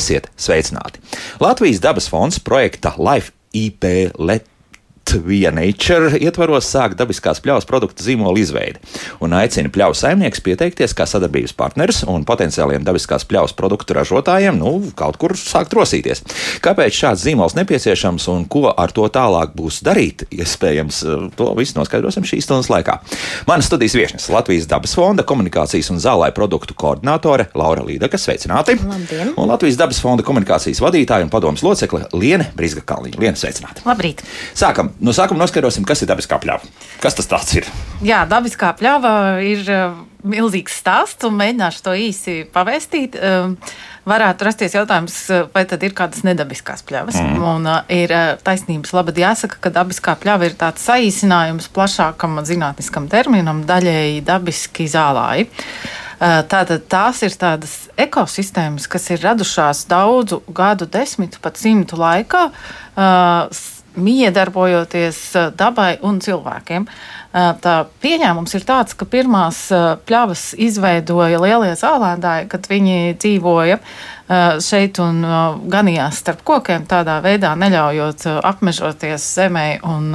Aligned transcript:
Esiet 0.00 0.30
sveicināti! 0.40 1.02
Latvijas 1.42 1.82
dabas 1.84 2.08
fonds 2.08 2.40
projekta 2.40 2.94
Life 2.96 3.34
IP 3.52 3.84
Let 4.16 4.46
Via 5.18 5.50
Nature 5.50 6.18
ietvaros 6.22 6.68
sāk 6.70 6.94
dabiskās 6.98 7.40
pļavas 7.42 7.66
produktu 7.66 8.04
zīmola 8.04 8.38
izveidi 8.38 8.78
un 9.24 9.32
aicina 9.34 9.70
pļauju 9.72 9.96
saimnieks 9.98 10.42
pieteikties 10.44 10.94
kā 10.96 11.06
sadarbības 11.08 11.54
partneris 11.58 12.02
un 12.10 12.22
potenciāliem 12.28 12.84
dabiskās 12.86 13.26
pļavas 13.26 13.54
produktu 13.58 13.96
ražotājiem 13.96 14.58
nu, 14.60 14.72
kaut 14.98 15.18
kur 15.20 15.34
sākt 15.38 15.74
rosīties. 15.74 16.22
Kāpēc 16.62 16.94
šāds 16.94 17.24
zīmols 17.26 17.56
nepieciešams 17.58 18.28
un 18.30 18.44
ko 18.50 18.68
ar 18.70 18.94
to 18.94 19.08
tālāk 19.10 19.56
būs 19.58 19.80
darīt? 19.86 20.26
Iespējams, 20.30 21.02
to 21.38 21.48
visu 21.58 21.78
noskaidrosim 21.78 22.26
šīs 22.28 22.46
stundas 22.46 22.70
laikā. 22.70 23.00
Mana 23.50 23.66
studijas 23.66 23.96
viesnes 23.98 24.28
Latvijas 24.30 24.68
dabas 24.70 24.94
fonda 24.94 25.26
komunikācijas 25.26 25.90
un 25.94 26.00
zālē 26.02 26.30
produktu 26.36 26.76
koordinātore 26.78 27.48
Laura 27.58 27.82
Līdaka. 27.86 28.20
Sveicināti! 28.20 28.78
Labdien! 28.84 29.34
Un 29.40 29.50
Latvijas 29.50 29.80
dabas 29.80 30.00
fonda 30.02 30.26
komunikācijas 30.26 30.82
vadītāja 30.84 31.26
un 31.26 31.32
padomas 31.32 31.64
locekle 31.66 32.06
Liene 32.14 32.50
Brīsga 32.56 32.84
Kalniņa. 32.86 33.20
Liene, 33.20 33.38
sveicināti! 33.40 33.86
Labrīt! 33.88 34.24
Sākam! 34.54 34.92
No 35.00 35.14
sākuma 35.16 35.44
noskaidrosim, 35.44 35.84
kas 35.88 36.02
ir 36.04 36.10
dabiskā 36.10 36.38
pļava. 36.40 36.68
Kas 37.02 37.16
tas 37.18 37.54
ir? 37.56 37.68
Jā, 38.04 38.22
dabiskā 38.28 38.72
pļava 38.78 39.12
ir 39.44 39.62
uh, 39.68 39.94
milzīgs 40.26 40.76
stāsts, 40.80 41.24
un 41.28 41.38
mēģināšu 41.40 41.84
to 41.86 41.94
īsi 41.96 42.36
pavēstīt. 42.52 43.16
Uh, 43.16 43.54
varētu 44.08 44.46
rasties 44.46 44.76
jautājums, 44.76 45.16
uh, 45.32 45.46
vai 45.54 45.64
tad 45.68 45.84
ir 45.86 45.96
kādas 45.96 46.24
nedabiskās 46.26 46.84
pļavas. 46.88 47.20
Mm. 47.20 47.40
Un, 47.52 47.70
uh, 47.70 47.80
ir 47.92 48.14
taisnības 48.44 48.94
labad 48.96 49.20
jāsaka, 49.20 49.60
ka 49.64 49.72
dabiskā 49.80 50.16
pļava 50.20 50.50
ir 50.50 50.58
tāds 50.60 50.84
saīsinājums 50.88 51.70
plašākam 51.74 52.40
zinātniskam 52.48 53.08
terminam, 53.12 53.64
daļēji 53.68 54.22
dabiski 54.28 54.88
zālāji. 54.90 55.50
Tātad 56.20 56.82
tās 56.92 57.22
ir 57.24 57.32
tādas 57.40 57.74
ekosistēmas, 57.96 58.84
kas 58.92 59.06
ir 59.08 59.22
radušās 59.24 59.86
daudzu 59.88 60.42
gadu 60.52 60.84
desmitu, 60.84 61.40
pat 61.40 61.56
simtu 61.56 61.96
laikā. 61.96 62.42
Uh, 62.92 63.48
miedarbojoties 63.94 65.18
eh, 65.36 65.48
dabai 65.56 65.96
un 66.06 66.20
cilvēkiem. 66.20 66.86
Tā 67.30 67.74
pieņēmums 68.02 68.56
ir 68.58 68.64
tāds, 68.66 68.96
ka 68.98 69.06
pirmās 69.06 69.68
pļavas 70.08 70.48
izveidoja 70.58 71.38
lielie 71.38 71.76
zālēdāji, 71.78 72.48
kad 72.50 72.66
viņi 72.66 73.14
dzīvoja 73.22 73.78
šeit 74.62 74.98
un 75.02 75.24
ganījās 75.70 76.20
starp 76.22 76.44
kokiem, 76.46 76.84
tādā 76.90 77.16
veidā 77.22 77.50
neļaujot 77.58 78.26
apmežoties 78.46 79.24
zemē 79.34 79.64
un 79.90 80.12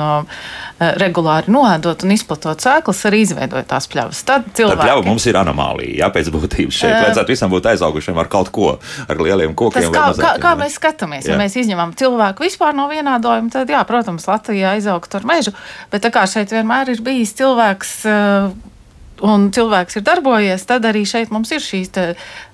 regulāri 0.80 1.52
noēdot 1.52 2.06
un 2.06 2.14
izplatot 2.16 2.64
sēklas, 2.64 3.02
arī 3.10 3.22
izveidot 3.26 3.68
tās 3.68 3.88
pļavas. 3.92 4.22
Tad 4.28 4.48
cilvēki... 4.56 4.80
Tā 4.80 4.88
pļava 4.88 5.04
mums 5.08 5.26
ir 5.28 5.40
anomālija, 5.40 5.98
jā, 6.00 6.10
pēc 6.16 6.32
būtības 6.32 6.80
šeit 6.80 6.96
vajadzētu 6.96 7.36
visam 7.36 7.52
būt 7.52 7.68
aizaugušiem 7.74 8.22
ar 8.24 8.32
kaut 8.32 8.52
ko, 8.56 8.70
ar 9.08 9.20
lieliem 9.20 9.56
kokiem. 9.56 9.90
Tas 9.92 10.16
kā, 10.20 10.24
kā, 10.24 10.32
kā 10.44 10.54
mēs 10.64 10.80
skatāmies, 10.80 11.28
jā. 11.28 11.36
ja 11.36 11.40
mēs 11.40 11.60
izņemam 11.60 11.92
cilvēku 12.00 12.48
vispār 12.48 12.76
no 12.76 12.88
vienādojuma, 12.92 13.52
tad, 13.52 13.72
jā, 13.72 13.84
protams, 13.88 14.28
Latvijā 14.32 14.78
izaugt 14.80 15.16
ar 15.20 15.28
mežu, 15.28 15.56
bet 15.92 16.08
tā 16.08 16.12
kā 16.16 16.24
šeit 16.30 16.56
vienmēr 16.56 16.96
ir 16.96 17.04
bijis 17.06 17.36
cilvēks, 17.38 17.92
un 19.26 19.50
cilvēks 19.56 20.00
ir 20.00 20.06
darbojies, 20.06 20.66
tad 20.68 20.88
arī 20.90 21.06
šeit 21.08 21.32
mums 21.34 21.54
ir 21.56 21.64
šīs 21.64 21.94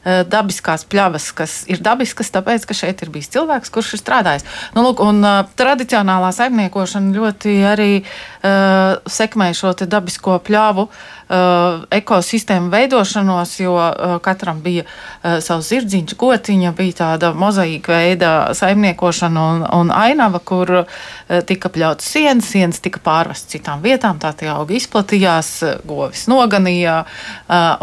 dabiskās 0.05 0.85
pļavas, 0.89 1.29
kas 1.37 1.55
ir 1.69 1.81
dabiskas, 1.83 2.31
tāpēc, 2.33 2.65
ka 2.65 2.77
šeit 2.77 3.03
ir 3.05 3.11
bijis 3.13 3.29
cilvēks, 3.35 3.69
kurš 3.73 3.95
ir 3.95 4.01
strādājis. 4.01 4.45
Nu, 4.75 4.85
lūk, 4.85 5.03
un, 5.05 5.21
uh, 5.21 5.43
tradicionālā 5.59 6.31
saimniekošana 6.35 7.13
ļoti 7.15 7.55
arī 7.69 7.91
uh, 8.01 8.97
sekmē 9.05 9.51
šo 9.57 9.73
dabisko 9.81 10.39
pļavu 10.45 10.87
uh, 10.87 11.83
ekosistēmu 11.93 12.71
veidošanos, 12.73 13.53
jo 13.61 13.75
uh, 13.77 14.17
katram 14.23 14.61
bija 14.65 14.85
uh, 14.87 15.39
savs 15.43 15.69
zirdziņš, 15.71 16.17
gotiņa, 16.19 16.73
bija 16.77 16.97
tāda 17.03 17.31
mozaīka 17.37 17.93
veida 17.93 18.31
saimniekošana 18.57 19.45
un, 19.53 19.65
un 19.81 19.93
ainava, 19.95 20.41
kur 20.43 20.73
uh, 20.81 20.99
tika 21.47 21.69
pļauts 21.73 22.09
sienas, 22.13 22.49
sienas 22.51 22.81
tika 22.83 23.01
pārvestas 23.03 23.53
citām 23.53 23.81
vietām, 23.83 24.19
tā 24.21 24.33
tie 24.37 24.49
augi 24.51 24.79
izplatījās, 24.79 25.51
govis 25.87 26.25
noganīja, 26.31 27.01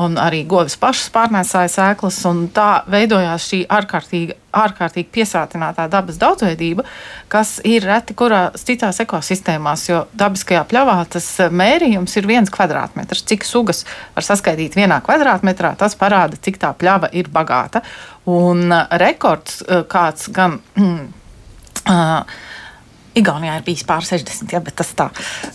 un 0.03 0.17
arī 0.21 0.43
govis 0.49 0.77
pašas 0.81 1.11
pārnēsāja 1.15 1.71
sēklas. 1.73 2.08
Tā 2.55 2.69
veidojās 2.91 3.47
šī 3.51 3.61
ārkārtīgi, 3.73 4.37
ārkārtīgi 4.59 5.09
piesātinātā 5.15 5.87
dabas 5.93 6.19
daudzveidība, 6.21 6.85
kas 7.33 7.57
ir 7.69 7.87
reti 7.89 8.17
kurās 8.19 8.65
citās 8.69 9.01
ekosistēmās, 9.05 9.87
jo 9.91 10.03
dabiskajā 10.19 10.65
pļavā 10.71 10.99
tas 11.15 11.31
mērījums 11.51 12.17
ir 12.21 12.29
viens 12.31 12.53
kvadrātmetrs. 12.53 13.25
Cik 13.29 13.47
sugas 13.49 13.85
var 14.17 14.27
saskaitīt 14.27 14.79
vienā 14.79 15.01
kvadrātmetrā, 15.05 15.75
tas 15.79 15.97
parāda, 15.99 16.41
cik 16.41 16.61
tā 16.63 16.73
pļava 16.79 17.13
ir 17.13 17.31
bagāta. 17.33 17.85
Un 18.29 18.73
rekords 19.01 19.63
kāds 19.89 20.31
gan. 20.35 20.61
Uh, 21.89 22.23
Igaunijā 23.19 23.57
ir 23.59 23.65
bijis 23.67 23.85
pār 23.89 24.05
60, 24.07 24.53
ja, 24.55 24.61
bet 24.65 24.77
tas 24.79 24.91
tā. 24.97 25.09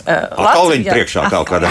Uh, 0.04 0.44
Latvijā 0.44 0.94
priekšā 0.94 1.26
kaut 1.34 1.48
kādā. 1.48 1.70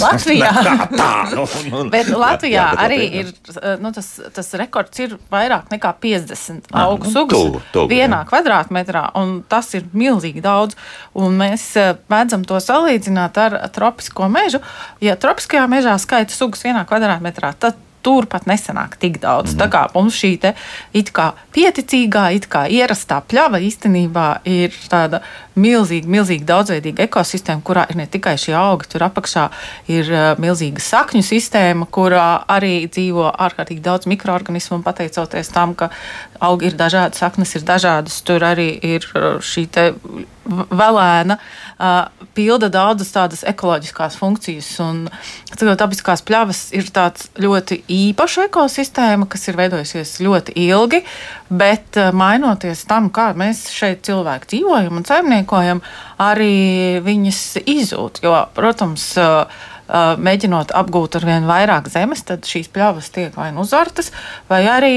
Latvijā. 0.00 0.50
tā, 1.02 1.10
nu, 1.36 1.46
nu, 1.68 1.84
bet 1.92 2.10
Latvijā 2.10 2.56
jā, 2.56 2.66
bet 2.72 2.82
arī 2.86 3.00
Latvijā. 3.02 3.22
ir, 3.22 3.78
nu, 3.82 3.92
tas, 3.94 4.10
tas 4.34 4.52
rekords 4.60 5.04
ir 5.04 5.16
vairāk 5.32 5.70
nekā 5.74 5.94
50 6.02 6.72
ah, 6.72 6.86
augu 6.86 7.10
sugas 7.12 7.38
tuvu, 7.38 7.62
tuvu, 7.74 7.90
vienā 7.92 8.22
jā. 8.24 8.30
kvadrātmetrā, 8.32 9.06
un 9.20 9.38
tas 9.48 9.70
ir 9.78 9.86
milzīgi 9.96 10.42
daudz. 10.44 10.78
Un 11.18 11.38
mēs 11.38 11.68
mēdzam 12.12 12.46
to 12.48 12.58
salīdzināt 12.62 13.38
ar 13.42 13.58
tropisko 13.74 14.28
mežu. 14.32 14.62
Ja 15.04 15.16
tropiskajā 15.20 15.64
mežā 15.70 15.96
skaita 16.02 16.34
sugas 16.34 16.64
vienā 16.66 16.84
kvadrātmetrā, 16.88 17.54
tad 17.60 17.78
tur 18.02 18.26
pat 18.26 18.46
nesanāk 18.50 18.96
tik 18.98 19.20
daudz. 19.22 19.54
Mm 19.54 19.58
-hmm. 19.58 19.62
Tā 19.62 19.68
kā 19.70 19.88
mums 19.94 20.14
šī 20.14 20.38
te, 20.40 20.54
kā 21.12 21.32
pieticīgā, 21.54 22.34
it 22.34 22.48
kā 22.48 22.66
ierastā 22.68 23.20
pļava 23.28 23.60
īstenībā 23.60 24.38
ir 24.44 24.70
tāda 24.90 25.20
milzīga, 25.54 26.08
milzīga 26.08 26.44
daudzveidīga 26.44 27.02
ekosistēma, 27.02 27.62
kurā 27.62 27.86
ir 27.90 27.96
ne 27.96 28.06
tikai 28.06 28.36
šie 28.38 28.54
augi, 28.56 28.88
tur 28.88 29.04
apakšā 29.04 29.48
ir 29.88 30.12
uh, 30.12 30.38
milzīga 30.38 30.80
sakņu 30.80 31.22
sistēma, 31.22 31.86
kurā 31.86 32.44
arī 32.48 32.88
dzīvo 32.88 33.28
ārkārtīgi 33.38 33.84
daudz 33.84 34.06
mikroorganismu, 34.06 34.76
un 34.76 34.82
pateicoties 34.82 35.48
tam, 35.48 35.74
ka 35.74 35.90
augi 36.42 36.70
ir 36.70 36.78
dažādi, 36.78 37.18
saknes 37.18 37.54
ir 37.58 37.66
dažādas, 37.66 38.20
tur 38.26 38.42
arī 38.46 38.74
ir 38.82 39.06
šī 39.42 39.66
velēna 40.42 41.36
uh, 41.38 42.26
pilda 42.34 42.66
daudzas 42.72 43.12
tādas 43.14 43.44
ekoloģiskās 43.46 44.16
funkcijas. 44.18 44.70
Un 44.82 45.04
dabiskās 45.78 46.24
pļavas 46.26 46.64
ir 46.74 46.90
tāds 46.94 47.28
ļoti 47.40 47.82
īpaša 47.92 48.48
ekosistēma, 48.48 49.28
kas 49.30 49.46
ir 49.48 49.58
veidojusies 49.60 50.16
ļoti 50.24 50.56
ilgi, 50.66 51.02
bet 51.50 52.00
uh, 52.00 52.10
mainoties 52.16 52.84
tam, 52.90 53.10
kā 53.14 53.30
mēs 53.38 53.68
šeit 53.72 54.02
cilvēki 54.08 54.54
dzīvojam 54.54 54.98
un 54.98 55.06
saimniekojam, 55.08 55.82
arī 56.22 57.02
viņas 57.06 57.44
izzūd. 57.62 58.22
Jo, 58.26 58.40
protams, 58.56 59.12
uh, 59.20 59.70
mēģinot 59.88 60.74
apgūt 60.78 61.18
ar 61.18 61.26
vien 61.28 61.48
vairāk 61.48 61.90
zemes, 61.92 62.24
tad 62.28 62.46
šīs 62.48 62.70
pļavas 62.72 63.10
tiek 63.14 63.34
vai 63.36 63.50
nu 63.54 63.66
uzvartas, 63.66 64.12
vai 64.50 64.62
arī 64.70 64.96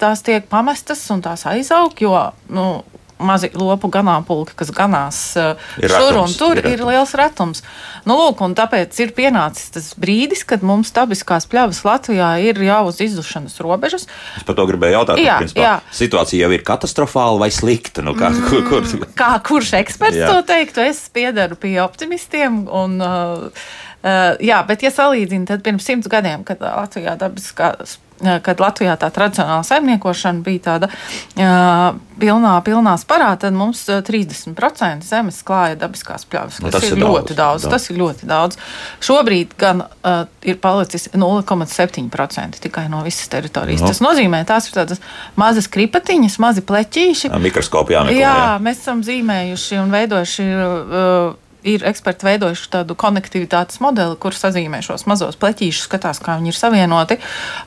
tās 0.00 0.24
tiek 0.26 0.48
pamestas 0.50 1.04
un 1.14 1.22
tās 1.24 1.46
aizaug, 1.50 1.94
jo 2.00 2.16
nu, 2.52 2.82
mazi 3.22 3.50
lopu 3.54 3.88
ganāmpulki, 3.92 4.54
kas 4.58 4.72
ganās 4.74 5.18
ir 5.36 5.88
šur 5.88 6.10
retums, 6.10 6.34
un 6.34 6.36
tur, 6.38 6.58
ir, 6.60 6.68
ir 6.74 6.84
liels 6.86 7.14
retums. 7.18 7.62
Nu, 8.08 8.16
lūk, 8.18 8.42
tāpēc 8.58 8.98
ir 9.04 9.14
pienācis 9.16 9.70
tas 9.76 9.92
brīdis, 10.00 10.42
kad 10.48 10.64
mums 10.66 10.90
dabiskās 10.94 11.46
pļavas 11.50 11.82
Latvijā 11.86 12.32
ir 12.42 12.58
jau 12.66 12.80
uz 12.90 12.98
izdušanas 13.04 13.60
robežas. 13.62 14.08
Es 14.38 14.46
par 14.48 14.58
to 14.58 14.66
gribēju 14.68 14.98
jautāt. 14.98 15.22
Jā, 15.22 15.38
principā, 15.42 15.62
jā. 15.64 15.76
Situācija 16.02 16.46
jau 16.46 16.56
ir 16.56 16.66
katastrofāla 16.66 17.38
vai 17.44 17.52
slikta? 17.54 18.04
Nu, 18.04 18.16
kā, 18.18 18.32
kur, 18.48 18.66
kur? 18.68 18.82
Mm, 18.82 19.14
kā 19.18 19.32
kurš 19.46 19.76
eksperts 19.82 20.18
jā. 20.18 20.32
to 20.32 20.42
teiktu? 20.50 20.82
Es 20.90 21.04
piedaru 21.14 21.58
pie 21.60 21.76
optimistiem. 21.84 22.64
Un, 22.66 22.98
uh, 22.98 23.64
Uh, 24.02 24.32
jā, 24.42 24.62
bet, 24.66 24.82
ja 24.82 24.90
salīdzinu, 24.90 25.46
tad 25.46 25.62
pirms 25.66 25.86
simts 25.86 26.10
gadiem, 26.10 26.42
kad 26.46 26.62
Latvijā 26.62 27.14
dabiskās 27.20 28.00
kad 28.42 28.60
Latvijā 28.60 28.94
tā 29.00 29.08
tradicionāla 29.12 29.64
saimniekošana 29.66 30.42
bija 30.46 30.62
tāda 30.66 30.88
uh, 30.88 31.98
pilnā, 32.20 32.54
pilnā 32.64 32.94
sparā, 33.00 33.32
tad 33.40 33.56
mums 33.56 33.82
30% 33.88 35.06
zemes 35.06 35.40
klāja 35.46 35.78
dabiskās 35.80 36.26
pļavas. 36.30 36.60
Nu, 36.62 36.70
tas 36.74 36.86
ir, 36.86 36.96
ir 36.96 37.02
ļoti 37.02 37.36
daudz, 37.38 37.66
daudz. 37.66 37.68
Tas 37.72 37.88
ir 37.90 37.98
ļoti 37.98 38.28
daudz. 38.30 38.58
Šobrīd 39.02 39.56
gan 39.58 39.84
uh, 39.84 40.24
ir 40.46 40.60
palicis 40.62 41.08
0,7% 41.16 42.62
tikai 42.62 42.86
no 42.92 43.02
visas 43.06 43.30
teritorijas. 43.32 43.82
No. 43.82 43.90
Nu. 43.90 43.94
Tas 43.94 44.02
nozīmē, 44.04 44.44
tās 44.48 44.70
ir 44.70 44.78
tādas 44.78 45.02
mazas 45.38 45.70
kripatiņas, 45.72 46.38
mazi 46.42 46.64
pleķīši. 46.66 47.32
Mikroskopijā. 47.42 48.06
Jā, 48.12 48.20
jā, 48.22 48.50
mēs 48.62 48.84
esam 48.84 49.02
zīmējuši 49.06 49.82
un 49.82 49.96
veidojuši. 49.98 50.50
Uh, 50.52 51.38
ir 51.66 51.84
eksperti 51.86 52.26
veidojuši 52.26 52.70
tādu 52.72 52.96
konektivitātes 52.98 53.80
modeli, 53.82 54.16
kur 54.20 54.36
sazīmē 54.36 54.82
šos 54.84 55.06
mazos 55.10 55.38
pleķīšus, 55.40 55.86
skatās, 55.88 56.20
kā 56.22 56.36
viņi 56.40 56.52
ir 56.52 56.58
savienoti. 56.58 57.18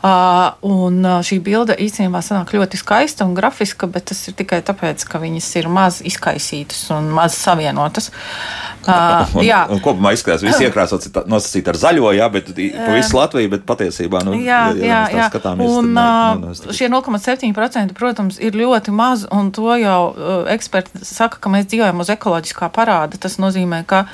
Uh, 0.05 0.55
un 0.67 0.99
šī 1.25 1.39
bilde 1.45 1.77
īstenībā 1.85 2.21
sanāk 2.25 2.55
ļoti 2.55 2.79
skaista 2.81 3.27
un 3.27 3.35
grafiska, 3.37 3.89
bet 3.91 4.09
tas 4.11 4.21
ir 4.29 4.37
tikai 4.37 4.61
tāpēc, 4.65 5.07
ka 5.09 5.21
viņas 5.23 5.49
ir 5.61 5.71
maz 5.71 6.01
izkaisītas 6.05 6.87
un 6.95 7.11
maz 7.15 7.37
savienotas. 7.39 8.11
Uh, 8.85 9.31
un, 9.39 9.47
un 9.73 9.79
kopumā 9.81 10.11
izskatās, 10.13 10.43
ka 10.43 10.49
viss 10.49 10.61
iekrāsots 10.67 11.09
nosacīt 11.31 11.69
ar 11.71 11.79
zaļo, 11.81 12.11
jā, 12.13 12.27
bet 12.33 12.51
pa 12.53 12.91
visu 12.93 13.17
Latviju, 13.17 13.51
bet 13.55 13.65
patiesībā, 13.65 14.21
nu, 14.27 14.35
jā, 14.37 14.61
jā, 14.77 14.85
jā, 14.85 15.01
jā. 15.15 15.29
skatāmies. 15.31 15.73
Un 15.79 15.89
tad, 15.97 16.43
ne, 16.43 16.53
nu, 16.53 16.75
šie 16.77 16.91
0,7%, 16.93 17.97
protams, 17.97 18.37
ir 18.37 18.57
ļoti 18.59 18.93
maz, 18.95 19.25
un 19.33 19.49
to 19.55 19.73
jau 19.81 19.99
uh, 20.11 20.37
eksperti 20.53 21.01
saka, 21.07 21.41
ka 21.41 21.53
mēs 21.53 21.65
dzīvojam 21.71 22.05
uz 22.05 22.13
ekoloģiskā 22.13 22.69
parāda. 22.75 23.17
Tas 23.21 23.39
nozīmē, 23.41 23.81
ka 23.89 24.05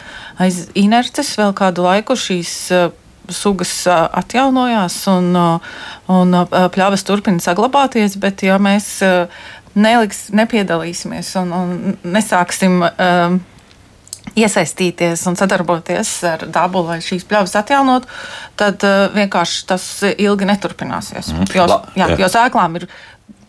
aiz 0.41 0.69
inerces 0.79 1.35
vēl 1.39 1.55
kādu 1.57 1.83
laiku 1.89 2.15
šīs 2.19 2.55
uh, 2.77 2.89
sugas 3.31 3.71
atjaunojās 3.87 4.95
un, 5.11 5.35
un 6.11 6.37
pļavas 6.51 7.05
turpina 7.07 7.43
saglabāties, 7.43 8.17
bet 8.19 8.43
ja 8.43 8.57
mēs 8.61 8.97
neliks, 9.77 10.25
nepiedalīsimies 10.35 11.31
un, 11.39 11.53
un 11.55 11.95
nesāksim 12.15 12.81
um, 12.83 13.39
iesaistīties 14.39 15.25
un 15.29 15.37
sadarboties 15.39 16.11
ar 16.29 16.45
dabu, 16.51 16.83
lai 16.87 16.99
šīs 17.03 17.25
pļavas 17.29 17.57
atjaunotu, 17.59 18.09
tad 18.59 18.83
uh, 18.87 19.07
vienkārši 19.15 19.65
tas 19.69 19.87
ilgi 20.11 20.47
neturpināsies. 20.49 21.33
Mm. 21.35 21.49
Jo, 21.55 21.67
jā, 21.99 22.11
jo 22.21 22.31
sēklām 22.31 22.79
ir 22.81 22.87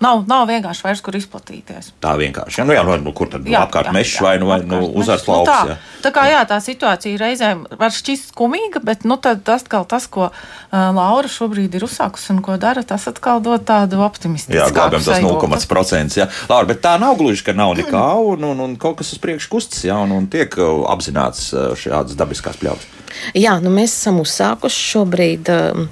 Nav, 0.02 0.24
nav 0.26 0.48
vienkārši 0.50 0.82
vairs, 0.86 1.00
kur 1.04 1.16
izplatīties. 1.16 1.92
Tā 2.02 2.14
vienkārši. 2.18 2.60
Ja, 2.60 2.66
nu, 2.66 2.74
jā, 2.74 2.82
nu, 2.86 2.96
nu, 3.04 3.12
kur 3.16 3.30
tad 3.30 3.46
jā, 3.46 3.60
apkārt 3.62 3.92
mežs 3.94 4.16
vai, 4.24 4.34
nu, 4.42 4.48
vai 4.50 4.58
nu, 4.66 4.80
uzvars 4.98 5.26
lauks? 5.28 5.46
Nu, 5.46 5.52
tā, 5.52 5.74
jā. 5.74 6.00
tā 6.04 6.12
kā 6.14 6.24
jā, 6.30 6.40
tā 6.50 6.58
situācija 6.64 7.20
reizēm 7.20 7.64
var 7.78 7.94
šķist 7.94 8.32
skumīga, 8.32 8.82
bet 8.84 9.06
nu, 9.08 9.18
tad 9.22 9.46
atkal 9.54 9.86
tas, 9.88 10.08
ko 10.10 10.28
uh, 10.28 10.34
Laura 10.72 11.30
šobrīd 11.30 11.76
ir 11.78 11.86
uzsākusi 11.86 12.32
un 12.34 12.40
ko 12.44 12.56
dara, 12.62 12.82
tas 12.86 13.06
atkal 13.10 13.42
dod 13.44 13.62
tādu 13.68 14.02
optimistisku. 14.02 14.58
Jā, 14.58 14.70
glābjam 14.74 15.04
tas 15.06 15.22
0,5%. 15.22 16.18
Jā. 16.18 16.26
Laura, 16.50 16.70
bet 16.72 16.82
tā 16.82 16.96
nav 17.02 17.14
gluži, 17.20 17.46
ka 17.46 17.54
nav 17.56 17.76
nekā 17.78 18.06
un, 18.32 18.48
un, 18.50 18.64
un 18.66 18.74
kaut 18.80 18.98
kas 19.02 19.14
uz 19.14 19.22
priekšu 19.22 19.52
kustas, 19.52 19.86
jā, 19.86 20.00
un, 20.02 20.16
un 20.18 20.26
tiek 20.32 20.58
apzināts 20.90 21.52
šādas 21.78 22.18
dabiskās 22.18 22.58
pļavas. 22.58 22.90
Jā, 23.36 23.56
nu 23.62 23.70
mēs 23.72 23.94
esam 23.94 24.20
uzsākuši 24.22 24.84
šobrīd 24.92 25.50
uh, 25.52 25.82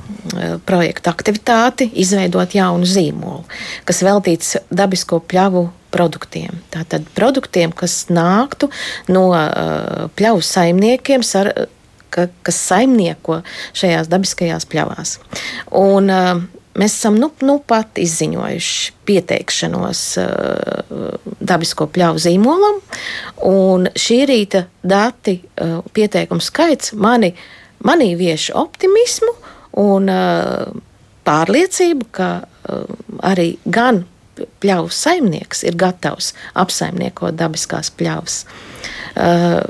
projekta 0.67 1.13
aktivitāti, 1.13 1.91
izveidot 2.03 2.55
jaunu 2.57 2.89
zīmolu, 2.89 3.45
kas 3.89 4.00
veltīts 4.07 4.57
dabisko 4.71 5.21
pļavu 5.31 5.67
produktiem. 5.91 6.61
Tātad 6.71 7.09
produktiem, 7.17 7.75
kas 7.75 8.05
nāktu 8.13 8.71
no 9.11 9.31
uh, 9.35 10.07
pļavu 10.19 10.45
saimniekiem, 10.47 11.25
sar, 11.27 11.53
ka, 12.15 12.29
kas 12.47 12.63
saimnieko 12.71 13.41
šajās 13.77 14.11
dabiskajās 14.13 14.69
pļavās. 14.71 15.19
Un, 15.83 16.11
uh, 16.15 16.49
Mēs 16.79 16.95
esam 16.95 17.17
nu, 17.19 17.27
nu 17.43 17.57
pat 17.67 17.99
izziņojuši 17.99 18.93
pieteikšanos 19.09 20.03
uh, 20.23 21.17
dabisko 21.43 21.89
pļauju 21.91 22.23
zīmolam, 22.23 22.79
un 23.49 23.89
šī 23.99 24.21
rīta 24.31 24.63
dati, 24.87 25.41
uh, 25.59 25.81
pieteikumu 25.97 26.45
skaits 26.45 26.95
mani, 26.95 27.33
manī 27.83 28.13
vieš 28.17 28.53
optimismu 28.55 29.35
un 29.83 30.07
uh, 30.15 30.71
pārliecību, 31.27 32.09
ka 32.17 32.31
uh, 32.45 32.85
arī 33.27 33.55
gan 33.65 34.05
pļauju 34.61 34.93
saimnieks 34.95 35.65
ir 35.69 35.77
gatavs 35.81 36.33
apsaimniekot 36.59 37.37
dabiskās 37.39 37.93
pļavas. 37.97 38.45
Uh, 39.11 39.61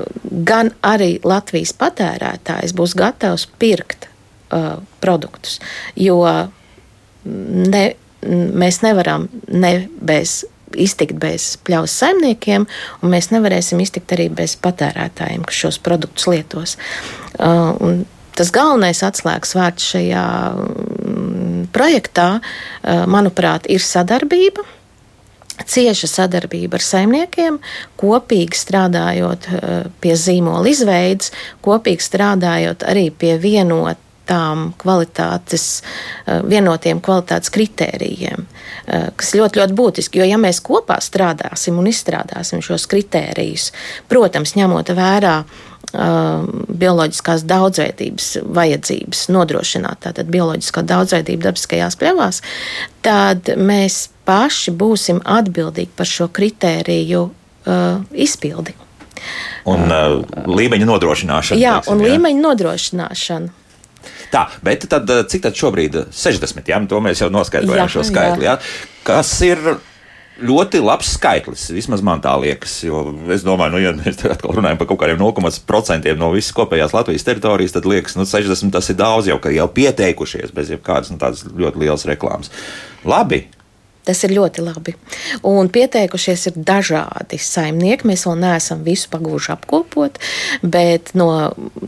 gan 0.47 0.71
arī 0.85 1.15
Latvijas 1.27 1.73
patērētājs 1.77 2.75
būs 2.77 2.95
gatavs 2.97 3.47
pirkt 3.59 4.07
uh, 4.07 4.79
produktus. 5.03 5.59
Jo 5.95 6.21
ne, 7.25 7.83
mēs 8.31 8.81
nevaram 8.85 9.27
ne 9.49 9.73
bez 10.01 10.41
iztikt 10.79 11.17
bez 11.19 11.57
pļaus 11.67 11.93
saimniekiem, 11.99 12.65
un 13.01 13.11
mēs 13.11 13.31
nevarēsim 13.33 13.81
iztikt 13.83 14.13
arī 14.15 14.29
bez 14.31 14.55
patērētājiem, 14.61 15.43
kas 15.47 15.63
šos 15.65 15.79
produktus 15.83 16.29
lietos. 16.31 16.77
Uh, 17.35 18.03
tas 18.37 18.53
galvenais 18.55 19.03
atslēgas 19.03 19.55
vārds 19.57 19.89
šajā 19.91 20.25
projektā, 21.73 22.27
uh, 22.41 23.03
manuprāt, 23.09 23.69
ir 23.71 23.83
sadarbība. 23.83 24.67
Cieša 25.61 26.07
sadarbība 26.09 26.79
ar 26.79 26.83
saimniekiem, 26.85 27.59
kopīgi 28.01 28.57
strādājot 28.57 29.49
uh, 29.51 29.73
pie 30.01 30.15
zīmola 30.17 30.71
izveides, 30.71 31.33
kopīgi 31.65 32.07
strādājot 32.07 32.87
arī 32.89 33.09
pie 33.13 33.35
vienota 33.41 33.99
tām 34.31 34.71
kvalitātes, 34.79 35.81
eh, 36.27 36.41
vienotiem 36.47 37.01
kvalitātes 37.01 37.51
kritērijiem, 37.51 38.45
eh, 38.87 39.09
kas 39.15 39.33
ļoti, 39.37 39.59
ļoti 39.61 39.77
būtiski. 39.79 40.21
Jo, 40.21 40.23
ja 40.29 40.37
mēs 40.37 40.61
kopā 40.61 40.99
strādāsim 41.01 41.79
un 41.79 41.89
izstrādāsim 41.91 42.61
šos 42.61 42.87
kritērijus, 42.87 43.71
protams, 44.09 44.55
ņemot 44.55 44.93
vērā 44.95 45.37
uh, 45.39 45.70
bioloģiskās 45.91 47.43
daudzveidības 47.49 48.29
vajadzības 48.55 49.25
nodrošināt 49.33 50.03
tātad 50.07 50.31
bioloģisko 50.31 50.85
daudzveidību 50.87 51.45
dabiskajās 51.49 51.97
pļavās, 51.99 52.41
tad 53.05 53.51
mēs 53.59 54.05
paši 54.27 54.73
būsim 54.77 55.21
atbildīgi 55.25 55.91
par 55.97 56.09
šo 56.09 56.29
kritēriju 56.31 57.23
uh, 57.27 57.99
izpildi. 58.13 58.77
Un 59.69 59.91
uh, 59.91 60.21
līmeņa 60.47 60.87
nodrošināšana. 60.89 61.61
Jā, 61.61 61.77
teiksim, 61.79 61.93
un 61.93 62.05
jā. 62.05 62.13
līmeņa 62.13 62.45
nodrošināšana. 62.47 63.57
Tā, 64.31 64.47
bet 64.63 64.87
tad, 64.89 65.09
eh, 65.11 65.25
cik 65.29 65.43
tad 65.43 65.57
šobrīd 65.59 65.97
60, 66.15 66.69
jā, 66.71 66.79
to 66.89 67.01
mēs 67.03 67.21
jau 67.21 67.27
noskaidrojām 67.33 67.85
jā, 67.85 67.91
šo 67.91 68.05
skaitli, 68.07 68.47
jā. 68.47 68.55
jā. 68.55 68.95
Kas 69.05 69.33
ir 69.45 69.59
ļoti 70.45 70.81
labs 70.83 71.13
skaitlis. 71.15 71.67
Vismaz 71.75 72.03
man 72.05 72.21
tā 72.23 72.33
liekas. 72.41 72.79
Jo 72.85 73.03
es 73.33 73.45
domāju, 73.45 73.75
nu, 73.75 73.81
ja 73.83 73.93
mēs 73.95 74.21
atkal 74.25 74.55
runājam 74.57 74.79
par 74.81 74.89
kaut 74.89 75.01
kādiem 75.03 75.21
0,5% 75.21 76.15
no 76.19 76.31
visas 76.35 76.55
kopējās 76.57 76.95
Latvijas 76.95 77.27
teritorijas, 77.27 77.75
tad 77.75 77.87
liekas, 77.89 78.15
ka 78.15 78.23
nu, 78.23 78.27
60 78.29 78.75
tas 78.75 78.91
ir 78.91 78.99
daudz 78.99 79.31
jau, 79.31 79.39
ka 79.41 79.53
jau 79.53 79.67
pieteikušies 79.71 80.53
bez 80.55 80.73
jebkādas 80.73 81.13
nu, 81.13 81.19
ļoti 81.65 81.83
lielas 81.85 82.07
reklāmas. 82.09 82.53
Labi, 83.07 83.45
Tas 84.11 84.25
ir 84.27 84.33
ļoti 84.35 84.63
labi. 84.65 84.91
Un 85.47 85.69
pieteikušies 85.71 86.49
ir 86.49 86.55
dažādi 86.67 87.37
saimnieki. 87.39 88.09
Mēs 88.09 88.25
vēl 88.27 88.41
neesam 88.41 88.81
visu 88.83 89.07
pagūši 89.13 89.53
apkopot, 89.53 90.19
bet 90.59 91.13
no 91.15 91.29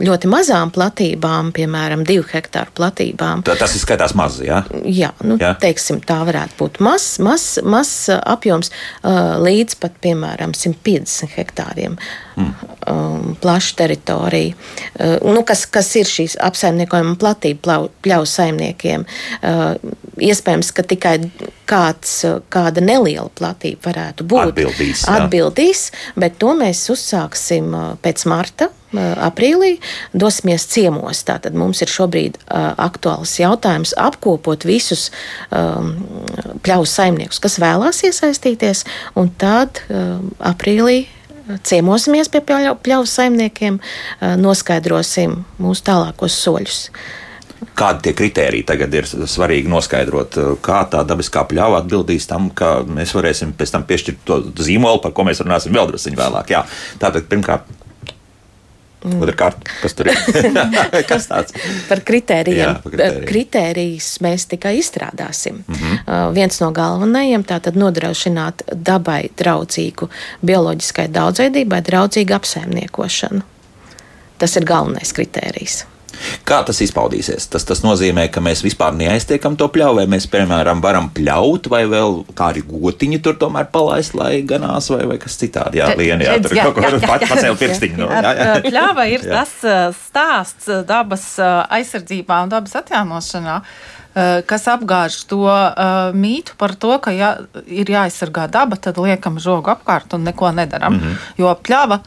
ļoti 0.00 0.30
mazām 0.32 0.72
platībām, 0.72 1.50
piemēram, 1.52 2.06
divu 2.08 2.24
hektāru 2.30 2.72
platībām. 2.80 3.44
Tā, 3.44 3.58
tas 3.60 3.76
ir 3.76 3.84
skaitās 3.84 4.16
maz, 4.16 4.40
jā? 4.40 4.62
Jā, 4.88 5.12
nu, 5.20 5.36
jā. 5.42 5.52
Teiksim, 5.60 6.00
tā 6.00 6.22
varētu 6.24 6.56
būt 6.62 6.80
mazs 6.84 7.18
maz, 7.20 7.44
maz 7.60 7.92
apjoms 8.16 8.72
līdz 9.04 9.76
pat, 9.84 10.00
piemēram, 10.00 10.56
150 10.56 11.36
hektāriem. 11.36 12.00
Um, 12.34 13.36
plaša 13.40 13.76
teritorija, 13.78 14.54
uh, 14.98 15.32
nu, 15.34 15.44
kas, 15.46 15.62
kas 15.70 15.92
ir 15.96 16.08
šīs 16.10 16.34
apsaimniekojuma 16.42 17.14
platība 17.20 17.78
pļauju 18.04 18.28
saimniekiem. 18.28 19.06
Uh, 19.38 19.94
iespējams, 20.20 20.72
ka 20.74 20.84
tikai 20.86 21.14
kāds, 21.70 22.16
kāda 22.52 22.82
neliela 22.84 23.30
platība 23.38 23.88
varētu 23.88 24.26
būt. 24.28 24.50
Atbildīs, 24.50 25.04
atbildīs 25.08 25.84
bet 26.18 26.36
to 26.42 26.52
mēs 26.58 26.84
uzsāksim 26.92 27.70
uh, 27.72 27.92
pēc 28.04 28.26
marta. 28.30 28.70
Uh, 28.94 29.14
aprīlī 29.26 29.72
dosimies 30.14 30.68
ciemos. 30.70 31.24
Tātad 31.26 31.56
mums 31.58 31.82
ir 31.82 31.90
šobrīd 31.90 32.38
uh, 32.44 32.74
aktuāls 32.82 33.32
jautājums 33.40 33.94
apkopot 33.98 34.66
visus 34.68 35.08
um, 35.50 35.96
pļauju 36.66 36.90
saimniekus, 36.90 37.42
kas 37.42 37.58
vēlās 37.62 38.04
iesaistīties, 38.06 38.84
un 39.18 39.32
tad 39.40 39.82
um, 39.88 40.30
aprīlī 40.38 41.04
ciemosimies 41.66 42.30
pie 42.32 42.40
pļauju 42.44 43.10
saimniekiem, 43.10 43.80
noskaidrosim 44.40 45.42
mūsu 45.62 45.86
tālākos 45.90 46.38
soļus. 46.44 46.80
Kādi 47.74 48.04
tie 48.04 48.12
kriteriji 48.14 48.66
tagad 48.68 48.92
ir 48.94 49.06
svarīgi 49.08 49.70
noskaidrot, 49.72 50.36
kā 50.62 50.82
tā 50.92 51.00
dabiskā 51.08 51.46
pļāva 51.48 51.80
atbildīs 51.80 52.28
tam, 52.30 52.50
ka 52.54 52.76
mēs 52.84 53.14
varēsim 53.16 53.54
pēc 53.56 53.72
tam 53.72 53.86
piešķirt 53.88 54.20
to 54.28 54.36
zīmolu, 54.62 55.00
par 55.02 55.14
ko 55.16 55.24
mēs 55.26 55.40
runāsim 55.42 55.74
vēl 55.74 55.88
drusku 55.90 56.12
vēlāk. 56.18 56.52
Jā. 56.52 56.60
Tātad, 57.00 57.24
pirmkārt, 57.30 57.70
Mm. 59.04 59.20
Otrakārt, 59.20 59.66
kas 59.82 59.92
tur 59.96 60.08
ir? 60.08 60.16
kas 61.10 61.28
tāds? 61.28 61.52
par 61.90 62.00
kritērijiem. 62.08 62.60
Jā, 62.62 62.74
par 62.80 62.94
kritēriju. 62.94 63.28
Kritērijus 63.28 64.10
mēs 64.24 64.48
tikai 64.48 64.78
izstrādāsim. 64.80 65.60
Mm 65.66 65.74
-hmm. 65.74 65.98
uh, 66.06 66.34
viens 66.34 66.60
no 66.60 66.70
galvenajiem- 66.72 67.44
nodrošināt 67.84 68.62
dabai 68.72 69.28
draudzīgu, 69.36 70.08
bioloģiskai 70.42 71.08
daudzveidībai 71.08 71.82
draudzīgu 71.82 72.34
apsaimniekošanu. 72.34 73.42
Tas 74.38 74.56
ir 74.56 74.64
galvenais 74.64 75.12
kritērijs. 75.12 75.84
Kā 76.48 76.60
tas 76.66 76.80
izpaudīsies? 76.84 77.48
Tas, 77.52 77.64
tas 77.68 77.82
nozīmē, 77.84 78.26
ka 78.32 78.42
mēs 78.44 78.64
vispār 78.64 78.94
neaiztiekam 78.98 79.56
to 79.60 79.68
pļauju, 79.72 79.98
vai 80.00 80.06
mēs, 80.16 80.28
piemēram, 80.32 80.82
varam 80.84 81.10
pļaut, 81.14 81.70
vai 81.72 81.84
vēl 81.90 82.20
kādi 82.36 82.64
gotiņi 82.68 83.20
tur 83.24 83.38
tomēr 83.40 83.70
palaist, 83.74 84.16
lai 84.18 84.42
ganās, 84.46 84.90
vai, 84.92 85.04
vai 85.10 85.18
kas 85.22 85.38
citādi. 85.40 85.80
Jā, 85.82 85.90
Liena, 85.98 86.26
jā, 86.26 86.38
tur 86.44 86.56
jā, 86.58 86.68
kaut 86.68 86.80
ko 86.80 87.02
pat 87.12 87.26
pacēl 87.30 87.58
pirkstiņu. 87.60 87.98
No, 88.04 88.12
jā, 88.12 88.32
jā. 88.38 88.54
Pļāva 88.68 89.08
ir 89.12 89.24
jā. 89.28 89.42
tas 89.42 89.98
stāsts 89.98 90.70
dabas 90.88 91.28
aizsardzībā 91.40 92.44
un 92.44 92.56
dabas 92.56 92.80
atjaunošanā 92.82 93.60
kas 94.46 94.68
apgāž 94.70 95.16
to 95.26 95.42
uh, 95.42 96.14
mītu 96.14 96.54
par 96.58 96.76
to, 96.78 96.92
ka 97.02 97.10
ja 97.10 97.32
ir 97.66 97.90
jāaizsargā 97.90 98.46
daba, 98.46 98.78
tad 98.78 99.00
liekam 99.02 99.40
žogu 99.42 99.72
apkārt 99.72 100.14
un 100.14 100.22
neko 100.28 100.52
nedaram. 100.54 100.94
Mm 100.94 101.00
-hmm. 101.00 101.16
Jo 101.38 101.56
pļāva 101.62 101.98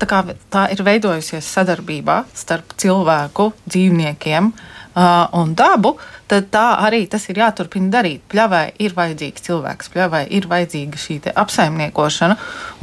tā, 0.00 0.08
kā, 0.08 0.20
tā 0.52 0.66
ir 0.74 0.82
veidojusies 0.86 1.46
sadarbībā 1.56 2.24
starp 2.36 2.74
cilvēku, 2.80 3.50
dzīvniekiem. 3.68 4.52
Uh, 4.90 5.28
un 5.38 5.52
dabu, 5.54 5.92
tad 6.26 6.48
tā 6.50 6.64
arī 6.82 7.04
tas 7.10 7.28
ir 7.30 7.38
jāturpina 7.38 7.92
darīt. 7.92 8.24
Pļavai 8.32 8.64
ir 8.82 8.96
vajadzīgs 8.96 9.44
cilvēks, 9.46 9.90
pļavai 9.94 10.24
ir 10.34 10.48
vajadzīga 10.50 10.98
šī 10.98 11.20
apsaimniekošana. 11.30 12.36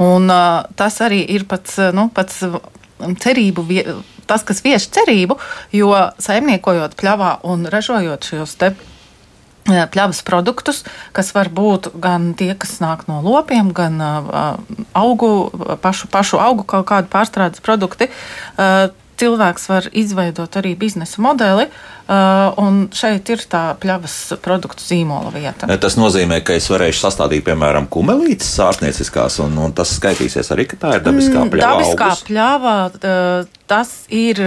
Un, 0.06 0.30
uh, 0.32 0.62
tas 0.78 0.96
arī 1.04 1.20
ir 1.36 1.44
pats, 1.50 1.76
nu, 1.92 2.08
pats 2.14 2.40
cerību, 2.98 3.66
tas, 4.28 4.44
kas 4.44 4.64
vieš 4.64 4.88
cerību, 4.96 5.36
jo 5.76 5.92
saimniekojot 6.22 6.96
pļavā 6.98 7.38
un 7.48 7.68
ražojot 7.70 8.32
šos 8.32 8.56
te 8.60 8.72
pļavas 9.68 10.22
produktus, 10.26 10.84
kas 11.16 11.32
var 11.36 11.50
būt 11.52 11.92
gan 12.00 12.32
tie, 12.38 12.54
kas 12.58 12.78
nāk 12.84 13.06
no 13.10 13.20
lopiem, 13.24 13.72
gan 13.76 14.00
augu, 14.96 15.32
pašu, 15.82 16.08
pašu 16.12 16.40
augu 16.42 16.66
kaut 16.68 16.88
kādu 16.88 17.12
pārstrādes 17.12 17.64
produkti. 17.64 18.10
Cilvēks 19.18 19.64
var 19.66 19.86
izveidot 19.98 20.56
arī 20.60 20.76
biznesa 20.78 21.18
modeli, 21.24 21.64
un 22.62 22.76
šeit 22.94 23.26
ir 23.34 23.40
tā 23.50 23.62
pļavas 23.82 24.14
produktu 24.44 24.84
zīmola 24.86 25.32
vieta. 25.34 25.66
Tas 25.82 25.98
nozīmē, 25.98 26.38
ka 26.46 26.54
es 26.54 26.68
varēšu 26.70 27.02
sastādīt, 27.02 27.42
piemēram, 27.48 27.88
kumelītes 27.90 28.52
sārstnieciskās, 28.60 29.40
un, 29.42 29.58
un 29.58 29.74
tas 29.74 29.96
skaitīsies 29.98 30.52
arī, 30.54 30.68
ka 30.70 30.78
tā 30.84 30.92
ir 31.00 31.02
dabiskā 31.08 31.40
mm, 31.42 31.50
pļava. 31.50 31.80
Dabiskā 31.82 32.12
augus. 32.12 32.22
pļava, 32.30 32.76
tas 33.66 33.92
ir 34.14 34.44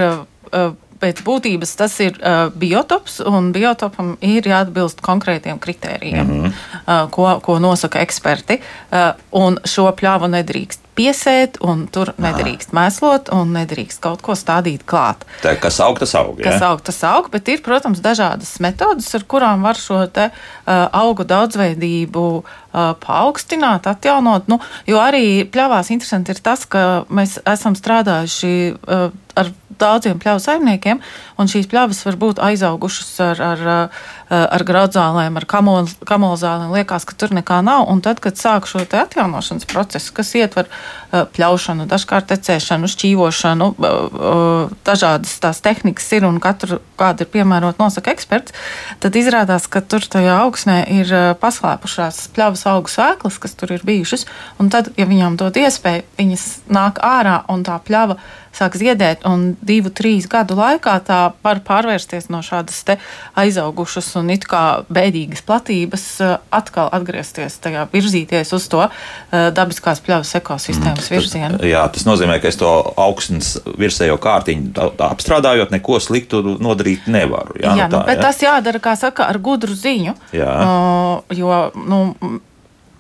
pēc 1.01 1.23
būtības 1.25 1.73
tas 1.79 1.97
ir 2.03 2.17
uh, 2.19 2.49
biotops, 2.53 3.19
un 3.25 3.51
biotopam 3.55 4.13
ir 4.21 4.47
jāatbilst 4.47 5.01
konkrētiem 5.05 5.59
kritērijiem, 5.61 6.27
mm 6.27 6.43
-hmm. 6.43 6.53
uh, 6.85 7.09
ko, 7.11 7.27
ko 7.43 7.59
nosaka 7.59 7.99
eksperti. 8.05 8.61
Uh, 8.91 9.11
un 9.31 9.59
šo 9.65 9.89
pļāvu 9.97 10.29
nedrīkst 10.37 10.90
piesēt, 11.01 11.57
un 11.65 11.85
tur 11.91 12.13
nedrīkst 12.21 12.75
mēslot, 12.77 13.31
un 13.33 13.53
nedrīkst 13.55 14.01
kaut 14.03 14.21
ko 14.25 14.35
stādīt 14.37 14.85
klāt. 14.85 15.25
Tā, 15.41 15.55
kas 15.61 15.79
aug, 15.83 15.97
tas 16.01 16.13
aug. 16.19 16.37
Ja? 16.37 16.51
Kas 16.51 16.65
aug, 16.67 16.83
tas 16.85 17.01
aug, 17.09 17.29
bet 17.33 17.49
ir, 17.49 17.63
protams, 17.65 18.03
dažādas 18.03 18.53
metodas, 18.63 19.09
ar 19.17 19.25
kurām 19.29 19.65
var 19.65 19.79
šo 19.79 20.03
te, 20.13 20.29
uh, 20.29 20.83
augu 21.01 21.25
daudzveidību 21.27 22.25
uh, 22.37 22.93
paaugstināt, 23.01 23.89
atjaunot. 23.89 24.51
Nu, 24.51 24.61
jo 24.89 25.01
arī 25.01 25.41
pļāvās 25.49 25.89
interesanti 25.95 26.35
ir 26.35 26.43
tas, 26.45 26.67
ka 26.69 27.03
mēs 27.09 27.39
esam 27.49 27.77
strādājuši 27.79 28.53
uh, 28.77 29.09
ar 29.39 29.51
daudziem 29.81 30.19
pļauju 30.21 30.43
saimniekiem, 30.43 31.01
un 31.39 31.49
šīs 31.49 31.69
pļavas 31.71 32.03
var 32.05 32.17
būt 32.21 32.41
aizaugušas 32.43 33.11
ar, 33.25 33.41
ar, 33.45 33.63
ar 34.29 34.65
graudzālēm, 34.67 35.39
ar 35.39 35.47
kamolzālēm. 35.49 36.73
Liekas, 36.75 37.07
ka 37.09 37.17
tur 37.17 37.33
nekā 37.37 37.61
nav. 37.65 37.87
Un 37.91 38.03
tad, 38.05 38.21
kad 38.23 38.39
sāk 38.39 38.69
šo 38.69 38.83
atjaunošanas 38.85 39.67
procesu, 39.71 40.13
kas 40.17 40.33
ietver 40.37 40.69
pļaušanu, 41.11 41.87
dažkārt 41.91 42.29
tecēšanu, 42.31 42.89
šķīvošanu, 42.91 43.67
dažādas 44.87 45.33
tās 45.43 45.61
tehnikas 45.63 46.07
ir 46.15 46.27
un 46.27 46.39
katru 46.43 46.79
kādu 46.99 47.25
ir 47.25 47.31
piemērot 47.33 47.81
nosaka 47.81 48.13
eksperts, 48.15 48.55
tad 49.03 49.17
izrādās, 49.19 49.67
ka 49.71 49.81
tur 49.81 50.05
tajā 50.05 50.37
augsnē 50.45 50.77
ir 50.99 51.13
paslēpušās 51.41 52.27
pļavas 52.35 52.65
augu 52.71 52.91
sēklas, 52.93 53.39
kas 53.41 53.57
tur 53.59 53.75
ir 53.75 53.85
bijušas, 53.87 54.27
un 54.61 54.71
tad, 54.73 54.91
ja 54.99 55.07
viņām 55.09 55.39
dod 55.41 55.57
iespēju, 55.59 56.07
viņas 56.19 56.47
nāk 56.71 57.01
ārā 57.05 57.41
un 57.51 57.65
tā 57.67 57.79
pļava 57.83 58.19
sāk 58.55 58.75
ziedēt, 58.79 59.25
un 59.27 59.53
divu, 59.63 59.91
trīs 59.95 60.27
gadu 60.31 60.57
laikā 60.59 60.97
tā 61.07 61.19
var 61.43 61.61
pārvērsties 61.65 62.29
no 62.33 62.41
šādas 62.45 62.83
aizaugušas 63.39 64.09
un 64.19 64.31
it 64.33 64.45
kā 64.49 64.83
bēdīgas 64.91 65.43
platības, 65.47 66.05
atkal 66.51 66.91
atgriezties 66.93 67.57
tajā, 67.63 67.87
virzīties 67.93 68.53
uz 68.57 68.67
to 68.71 68.83
dabiskās 69.31 70.03
pļavas 70.03 70.35
ekosistēmas 70.41 71.07
mm, 71.07 71.15
virzienu. 71.15 71.61
Jā, 71.67 71.85
tas 71.93 72.05
nozīmē, 72.07 72.39
ka 72.43 72.51
es 72.51 72.59
to 72.59 72.69
augstnes 72.99 73.53
virsējo 73.79 74.19
kārtiņu 74.21 74.73
tā, 74.75 74.91
tā 74.99 75.09
apstrādājot, 75.15 75.73
neko 75.73 75.99
sliktu 76.03 76.43
nodarīt 76.61 77.07
nevaru. 77.11 77.57
Jā, 77.61 77.75
jā 77.79 77.87
nu 77.87 77.97
tā, 77.97 78.03
nu, 78.03 78.09
bet 78.11 78.19
jā? 78.19 78.27
tas 78.27 78.45
jādara, 78.45 78.83
kā 78.83 78.95
saka, 78.99 79.27
ar 79.31 79.39
gudru 79.43 79.75
ziņu. 79.77 80.15
Jā. 80.35 80.53
Uh, 80.61 81.35
jo, 81.37 81.63
nu, 81.87 82.03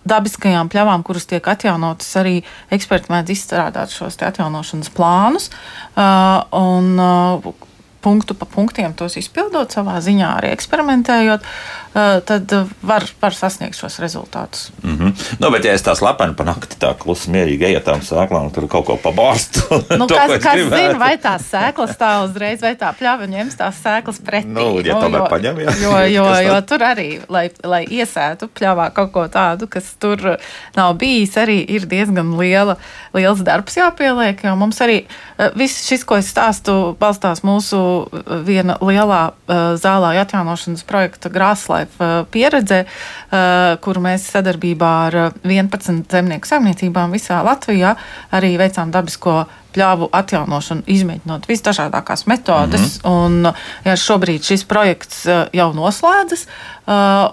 dabiskajām 0.07 0.69
pļavām, 0.71 1.03
kuras 1.05 1.27
tiek 1.29 1.45
atjaunotas, 1.47 2.09
arī 2.21 2.39
eksperti 2.73 3.13
mēdz 3.13 3.35
izstrādāt 3.35 3.93
šos 3.93 4.17
atjaunošanas 4.17 4.89
plānus. 4.95 5.51
Uh, 5.93 6.41
un, 6.57 6.95
uh, 6.97 7.67
punktu 8.01 8.33
pa 8.33 8.47
punktiem 8.49 8.95
tos 8.97 9.15
izpildot, 9.21 9.73
savā 9.73 9.99
ziņā 10.01 10.33
arī 10.39 10.51
eksperimentējot, 10.55 11.45
tad 11.93 12.51
var, 12.81 13.03
var 13.21 13.35
sasniegt 13.35 13.75
šos 13.75 13.99
rezultātus. 13.99 14.69
Mm 14.83 14.97
-hmm. 14.97 15.35
nu, 15.39 15.51
bet, 15.51 15.65
ja 15.65 15.73
es 15.73 15.83
tā 15.83 15.95
slepeni 15.95 16.35
pa 16.35 16.43
nakti 16.43 16.75
tā 16.79 16.93
klusi 16.97 17.31
mierīgi 17.31 17.65
eju 17.67 17.79
tām 17.79 17.99
sēklām, 17.99 18.51
tur 18.53 18.67
kaut 18.67 18.85
ko 18.85 18.95
pabārstu. 19.03 19.61
nu, 19.99 20.07
to, 20.07 20.15
kas 20.15 20.43
kas 20.43 20.55
zina, 20.55 20.97
vai 20.97 21.17
tās 21.17 21.43
sēklas 21.51 21.97
tā 21.99 22.23
uzreiz, 22.23 22.61
vai 22.61 22.75
tā 22.75 22.93
pļava 22.99 23.27
ņems 23.27 23.57
tās 23.57 23.75
sēklas 23.83 24.21
pretī. 24.23 24.47
Nu, 24.47 24.79
ja 24.79 24.95
nu, 24.95 25.01
tomēr 25.01 25.27
paņem, 25.29 25.59
jā. 25.59 25.75
Jo, 25.81 25.99
jo, 26.17 26.25
jo 26.47 26.61
tur 26.61 26.83
arī, 26.83 27.19
lai, 27.27 27.49
lai 27.63 27.83
iesētu 27.85 28.47
pļavā 28.47 28.89
kaut 28.93 29.11
ko 29.11 29.27
tādu, 29.27 29.67
kas 29.67 29.83
tur 29.99 30.37
nav 30.75 30.95
bijis, 30.95 31.35
arī 31.37 31.59
ir 31.67 31.85
diezgan 31.85 32.37
liela, 32.39 32.77
liels 33.13 33.43
darbs 33.43 33.75
jāpieliek, 33.77 34.43
jo 34.43 34.55
mums 34.55 34.81
arī 34.81 35.03
eh, 35.03 35.51
viss 35.55 35.87
šis, 35.87 36.03
ko 36.03 36.15
es 36.15 36.31
stāstu, 36.31 36.95
balstās 36.99 37.43
mūsu 37.43 38.07
viena 38.45 38.77
lielā 38.81 39.31
zālāja 39.75 40.21
atjaunošanas 40.21 40.83
projekta 40.83 41.29
Grāslaifa 41.29 41.80
uh, 41.87 42.21
pieredze, 42.31 42.83
uh, 42.85 43.77
kuru 43.83 44.03
mēs 44.03 44.27
sadarbībā 44.33 44.91
ar 45.07 45.19
11 45.43 46.05
zemnieku 46.11 46.49
saimniecībām 46.49 47.13
visā 47.15 47.41
Latvijā 47.45 47.95
arī 48.31 48.55
veicām 48.61 48.93
dabisko 48.93 49.43
pļāvu 49.71 50.09
atjaunošanu, 50.15 50.83
izmēģinot 50.91 51.47
visdažādākās 51.47 52.25
metodes. 52.27 52.97
Mm 52.97 53.09
-hmm. 53.09 53.25
un, 53.25 53.53
ja 53.85 53.95
šobrīd 53.95 54.43
šis 54.43 54.63
projekts 54.67 55.25
jau 55.53 55.69
noslēdzas, 55.73 56.47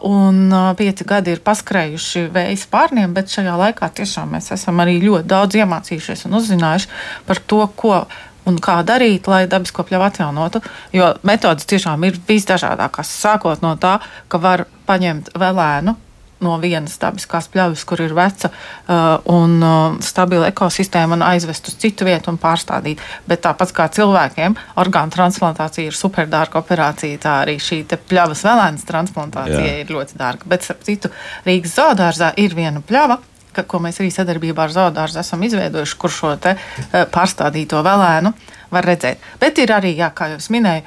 un 0.03 0.55
pieci 0.77 1.05
gadi 1.05 1.35
ir 1.35 1.41
paskrējuši 1.45 2.29
vējas 2.35 2.67
pārniem, 2.71 3.15
bet 3.15 3.33
šajā 3.33 3.57
laikā 3.65 3.91
tiešām 3.91 4.37
mēs 4.37 4.53
esam 4.55 4.79
arī 4.81 5.01
ļoti 5.03 5.27
daudz 5.27 5.55
iemācījušies 5.55 6.27
un 6.27 6.39
uzzinājuši 6.39 6.89
par 7.27 7.39
to, 7.47 7.67
ko 7.77 8.07
un 8.49 8.59
kā 8.63 8.81
darīt, 8.87 9.29
lai 9.31 9.45
dabisko 9.51 9.85
pļavu 9.89 10.09
atjaunotu. 10.09 10.63
Jo 10.97 11.15
metodas 11.29 11.69
tiešām 11.69 12.09
ir 12.09 12.19
visdažādākās. 12.29 13.15
Sākot 13.23 13.65
no 13.65 13.77
tā, 13.81 13.99
ka 14.29 14.43
var 14.43 14.67
paņemt 14.89 15.35
vēlēnu 15.39 15.97
no 16.45 16.55
vienas 16.63 16.95
dabiskās 17.03 17.49
pļavas, 17.51 17.85
kur 17.89 18.03
ir 18.03 18.15
veca 18.15 18.51
uh, 18.51 19.19
un 19.35 19.57
uh, 19.59 19.97
stabila 20.05 20.49
ekosistēma, 20.53 21.17
un 21.19 21.25
aizvest 21.27 21.71
uz 21.71 21.79
citu 21.83 22.07
vietu 22.09 22.31
un 22.33 22.39
pārstādīt. 22.39 23.03
Bet 23.29 23.43
tāpat 23.47 23.73
kā 23.75 23.89
cilvēkiem, 23.95 24.55
orgānu 24.79 25.15
transplantācija 25.15 25.91
ir 25.91 25.99
superdārga 25.99 26.61
operācija, 26.63 27.23
tā 27.23 27.41
arī 27.45 27.59
šī 27.63 27.83
pļavas 27.89 28.45
vēlēnas 28.47 28.87
transplantācija 28.89 29.65
Jā. 29.65 29.81
ir 29.83 29.91
ļoti 29.95 30.19
dārga. 30.21 30.47
Bet, 30.51 30.69
ap 30.71 30.87
citu, 30.87 31.11
Rīgas 31.49 31.75
zoodārzā 31.79 32.33
ir 32.39 32.55
viena 32.59 32.85
pļava, 32.87 33.19
ka, 33.59 33.67
ko 33.67 33.81
mēs 33.83 33.99
arī 34.03 34.13
sadarbībā 34.15 34.67
ar 34.67 34.75
Zoodārzu 34.75 35.21
esam 35.23 35.43
izveidojuši, 35.49 35.99
kur 35.99 36.15
šo 36.15 36.35
te, 36.43 36.55
eh, 36.55 37.05
pārstādīto 37.15 37.83
vēlēnu 37.87 38.33
var 38.71 38.85
redzēt. 38.85 39.25
Bet 39.41 39.59
ir 39.59 39.73
arī, 39.75 39.95
jā, 39.97 40.11
kā 40.15 40.31
jau 40.35 40.41
minēju, 40.55 40.85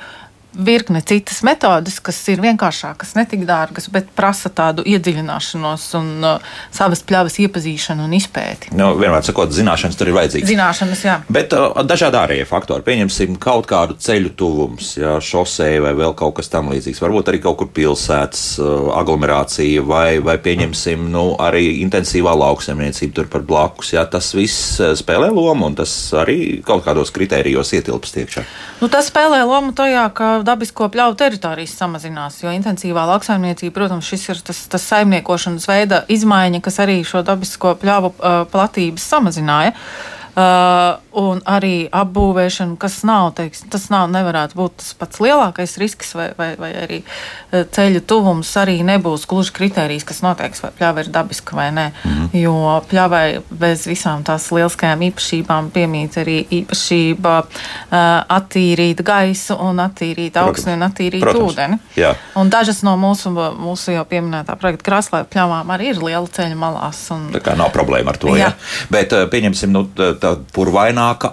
virkne 0.54 1.02
citas 1.02 1.40
metodes, 1.48 2.00
kas 2.04 2.18
ir 2.32 2.42
vienkāršākas, 2.44 3.14
netik 3.16 3.46
dārgas, 3.48 3.88
bet 3.92 4.10
prasa 4.16 4.52
tādu 4.52 4.84
iedziļināšanos 4.88 5.86
un 6.00 6.10
uh, 6.28 6.56
savas 6.76 7.04
pļavas 7.08 7.38
iepazīšanu 7.46 8.04
un 8.08 8.16
izpēti. 8.18 8.74
Nu, 8.76 8.92
vienmēr 9.00 9.24
sakot, 9.24 9.54
zināšanas 9.56 10.00
tur 10.00 10.12
ir 10.12 10.18
vajadzīgas. 10.18 10.52
Zināšanas, 10.52 11.04
jā. 11.08 11.16
Bet 11.32 11.56
uh, 11.56 11.80
dažādi 11.88 12.20
ārējie 12.20 12.48
faktori. 12.50 12.86
Pieņemsim 12.88 13.38
kaut 13.42 13.70
kādu 13.72 13.96
ceļu 14.02 14.34
tuvums, 14.40 14.94
jā, 15.00 15.16
šoseja 15.24 15.86
vai 15.86 15.94
vēl 16.02 16.16
kaut 16.20 16.36
kas 16.42 16.52
tam 16.52 16.74
līdzīgs. 16.74 17.00
Varbūt 17.04 17.32
arī 17.32 17.42
kaut 17.46 17.62
kur 17.62 17.72
pilsētas 17.72 18.44
uh, 18.60 18.92
aglomerācija 19.00 19.86
vai, 19.88 20.20
vai 20.24 20.36
pieņemsim 20.44 21.08
nu, 21.16 21.26
arī 21.40 21.78
intensīvā 21.86 22.36
lauksaimniecība 22.44 23.22
tur 23.22 23.32
par 23.32 23.48
blakus. 23.48 23.94
Jā, 23.96 24.04
tas 24.12 24.34
viss 24.36 24.76
uh, 24.84 24.92
spēlē 25.00 25.32
lomu 25.32 25.72
un 25.72 25.80
tas 25.80 25.96
arī 26.20 26.60
kaut 26.68 26.84
kādos 26.84 27.16
kritērijos 27.16 27.72
ietilpst 27.80 28.20
iekšā. 28.26 28.46
Nu, 28.84 28.92
tas 28.92 29.08
spēlē 29.08 29.44
lomu 29.48 29.72
tajā, 29.78 30.10
ka 30.18 30.41
dabisko 30.48 30.88
pļauju 30.94 31.18
teritorijas 31.20 31.76
samazinās, 31.80 32.40
jo 32.44 32.54
intensīvā 32.56 33.04
lauksaimniecība, 33.10 33.74
protams, 33.76 34.08
šis 34.08 34.30
ir 34.34 34.42
tas, 34.52 34.64
tas 34.72 34.88
saimniekošanas 34.94 35.68
veida 35.70 36.04
izmaiņa, 36.12 36.64
kas 36.66 36.82
arī 36.84 37.02
šo 37.08 37.24
dabisko 37.28 37.76
pļauju 37.82 38.14
uh, 38.14 38.42
platības 38.52 39.06
samazināja. 39.14 39.76
Uh, 39.76 40.21
Uh, 40.32 40.96
un 41.12 41.42
arī 41.44 41.90
apbūvēšana, 41.92 42.78
kas 42.80 43.02
nav, 43.04 43.34
teiks, 43.36 43.66
tas 43.68 43.90
nav, 43.92 44.06
nevarētu 44.14 44.56
būt 44.56 44.78
tas 44.80 44.94
pats 44.96 45.20
lielākais 45.20 45.74
risks, 45.82 46.14
vai, 46.16 46.30
vai, 46.38 46.54
vai 46.56 46.70
arī 46.86 47.00
uh, 47.02 47.66
ceļu 47.68 48.00
tuvums 48.08 48.48
arī 48.62 48.78
nebūs 48.88 49.26
gluži 49.28 49.52
kriterijs, 49.58 50.06
kas 50.08 50.22
noteiks, 50.24 50.64
vai 50.64 50.72
pļava 50.78 51.04
ir 51.04 51.10
dabiska 51.12 51.58
vai 51.58 51.68
nē. 51.76 51.86
Mm. 52.08 52.30
Jo 52.40 52.54
pļavai 52.88 53.26
bez 53.52 53.84
visām 53.90 54.24
tās 54.28 54.48
lieliskajām 54.56 55.04
īpašībām 55.10 55.68
piemīt 55.76 56.16
arī 56.24 56.38
īpašība 56.62 57.36
uh, 57.42 58.00
attīrīt 58.38 59.04
gaisu 59.04 59.60
un 59.60 59.84
attīrīt 59.84 60.40
augsni 60.40 60.78
un 60.78 60.88
attīrīt 60.88 61.28
Protams. 61.28 61.52
ūdeni. 61.52 61.82
Jā. 62.00 62.14
Un 62.40 62.54
dažas 62.54 62.80
no 62.88 62.96
mūsu, 63.00 63.34
mūsu 63.36 63.98
jau 63.98 64.08
pieminētā 64.08 64.56
projekta 64.64 64.88
krāslaiva 64.88 65.28
pļavām 65.28 65.76
arī 65.76 65.92
ir 65.92 66.02
liela 66.08 66.24
ceļa 66.40 66.56
malās. 66.56 67.04
Un... 67.12 67.28
Tā 67.36 67.44
kā 67.44 67.60
nav 67.60 67.76
problēma 67.76 68.16
ar 68.16 68.24
to, 68.24 68.32
jā. 68.40 68.54
jā. 68.54 68.88
Bet 68.96 69.20
pieņemsim, 69.36 69.76
nu, 69.76 69.84
tā 70.22 70.36
purvaināka 70.56 71.32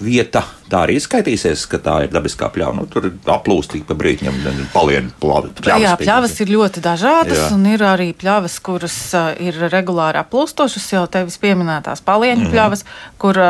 vieta. 0.00 0.44
Tā 0.66 0.80
arī 0.82 0.96
skaitīsies, 0.98 1.62
ka 1.70 1.78
tā 1.78 1.96
ir 2.04 2.10
dabiskā 2.10 2.48
pļāva. 2.50 2.74
Nu, 2.74 2.86
tur 2.90 3.06
aplūst 3.30 3.76
pa 3.86 3.94
brīdim, 3.98 4.40
palien 4.74 5.12
pļāvas. 5.22 5.84
Jā, 5.84 5.92
pļāvas 6.00 6.34
ir 6.42 6.50
ļoti 6.50 6.82
dažādas, 6.82 7.38
Jā. 7.38 7.50
un 7.54 7.68
ir 7.70 7.84
arī 7.86 8.08
pļāvas, 8.18 8.58
kuras 8.66 8.98
ir 9.42 9.60
regulāri 9.70 10.18
aplūstošas, 10.24 10.88
jau 10.96 11.04
tevis 11.06 11.38
pieminētās 11.42 12.02
palieņu 12.06 12.40
mm 12.40 12.48
-hmm. 12.48 12.56
pļāvas, 12.56 12.84
kur 13.22 13.42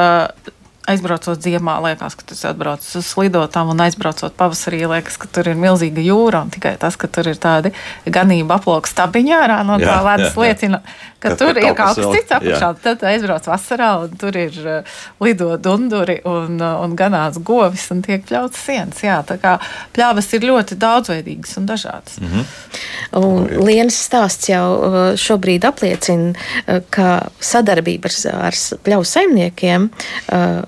aizbraucot 0.87 1.43
ziemā, 1.43 1.77
liekas, 1.85 2.15
ka 2.19 2.29
tas 2.31 2.45
atbrauc 2.51 2.85
uz 2.99 3.09
lidotām, 3.19 3.73
un 3.73 3.83
aizbraucot 3.83 4.37
pavasarī, 4.39 4.85
liekas, 4.87 5.19
ka 5.21 5.29
tur 5.33 5.51
ir 5.51 5.59
milzīga 5.59 6.05
jūra. 6.05 6.45
Tikai 6.55 6.77
tas, 6.81 6.97
ka 7.01 7.11
tur 7.11 7.29
ir 7.31 7.41
tādi 7.43 7.73
ganība 8.07 8.61
aploks 8.61 8.95
stabiņā 8.95 9.43
ārā 9.47 9.61
no 9.67 9.79
tā 9.83 9.99
ledus 10.07 10.37
liecina, 10.39 10.83
ka, 11.19 11.33
ka 11.33 11.39
tur 11.41 11.53
ir 11.59 11.73
kaut 11.75 11.79
kas 11.81 12.01
cits 12.15 12.37
apakšā. 12.39 12.71
Tad 12.85 13.05
aizbrauc 13.11 13.49
vasarā, 13.51 13.91
un 14.05 14.15
tur 14.21 14.39
ir 14.39 14.59
uh, 14.63 14.97
lido 15.25 15.57
dunduri 15.63 16.21
un, 16.29 16.61
uh, 16.61 16.79
un 16.85 16.95
ganās 16.99 17.41
govis 17.43 17.89
un 17.95 18.05
tiek 18.07 18.25
pļauts 18.29 18.63
sienas. 18.69 19.03
Jā, 19.03 19.19
tā 19.27 19.39
kā 19.43 19.57
pļāvas 19.97 20.31
ir 20.39 20.47
ļoti 20.51 20.79
daudzveidīgas 20.83 21.57
un 21.61 21.69
dažādas. 21.71 22.21
Mm 22.21 22.33
-hmm. 22.33 22.55
Un 23.17 23.67
Lienas 23.67 23.99
stāsts 24.07 24.51
jau 24.51 24.67
uh, 24.77 24.97
šobrīd 25.19 25.67
apliecina, 25.67 26.35
ka 26.91 27.29
sadarbība 27.41 28.11
ar, 28.11 28.47
ar 28.49 28.57
pļauju 28.85 29.07
saimniekiem 29.11 29.91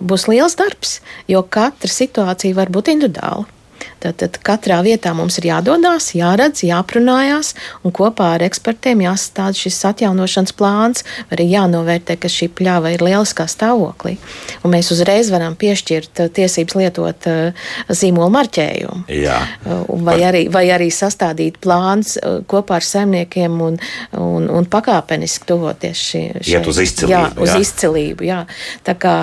būs 0.09 0.27
liels 0.33 0.57
darbs, 0.59 0.99
jo 1.29 1.45
katra 1.45 1.93
situācija 1.93 2.57
var 2.59 2.73
būt 2.75 2.93
individuāla. 2.97 3.58
Tātad 3.99 4.39
katrā 4.47 4.79
vietā 4.87 5.11
mums 5.17 5.41
ir 5.41 5.49
jādodas, 5.49 6.13
jāredz, 6.15 6.63
jāprunājās, 6.67 7.55
un 7.83 7.95
kopā 7.95 8.35
ar 8.37 8.45
ekspertiem 8.47 9.03
jāsastāda 9.03 9.59
šis 9.59 9.79
atjaunošanas 9.91 10.55
plāns, 10.59 11.03
arī 11.35 11.49
jānovērtē, 11.51 12.19
ka 12.23 12.31
šī 12.31 12.51
pļāva 12.61 12.93
ir 12.95 13.03
lieliskā 13.03 13.49
stāvoklī. 13.51 14.15
Un 14.63 14.75
mēs 14.77 14.93
uzreiz 14.95 15.33
varam 15.35 15.57
piešķirt 15.59 16.23
uh, 16.23 16.31
tiesības 16.35 16.79
lietot 16.79 17.29
uh, 17.31 17.67
zīmola 17.91 18.31
marķējumu. 18.37 19.09
Jā. 19.19 19.41
Uh, 19.65 19.83
vai, 20.07 20.19
arī, 20.29 20.45
vai 20.53 20.69
arī 20.75 20.91
sastādīt 20.95 21.59
plāns 21.65 22.15
kopā 22.49 22.79
ar 22.79 22.87
saimniekiem 22.87 23.59
un, 23.65 23.81
un, 24.15 24.47
un 24.47 24.71
pakāpeniski 24.71 25.49
tuvoties 25.49 26.05
šī, 26.13 26.23
šai, 26.39 26.55
Iet 26.55 26.71
uz 26.71 26.81
izcilību. 26.85 27.13
Jā, 27.17 27.25
uz 27.43 27.53
jā. 27.53 27.59
izcilību 27.67 28.29
jā. 28.29 28.39
Tā 28.87 28.95
kā 29.01 29.17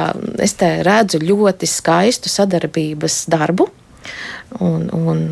es 0.44 0.56
te 0.60 0.76
redzu 0.86 1.24
ļoti 1.24 1.70
skaistu 1.70 2.32
sadarbības 2.32 3.24
darbu. 3.32 3.70
Un, 4.64 4.88
un 4.94 5.26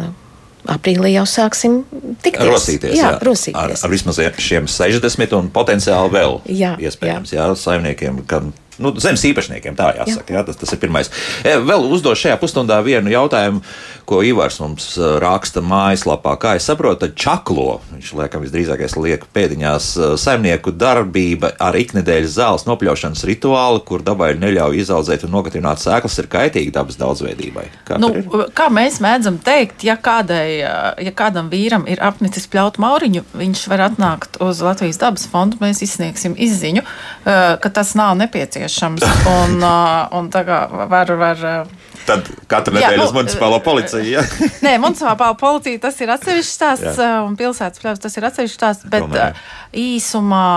aprīlī 0.70 1.14
jau 1.14 1.26
sāksim 1.28 1.82
tikties. 2.24 2.48
Rosīties, 2.48 2.96
jā, 2.96 3.14
jā. 3.14 3.20
Rosīties. 3.24 3.60
Ar, 3.60 3.74
ar 3.76 3.92
vismaz 3.92 4.20
šiem 4.40 4.68
60 4.72 5.36
un 5.38 5.50
potenciāli 5.54 6.14
vēl 6.14 6.38
jā, 6.52 6.74
iespējams 6.88 7.36
jā. 7.36 7.48
Jā, 7.50 7.58
saimniekiem, 7.60 8.22
kad 8.30 8.48
nu, 8.82 8.94
zemes 9.02 9.24
īpašniekiem. 9.30 9.78
Tā 9.78 9.92
jāsaka, 10.00 10.34
jā. 10.34 10.40
Jā, 10.40 10.44
tas, 10.48 10.58
tas 10.58 10.74
ir 10.74 10.80
pirmais. 10.82 11.12
E, 11.46 11.56
vēl 11.62 11.86
uzdot 11.94 12.18
šajā 12.18 12.38
pusstundā 12.42 12.80
vienu 12.86 13.12
jautājumu, 13.14 13.62
ko 14.10 14.22
Ivars 14.26 14.58
mums 14.64 14.88
e, 14.98 15.10
raksta 15.22 15.62
mājaslapā. 15.66 16.34
Kā 16.42 16.56
es 16.58 16.68
saprotu, 16.70 17.12
čaklo, 17.14 17.82
viņš 17.94 18.14
liekam 18.20 18.44
visdrīzākais 18.46 18.98
liek 18.98 19.28
pēdiņās, 19.36 19.90
e, 19.96 20.10
saimnieku 20.22 20.74
darbība 20.74 21.54
ar 21.62 21.78
iknedēļas 21.78 22.38
zāles 22.38 22.66
nopļaušanas 22.70 23.26
rituālu, 23.30 23.84
kur 23.86 24.06
dabai 24.06 24.34
neļauj 24.40 24.82
izaudzēt 24.84 25.28
un 25.28 25.36
nogatināt 25.38 25.84
sēklas, 25.84 26.18
ir 26.22 26.32
kaitīga 26.32 26.80
dabas 26.80 26.98
daudzveidībai. 27.02 27.68
Kā, 27.88 28.00
nu, 28.02 28.10
kā 28.56 28.70
mēs 28.74 29.00
mēdzam 29.04 29.38
teikt, 29.44 29.86
ja, 29.86 29.98
kādai, 30.02 30.64
ja 30.64 31.16
kādam 31.16 31.52
vīram 31.54 31.86
ir 31.92 32.02
apnicis 32.04 32.50
pļaut 32.50 32.80
mauriņu, 32.82 33.26
viņš 33.38 33.66
var 33.72 33.88
atnākt 33.92 34.42
uz 34.44 34.64
Latvijas 34.66 35.00
dabas 35.02 35.28
fondu, 35.30 35.60
mēs 35.62 35.84
izsniegsim 35.86 36.36
izziņu, 36.42 36.84
ka 37.24 37.74
tas 37.74 37.94
nav 38.00 38.16
nepieciešams 38.20 38.63
nepieciešams. 38.64 39.04
Un, 39.28 39.64
uh, 39.64 40.18
un 40.18 40.30
tā 40.32 40.44
kā 40.48 40.68
var. 40.90 41.12
var 41.18 41.44
uh, 41.44 41.82
Tad 42.04 42.28
katru 42.52 42.76
nedēļu 42.76 43.00
jā, 43.00 43.04
uz 43.06 43.14
nu, 43.14 43.22
municipālo 43.22 43.62
policiju. 43.64 44.04
Ja? 44.04 44.24
Nē, 44.66 44.74
municipālā 44.84 45.38
policija 45.40 45.80
tas 45.86 46.02
ir 46.04 46.12
atsevišķs 46.12 46.52
stāsts, 46.58 47.00
jā. 47.00 47.22
un 47.24 47.38
pilsētas 47.40 47.80
pļavas 47.80 48.04
tas 48.04 48.20
ir 48.20 48.28
atsevišķs 48.28 48.58
stāsts. 48.60 48.88
Bet 48.92 49.06
Domāju. 49.06 49.38
īsumā, 49.72 50.48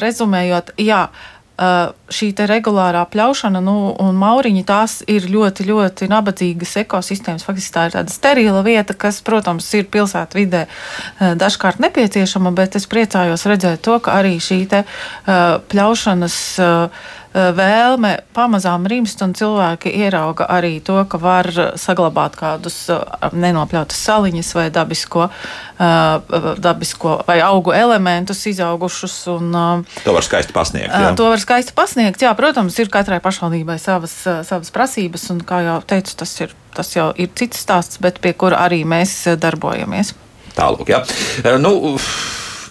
rezumējot, 0.00 0.72
jā 0.80 1.02
šī 1.56 2.28
regulārā 2.36 3.06
pļaušana 3.08 3.62
nu, 3.64 3.94
un 4.02 4.16
mauriņi 4.20 4.64
tās 4.68 4.98
ir 5.08 5.24
ļoti, 5.32 5.64
ļoti 5.70 6.08
nabadzīgas 6.12 6.76
ekosistēmas. 6.82 7.46
Faktiski 7.46 7.72
tā 7.72 7.86
ir 7.88 7.94
tāda 7.96 8.12
sterila 8.12 8.60
vieta, 8.66 8.92
kas, 8.92 9.22
protams, 9.24 9.68
ir 9.74 9.88
pilsētā 9.88 10.36
vidē 10.36 10.66
dažkārt 11.18 11.80
nepieciešama, 11.80 12.52
bet 12.52 12.76
es 12.76 12.88
priecājos 12.90 13.46
redzēt 13.48 13.80
to, 13.86 13.96
ka 14.04 14.18
arī 14.20 14.36
šī 14.36 14.60
te, 14.68 14.84
pļaušanas 15.72 16.40
vēlme 17.36 18.12
pamazām 18.36 18.86
rimst, 18.88 19.20
un 19.24 19.34
cilvēki 19.36 19.92
ierauga 20.00 20.46
arī 20.52 20.78
to, 20.84 20.96
ka 21.10 21.20
var 21.20 21.48
saglabāt 21.78 22.36
kādus 22.38 22.78
nenopļautus 23.36 23.98
saliņus 24.08 24.52
vai 24.56 24.66
dabisko, 24.72 25.28
dabisko 26.64 27.18
vai 27.28 27.38
augu 27.44 27.74
elementus 27.76 28.40
izaugušus. 28.52 29.18
Un, 29.34 29.52
to 30.04 30.16
var 30.16 30.24
skaisti 30.24 30.56
pasniegt. 30.56 30.94
Jā. 30.94 31.12
To 31.18 31.28
var 31.34 31.42
skaisti 31.42 31.76
pasniegt. 31.76 32.24
Jā, 32.24 32.32
protams, 32.38 32.78
ir 32.80 32.92
katrai 32.92 33.20
pašvaldībai 33.24 33.78
savas, 33.82 34.16
savas 34.48 34.72
prasības, 34.74 35.28
un, 35.34 35.44
kā 35.44 35.60
jau 35.66 35.80
teicu, 35.92 36.16
tas, 36.22 36.32
ir, 36.40 36.56
tas 36.76 36.94
jau 36.96 37.10
ir 37.20 37.32
cits 37.36 37.60
stāsts, 37.66 38.00
bet 38.00 38.22
pie 38.24 38.32
kura 38.38 38.64
arī 38.64 38.84
mēs 38.88 39.18
darbojamies. 39.40 40.16
Tālāk, 40.56 40.88
jā. 40.88 41.04
Nu, 41.60 41.98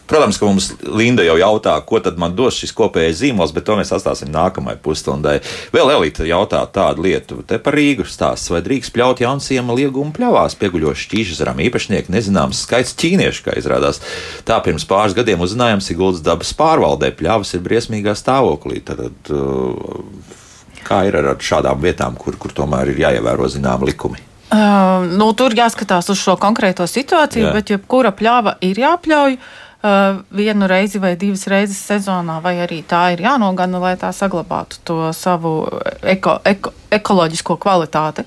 Protams, 0.07 0.37
ka 0.37 0.45
mums 0.45 0.67
Linda 0.85 1.23
jau 1.25 1.33
jautā, 1.39 1.73
ko 1.81 1.97
tad 2.03 2.19
man 2.21 2.35
dos 2.37 2.59
šis 2.61 2.73
kopējais 2.77 3.23
zīmols, 3.23 3.53
bet 3.55 3.65
to 3.65 3.77
mēs 3.79 3.89
atstāsim 3.95 4.29
nākamajai 4.33 4.77
pusstundai. 4.83 5.39
Vēl 5.73 5.89
Elīte 5.95 6.27
jautā 6.29 6.61
tādu 6.69 7.07
lietu, 7.07 7.39
te 7.47 7.57
par 7.61 7.73
Rīgu 7.77 8.05
stāsts, 8.05 8.51
vai 8.53 8.61
drīkst 8.65 8.93
pļaut 8.93 9.23
jaunsiem 9.25 9.71
liegumu 9.73 10.13
pļavās, 10.13 10.57
pieguļoši 10.61 11.07
šķīšas 11.07 11.41
zaram 11.41 11.63
īpašnieki, 11.65 12.13
nezināms 12.13 12.61
skaits 12.67 12.93
ķīniešu, 13.01 13.47
kā 13.47 13.57
izrādās. 13.57 14.01
Tā 14.45 14.59
pirms 14.65 14.85
pāris 14.89 15.17
gadiem 15.17 15.41
uzzinājām 15.41 15.81
Siguldas 15.81 16.21
dabas 16.25 16.53
pārvaldē, 16.57 17.09
pļavas 17.17 17.55
ir 17.57 17.65
briesmīgā 17.65 18.13
stāvoklī. 18.19 18.83
Tad, 18.85 19.09
uh, 19.33 20.37
kā 20.85 21.01
ir 21.09 21.17
ar 21.23 21.33
šādām 21.41 21.81
vietām, 21.81 22.21
kur, 22.21 22.37
kur 22.37 22.53
tomēr 22.53 22.93
ir 22.93 23.01
jāievēro 23.07 23.49
zinām 23.49 23.89
likumi? 23.89 24.21
Uh, 24.53 25.01
nu, 25.09 25.31
tur 25.33 25.55
jāskatās 25.57 26.11
uz 26.13 26.19
šo 26.21 26.37
konkrēto 26.37 26.85
situāciju, 26.85 27.47
Jā. 27.49 27.53
bet 27.57 27.71
jebkura 27.73 28.13
pļāva 28.13 28.59
ir 28.63 28.77
jāpļauj. 28.77 29.39
Uh, 29.41 29.61
uh, 29.85 30.21
vienu 30.35 30.67
reizi 30.67 30.99
vai 31.01 31.13
divas 31.19 31.45
reizes 31.51 31.79
sezonā, 31.85 32.39
vai 32.43 32.57
arī 32.63 32.81
tā 32.87 33.07
ir 33.13 33.23
jānogana, 33.25 33.81
lai 33.81 33.93
tā 34.01 34.11
saglabātu 34.15 34.81
to 34.87 34.99
savu 35.15 35.57
eko, 36.01 36.39
eko, 36.45 36.73
ekoloģisko 36.97 37.59
kvalitāti. 37.61 38.25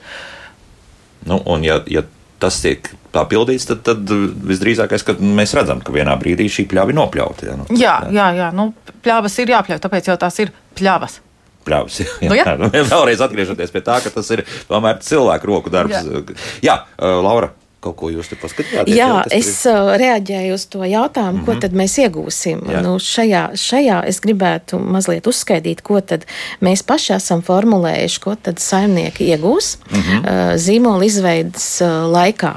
Nu, 1.28 1.42
un, 1.50 1.66
ja, 1.66 1.80
ja 1.90 2.04
tas 2.38 2.60
tiek 2.62 2.86
tā 3.14 3.24
pildīts, 3.28 3.66
tad, 3.68 3.82
tad 3.86 4.10
visdrīzākais, 4.48 5.04
ka 5.06 5.16
mēs 5.18 5.54
redzam, 5.58 5.82
ka 5.82 5.94
vienā 5.94 6.14
brīdī 6.20 6.46
šī 6.52 6.68
pļāva 6.70 6.94
ir 6.94 6.98
nopļauta. 7.00 7.48
Ja, 7.48 7.56
nu, 7.58 7.66
jā, 7.74 7.96
jā, 8.14 8.28
jā 8.38 8.50
nu, 8.54 8.70
pļāvas 9.04 9.38
ir 9.42 9.54
jāpļauj, 9.56 9.80
tāpēc 9.84 10.12
jau 10.12 10.18
tās 10.20 10.38
ir 10.44 10.52
pļāvas. 10.78 11.18
Pļāvs, 11.66 12.02
jā, 12.04 12.28
nu, 12.30 12.36
jā. 12.38 12.54
Nu, 12.60 12.70
vēlreiz 12.72 13.22
atgriežoties 13.24 13.74
pie 13.74 13.82
tā, 13.84 13.98
ka 14.04 14.12
tas 14.14 14.30
ir 14.36 14.44
tomēr 14.70 15.02
cilvēku 15.04 15.50
roku 15.50 15.72
darbs. 15.74 15.98
Jā, 15.98 16.22
jā 16.64 16.76
uh, 16.84 17.18
Laura. 17.24 17.50
Kaut 17.78 17.94
ko 17.94 18.08
jūs 18.10 18.26
te 18.26 18.34
paskatījāties? 18.34 18.96
Jā, 18.96 19.06
jā 19.06 19.38
es 19.38 19.48
ir... 19.62 19.70
Uh, 19.70 19.92
reaģēju 20.00 20.54
uz 20.56 20.64
to 20.66 20.80
jautājumu, 20.82 21.32
mm 21.32 21.40
-hmm. 21.40 21.46
ko 21.46 21.52
mhm. 21.52 21.60
tad 21.60 21.72
mēs 21.78 21.92
iegūsim. 22.02 22.62
Jā. 22.72 22.80
Nu, 22.82 22.96
šajā, 22.98 23.42
šajā 23.54 24.00
es 24.10 24.18
gribētu 24.20 24.80
mazliet 24.82 25.26
uzskaidīt, 25.26 25.82
ko 25.86 26.00
tad 26.00 26.26
mēs 26.60 26.82
paši 26.82 27.12
esam 27.14 27.42
formulējuši, 27.42 28.20
ko 28.20 28.34
tad 28.34 28.58
saimnieki 28.58 29.30
iegūs 29.30 29.76
mm 29.90 30.00
-hmm. 30.00 30.56
zīmola 30.56 31.04
izveidas 31.04 31.80
uh, 31.80 32.10
laikā. 32.10 32.52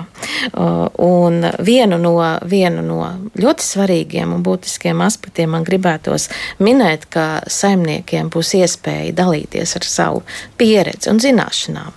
Un 0.98 1.46
vienu 1.60 1.98
no, 1.98 2.38
vienu 2.46 2.82
no 2.82 3.14
ļoti 3.38 3.62
svarīgiem 3.62 4.34
un 4.34 4.44
būtiskiem 4.44 5.02
aspektiem 5.06 5.50
man 5.50 5.64
gribētos 5.64 6.30
minēt, 6.60 7.06
ka 7.10 7.42
saimniekiem 7.48 8.30
būs 8.30 8.56
iespēja 8.58 9.14
dalīties 9.14 9.76
ar 9.76 9.84
savu 9.84 10.24
pieredzi 10.58 11.10
un 11.10 11.20
zināšanām 11.20 11.92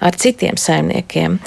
ar 0.00 0.16
citiem 0.16 0.56
saimniekiem 0.56 1.38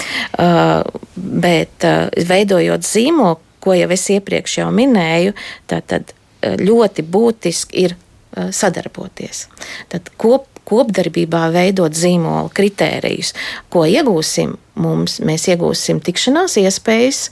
Bet 1.22 1.86
uh, 1.86 2.08
veidojot 2.28 2.86
zīmogu, 2.86 3.40
ko 3.62 3.76
jau 3.78 3.90
es 3.94 4.08
iepriekš 4.10 4.58
jau 4.62 4.70
minēju, 4.74 5.36
tad 5.70 5.92
uh, 5.94 6.56
ļoti 6.58 7.04
būtiski 7.06 7.84
ir 7.86 7.94
uh, 7.94 8.50
sadarboties. 8.54 9.46
Tad 9.92 10.10
kop, 10.18 10.48
kopdarbībā 10.68 11.46
veidot 11.54 11.94
zīmola 11.94 12.50
kritērijus, 12.54 13.32
ko 13.72 13.86
iegūsim. 13.88 14.56
Mums, 14.82 15.18
mēs 15.20 15.50
iegūsim 15.52 15.98
tikšanās 16.00 16.54
iespējas 16.56 17.26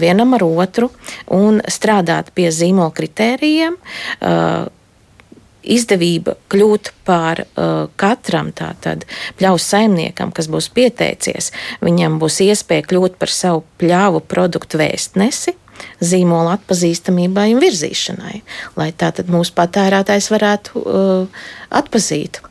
vienam 0.00 0.32
ar 0.32 0.46
otru 0.46 0.86
un 1.36 1.58
strādāt 1.68 2.30
pie 2.32 2.46
zīmola 2.56 2.88
kritērijiem, 2.96 3.76
izdevība 5.62 6.36
kļūt 6.52 6.92
par 7.08 7.44
uh, 7.44 7.88
katram 8.00 8.50
tātad 8.56 9.06
pļaus 9.40 9.66
saimniekam, 9.72 10.34
kas 10.34 10.50
būs 10.50 10.70
pieteicies, 10.74 11.50
viņam 11.84 12.18
būs 12.22 12.40
iespēja 12.46 12.86
kļūt 12.90 13.18
par 13.20 13.32
savu 13.32 13.64
pļāvu 13.80 14.22
produktu 14.30 14.80
vēstnesi, 14.80 15.56
zīmola 16.04 16.58
atpazīstamībai 16.58 17.50
un 17.54 17.62
virzīšanai, 17.64 18.42
lai 18.76 18.90
tātad 18.92 19.32
mūsu 19.32 19.56
patērētājs 19.56 20.30
varētu 20.32 20.84
uh, 20.84 21.42
atpazīt 21.80 22.42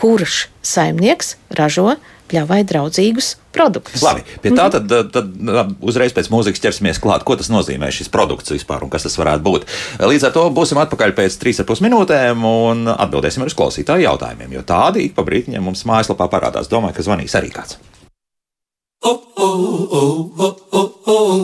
kurš 0.00 0.46
saimnieks 0.64 1.34
ražo 1.50 1.94
pļavai 2.30 2.62
draudzīgus 2.68 3.34
produktus. 3.54 4.02
Labi, 4.04 4.24
pie 4.42 4.52
tā 4.54 4.68
tad, 4.72 4.86
tad, 4.90 5.10
tad 5.14 5.74
uzreiz 5.82 6.14
pēc 6.16 6.30
mūzikas 6.32 6.62
ķersimies 6.62 7.02
klāt, 7.02 7.26
ko 7.26 7.36
tas 7.38 7.50
nozīmē 7.52 7.90
šis 7.94 8.10
produkts 8.12 8.54
vispār 8.54 8.86
un 8.86 8.92
kas 8.92 9.06
tas 9.06 9.18
varētu 9.20 9.44
būt. 9.46 9.68
Līdz 10.00 10.28
ar 10.28 10.34
to 10.36 10.46
būsim 10.54 10.80
atpakaļ 10.82 11.14
pēc 11.18 11.38
3,5 11.42 11.84
minūtēm 11.86 12.46
un 12.46 12.90
atbildēsim 12.94 13.46
uz 13.46 13.56
klausītāju 13.58 14.06
jautājumiem, 14.06 14.54
jo 14.58 14.66
tādi 14.66 15.08
ik 15.08 15.16
pa 15.18 15.26
brītiņiem 15.26 15.66
mums 15.70 15.86
mājaslapā 15.90 16.30
parādās. 16.30 16.70
Domāju, 16.70 17.00
ka 17.00 17.06
zvanīs 17.10 17.36
arī 17.38 17.52
kāds. 17.54 17.80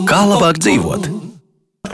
Kā 0.07 0.19
labāk 0.29 0.59
dzīvot? 0.61 1.09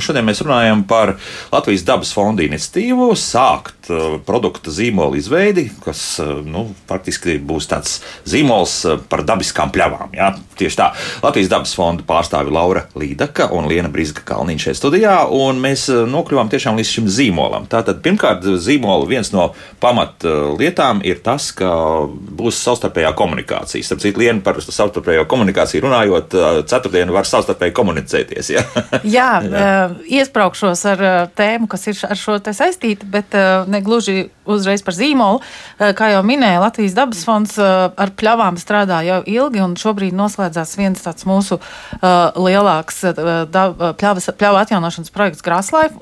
Šodien 0.02 0.26
mēs 0.26 0.42
runājam 0.44 0.84
par 0.88 1.16
Latvijas 1.52 1.84
dabas 1.86 2.14
fonda 2.16 2.44
iniciatīvu, 2.46 3.12
sākt 3.20 3.90
uh, 3.92 4.18
produkta 4.26 4.72
zīmola 4.74 5.18
izveidi, 5.20 5.68
kas 5.84 6.02
uh, 6.24 6.40
nu, 6.46 6.66
faktiski 6.90 7.38
būs 7.44 7.70
tāds 7.72 8.00
zīmols 8.30 8.76
uh, 8.88 8.98
par 9.10 9.26
dabiskām 9.28 9.74
pļavām. 9.74 10.16
Jā? 10.18 10.32
Tieši 10.60 10.80
tā. 10.80 10.90
Latvijas 11.24 11.52
dabas 11.52 11.74
fonda 11.78 12.06
pārstāvi 12.08 12.54
Laura 12.54 12.86
Līdaka 13.00 13.50
un 13.56 13.68
Liena 13.70 13.92
Brīsga 13.94 14.26
Kalniņš 14.28 14.68
šeit 14.68 14.80
studijā, 14.80 15.16
un 15.34 15.62
mēs 15.64 15.88
nokļuvām 15.90 16.52
tiešām 16.54 16.78
līdz 16.80 16.92
šim 16.96 17.10
zīmolam. 17.12 17.68
Tātad, 17.72 18.02
pirmkārt, 18.06 18.46
zīmola 18.62 19.08
viens 19.10 19.34
no 19.34 19.50
pamat 19.84 20.26
lietām 20.60 21.02
ir 21.06 21.24
tas, 21.26 21.50
ka 21.58 21.72
būs 22.08 22.62
savstarpējā 22.64 23.14
komunikācija. 23.18 23.86
Starp 23.86 24.04
citu, 24.04 24.22
Liena 24.24 24.44
par 24.46 24.62
savstarpējo 24.64 25.26
komunikāciju 25.30 25.84
runājot, 25.88 26.38
ceturtdienu 26.70 27.16
var 27.16 27.28
savstarpēji 27.28 27.76
komunicēties. 27.76 28.54
Jā, 28.54 28.64
jā, 29.04 29.30
jā 29.50 29.83
iesprāgšos 30.08 30.84
ar 30.92 31.04
tēmu, 31.38 31.68
kas 31.72 31.88
ir 31.92 32.00
ar 32.10 32.20
šo 32.20 32.38
saistīta, 32.44 33.08
bet 33.10 33.36
ne 33.70 33.82
gluži 33.86 34.30
uzreiz 34.50 34.84
par 34.84 34.98
zīmolu. 34.98 35.42
Kā 35.80 36.12
jau 36.14 36.24
minēja, 36.28 36.62
Latvijas 36.64 36.98
dabas 36.98 37.24
fonds 37.28 37.56
ar 37.60 38.14
pļavām 38.20 38.60
strādā 38.62 39.02
jau 39.08 39.22
ilgi, 39.24 39.64
un 39.64 39.78
šobrīd 39.80 40.16
noslēdzās 40.18 40.76
viens 40.80 41.04
tāds 41.06 41.28
mūsu 41.30 41.60
lielāks 42.02 43.04
pļavas, 43.14 44.30
pļavu 44.40 44.62
atjaunošanas 44.64 45.14
projekts 45.16 45.46
Grāslaiv 45.46 45.98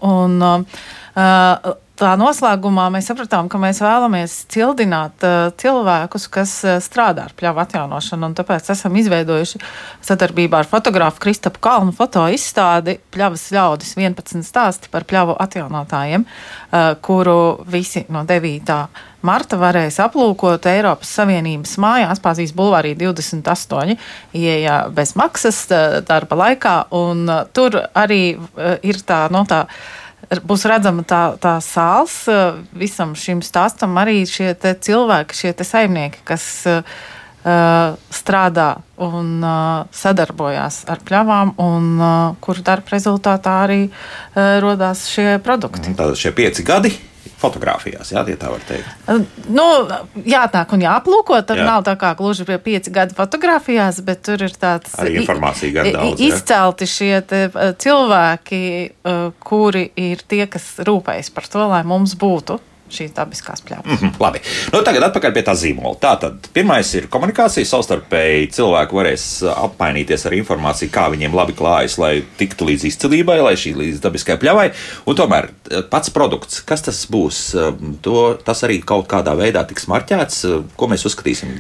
tā 2.02 2.12
noslēgumā 2.18 2.88
mēs 2.94 3.10
sapratām, 3.12 3.50
ka 3.52 3.60
mēs 3.62 3.82
vēlamies 3.84 4.34
cildināt 4.52 5.26
uh, 5.26 5.52
cilvēkus, 5.62 6.26
kas 6.34 6.54
uh, 6.66 6.80
strādā 6.84 7.28
ar 7.28 7.36
pļavu 7.38 7.62
atjaunošanu. 7.64 8.32
Tāpēc 8.38 8.72
esam 8.74 8.98
izveidojuši 8.98 9.62
sadarbībā 10.08 10.64
ar 10.64 10.70
fotografu 10.72 11.22
Kristapu 11.22 11.62
Kalnu 11.62 11.94
foto 11.96 12.26
izstādi 12.34 12.98
Pļavas 13.14 13.46
ļaudis 13.54 13.94
11 14.00 14.48
stāsti 14.48 14.90
par 14.94 15.06
pļavu 15.10 15.38
atjaunotājiem, 15.46 16.26
uh, 16.26 16.92
kuru 17.06 17.38
visi 17.70 18.06
no 18.10 18.26
9. 18.28 18.82
Marta 19.22 19.58
varēs 19.62 20.00
aplūkot 20.02 20.66
Eiropas 20.72 21.12
Savienības 21.20 21.76
mājās, 21.82 22.22
Pāzijas 22.24 22.56
Bulvārī 22.58 22.96
28, 22.98 23.94
ieejā 24.34 24.78
bez 24.98 25.14
maksas 25.20 25.68
darba 26.08 26.40
laikā, 26.40 26.78
un 26.98 27.30
tur 27.54 27.78
arī 27.94 28.24
ir 28.82 29.02
tā, 29.06 29.28
no 29.30 29.44
tā, 29.46 29.68
būs 30.40 30.64
redzama 30.70 31.04
tā, 31.08 31.22
tā 31.42 31.58
sāls 31.64 32.24
eh, 32.32 32.62
visam 32.78 33.16
šim 33.20 33.42
stāstam, 33.44 33.98
arī 34.00 34.24
šie 34.30 34.54
cilvēki, 34.56 35.36
šie 35.36 35.52
saimnieki, 35.68 36.24
kas 36.26 36.46
uh, 36.68 36.82
strādā 38.14 38.70
un 39.02 39.44
uh, 39.44 39.84
sadarbojās 39.96 40.84
ar 40.92 41.02
pļavām, 41.06 41.54
un 41.62 41.88
uh, 42.00 42.10
kuru 42.44 42.64
darba 42.66 42.96
rezultātā 42.96 43.58
arī 43.66 43.82
uh, 43.90 44.60
radās 44.64 45.08
šie 45.12 45.40
produkti. 45.44 45.94
Tātad 45.94 46.20
šie 46.20 46.34
pieci 46.38 46.66
gadi 46.66 46.94
fotografijās, 47.42 48.14
jā, 48.14 48.24
ja 48.30 48.38
tā 48.40 48.52
var 48.54 48.64
teikt. 48.68 48.88
Nu, 49.50 49.66
jāatnāk 50.28 50.76
un 50.76 50.86
jāaplūko. 50.86 51.42
Tur 51.48 51.62
jā. 51.62 51.68
nav 51.68 51.86
tā 51.88 51.96
kā 52.00 52.14
gluži 52.20 52.46
pie 52.48 52.58
pieci 52.62 52.94
gadi 52.94 53.18
fotografijās, 53.18 54.02
bet 54.06 54.24
tur 54.28 54.46
ir 54.46 54.56
tāds 54.62 54.96
arī 55.02 55.22
informācija 55.24 55.76
gan 55.80 55.92
daudz. 55.98 56.22
Izcelti 56.22 56.88
jā. 56.88 56.94
šie 56.96 57.14
te, 57.28 57.44
cilvēki, 57.82 58.64
kuri 59.44 59.88
ir 60.00 60.26
tie, 60.30 60.44
kas 60.52 60.74
rūpējas 60.86 61.34
par 61.34 61.50
to, 61.50 61.66
lai 61.74 61.82
mums 61.88 62.18
būtu 62.20 62.62
šīs 62.94 63.14
dabiskās 63.16 63.64
pļavas. 63.66 63.88
Mm 63.88 63.98
-hmm, 63.98 64.20
labi. 64.22 64.42
Nu, 64.74 64.82
tagad 64.86 65.06
atpakaļ 65.08 65.34
pie 65.36 65.44
tā 65.48 65.56
zīmola. 65.58 65.96
Tātad 66.02 66.50
pirmais 66.54 66.94
ir 66.98 67.08
komunikācija. 67.12 67.66
Savstarpēji 67.68 68.52
cilvēki 68.58 68.98
varēs 68.98 69.26
apmainīties 69.52 70.26
ar 70.28 70.36
informāciju, 70.38 70.92
kā 70.92 71.08
viņiem 71.14 71.36
labi 71.36 71.56
klājas, 71.58 71.98
lai 72.02 72.24
tiktu 72.38 72.68
līdz 72.70 72.86
izcilībai, 72.92 73.40
lai 73.42 73.56
šī 73.56 73.76
līdz 73.78 74.02
dabiskai 74.04 74.38
pļavai. 74.42 74.72
Un 75.06 75.16
tomēr 75.16 75.50
pats 75.90 76.10
produkts, 76.10 76.62
kas 76.62 76.82
tas 76.82 77.06
būs, 77.12 77.42
to, 78.02 78.18
tas 78.46 78.64
arī 78.68 78.82
kaut 78.82 79.08
kādā 79.12 79.36
veidā 79.38 79.64
tiks 79.68 79.88
marķēts. 79.88 80.46
Ko 80.76 80.88
mēs 80.92 81.06
uzskatīsim, 81.06 81.56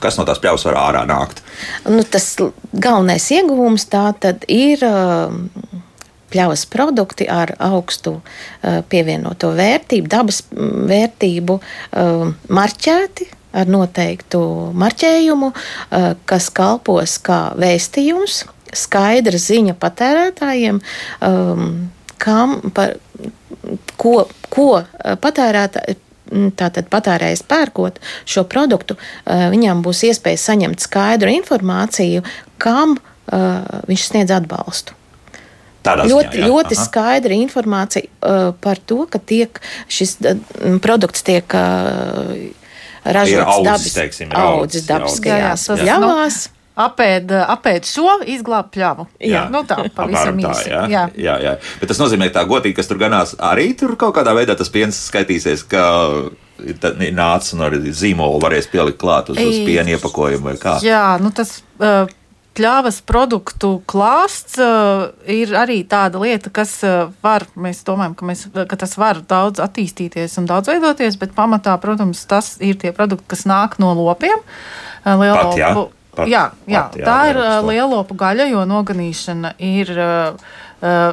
kas 0.00 0.18
no 0.18 0.24
tās 0.28 0.40
pļavas 0.42 0.64
var 0.70 0.80
ārā 0.84 1.04
nākt? 1.08 1.42
Nu, 1.88 2.02
tas 2.02 2.36
galvenais 2.72 3.30
ieguvums 3.30 3.88
tā 3.90 4.12
tad 4.20 4.44
ir. 4.48 4.84
Uh, 4.84 5.84
pļavas 6.32 6.64
produkti 6.70 7.26
ar 7.30 7.54
augstu 7.62 8.18
uh, 8.18 8.80
pievienoto 8.88 9.52
vērtību, 9.56 10.10
dabas 10.12 10.42
vērtību, 10.52 11.58
uh, 11.58 12.24
marķēti 12.48 13.28
ar 13.58 13.70
noteiktu 13.70 14.40
marķējumu, 14.78 15.52
uh, 15.52 16.10
kas 16.28 16.50
kalpos 16.54 17.18
kā 17.24 17.40
vēstījums, 17.58 18.42
skaidra 18.76 19.40
ziņa 19.40 19.76
patērētājiem, 19.80 20.82
um, 21.24 21.70
kam, 22.20 22.58
par, 22.76 22.98
ko, 23.96 24.20
ko 24.52 24.68
patērētāji. 25.24 26.02
Tātad 26.28 26.90
patērējs 26.92 27.40
pērkot 27.48 28.02
šo 28.28 28.42
produktu, 28.52 28.98
viņam 29.24 29.80
būs 29.80 30.02
iespēja 30.10 30.42
saņemt 30.42 30.84
skaidru 30.84 31.32
informāciju, 31.38 32.20
kam 32.60 32.98
viņš 33.88 34.04
sniedz 34.10 34.34
atbalstu. 34.36 34.97
Tādā 35.86 36.04
ļoti, 36.10 36.34
ziņā, 36.34 36.42
jā. 36.42 36.50
ļoti 36.50 36.76
Aha. 36.76 36.84
skaidra 36.84 37.36
informācija 37.38 38.08
uh, 38.08 38.50
par 38.60 38.80
to, 38.82 39.04
ka 39.10 39.20
tiek, 39.22 39.60
šis 39.86 40.16
uh, 40.24 40.40
produkts 40.82 41.22
tiek 41.26 41.54
uh, 41.54 42.32
ražots 43.06 43.64
dabas, 43.64 43.90
teiksim, 43.94 44.32
audzis 44.34 44.86
dabiskajās 44.88 45.68
pļavās. 45.78 46.46
Apēd, 46.78 47.32
apēd 47.34 47.88
šo 47.90 48.20
izglābt 48.30 48.70
pļavu. 48.76 49.08
Jā, 49.18 49.30
jā. 49.32 49.40
Nu 49.50 49.64
tā 49.66 49.80
pavisam 49.96 50.36
īsi. 50.38 50.68
Jā. 50.70 50.84
Jā. 50.86 51.00
jā, 51.18 51.32
jā. 51.42 51.54
Bet 51.80 51.90
tas 51.90 51.98
nozīmē, 51.98 52.28
ka 52.30 52.36
tā 52.36 52.44
gotīgi, 52.46 52.76
kas 52.76 52.86
tur 52.86 53.00
ganās, 53.00 53.32
arī 53.42 53.72
tur 53.78 53.96
kaut 53.98 54.14
kādā 54.14 54.30
veidā 54.38 54.54
tas 54.58 54.70
piens 54.70 55.00
skaitīsies, 55.08 55.64
ka 55.66 55.82
ir 56.62 57.10
nācis 57.18 57.56
un 57.56 57.64
arī 57.66 57.82
zīmolu 57.90 58.38
varēs 58.44 58.70
pielikt 58.70 59.00
klāt 59.02 59.32
uz, 59.34 59.42
uz 59.42 59.58
piena 59.66 59.90
iepakojumu 59.96 60.52
vai 60.52 60.54
kā. 60.62 60.76
Jā, 60.86 61.02
nu 61.22 61.34
tas. 61.34 61.56
Uh, 61.82 62.06
pļāvas 62.58 63.00
produktu 63.06 63.78
klāsts 63.88 64.58
uh, 64.62 65.08
ir 65.30 65.54
arī 65.56 65.80
tāda 65.88 66.20
lieta, 66.22 66.50
kas 66.54 66.74
uh, 66.86 67.12
var, 67.24 67.46
mēs 67.58 67.84
domājam, 67.86 68.16
ka, 68.18 68.28
mēs, 68.28 68.46
ka 68.52 68.78
tas 68.80 68.96
var 68.98 69.22
daudz 69.28 69.62
attīstīties 69.62 70.38
un 70.40 70.48
daudz 70.50 70.72
veidoties, 70.72 71.18
bet 71.20 71.36
pamatā, 71.36 71.76
protams, 71.82 72.24
tas 72.28 72.56
ir 72.64 72.78
tie 72.80 72.92
produkti, 72.96 73.28
kas 73.30 73.46
nāk 73.48 73.78
no 73.82 73.94
lopiem. 73.98 74.42
Uh, 75.04 75.22
Pat, 75.28 75.54
jā. 75.58 75.72
Pat, 76.18 76.26
jā, 76.26 76.44
jā, 76.66 76.80
pat, 76.88 76.96
jā, 76.98 77.04
tā 77.06 77.18
ir 77.30 77.36
lielopu 77.68 78.16
gaļa, 78.18 78.48
jo 78.50 78.64
noganīšana 78.66 79.54
ir. 79.62 79.94
Uh, 79.94 80.56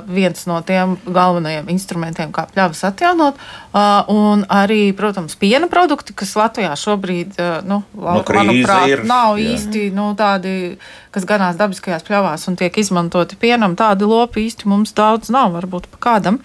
viens 0.08 0.45
no 0.45 0.60
tiem 0.62 0.93
galvenajiem 1.06 1.69
instrumentiem, 1.73 2.30
kā 2.36 2.45
pļavas 2.51 2.84
atjaunot. 2.91 3.39
Uh, 3.75 4.06
un 4.13 4.45
arī, 4.51 4.93
protams, 4.95 5.34
piena 5.41 5.67
produkti, 5.71 6.13
kas 6.15 6.36
Latvijā 6.38 6.75
šobrīd, 6.80 7.34
uh, 7.39 7.58
nu, 7.65 7.82
nu, 7.97 8.21
manuprāt, 8.21 8.88
ir, 8.91 9.04
nav 9.10 9.39
jā. 9.41 9.56
īsti 9.56 9.88
nu, 9.95 10.12
tādi, 10.19 10.78
kas 11.15 11.28
ganās 11.28 11.58
dabiskajās 11.60 12.06
pļavās 12.08 12.45
un 12.51 12.60
tiek 12.62 12.78
izmantoti 12.78 13.39
pienam. 13.41 13.75
Tādi 13.80 14.08
lopi 14.08 14.45
īsti 14.45 14.69
mums 14.69 14.93
daudz 14.95 15.34
nav, 15.34 15.56
varbūt 15.58 15.89
pa 15.95 16.01
kādam. 16.10 16.39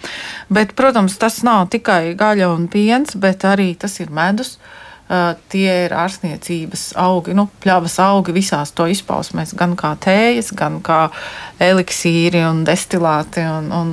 Bet, 0.49 0.75
protams, 0.79 1.19
tas 1.21 1.43
nav 1.47 1.69
tikai 1.71 2.15
gaļa 2.19 2.51
un 2.55 2.67
piens, 2.71 3.15
bet 3.15 3.45
arī 3.47 3.73
tas 3.79 3.99
ir 4.01 4.09
medus. 4.09 4.57
Uh, 4.57 4.77
tie 5.51 5.71
ir 5.85 5.93
ārstniecības 5.97 6.91
augi, 7.01 7.35
nu, 7.35 7.47
pļavas 7.63 7.97
augi 8.03 8.35
visās 8.35 8.71
to 8.75 8.85
izpausmēs, 8.91 9.53
gan 9.59 9.75
kā 9.79 9.93
tējas, 9.99 10.53
gan 10.57 10.79
kā 10.85 11.01
eliksīri 11.61 12.43
un 12.47 12.63
destilāti. 12.67 13.43
Un, 13.43 13.67
un, 13.75 13.91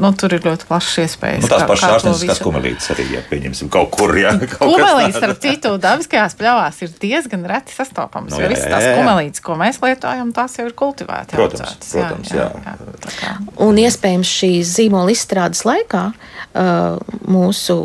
nu, 0.00 0.12
tur 0.18 0.36
ir 0.36 0.44
ļoti 0.46 0.68
plašs 0.68 1.00
iespējas. 1.04 1.44
Nu, 1.44 1.50
tās 1.52 1.66
pašas 1.68 1.96
ārstnieciskās 1.96 2.42
kumelītes 2.44 2.92
arī, 2.94 3.08
ja 3.16 3.24
pieņemsim 3.30 3.72
kaut 3.72 3.90
kur. 3.96 4.14
Ja, 4.20 4.36
kumelītes, 4.56 5.18
starp 5.18 5.42
citu, 5.42 5.74
dabiskajās 5.82 6.38
pļavās 6.38 6.82
ir 6.86 6.94
diezgan 7.02 7.46
reti 7.50 7.74
sastopamas. 7.76 8.34
No, 8.34 8.38
nu, 8.38 8.46
jā, 8.46 8.52
visas 8.54 8.70
tās 8.70 8.88
kumelītes, 9.00 9.44
ko 9.44 9.58
mēs 9.60 9.82
lietojam, 9.84 10.34
tās 10.36 10.58
jau 10.60 10.68
ir 10.70 10.76
kultivētas. 10.78 11.34
Protams, 11.34 11.66
audzētas, 11.66 11.94
protams, 11.96 12.34
jā. 12.36 12.46
jā, 12.46 12.76
jā, 13.00 13.14
jā 13.24 13.36
un 13.60 13.80
iespējams 13.80 14.30
šīs 14.40 14.74
zīmola 14.78 15.14
izstrādes 15.14 15.64
laikā 15.68 16.04
uh, 16.10 17.16
mūsu 17.30 17.76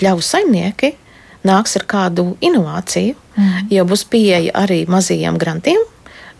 pļavu 0.00 0.24
saimnieki 0.26 0.92
nāks 1.48 1.76
ar 1.78 1.86
kādu 1.88 2.32
inovāciju, 2.44 3.16
mm. 3.36 3.72
jo 3.72 3.86
būs 3.88 4.06
pieeja 4.10 4.54
arī 4.64 4.84
mazajiem 4.90 5.40
grantiem. 5.40 5.88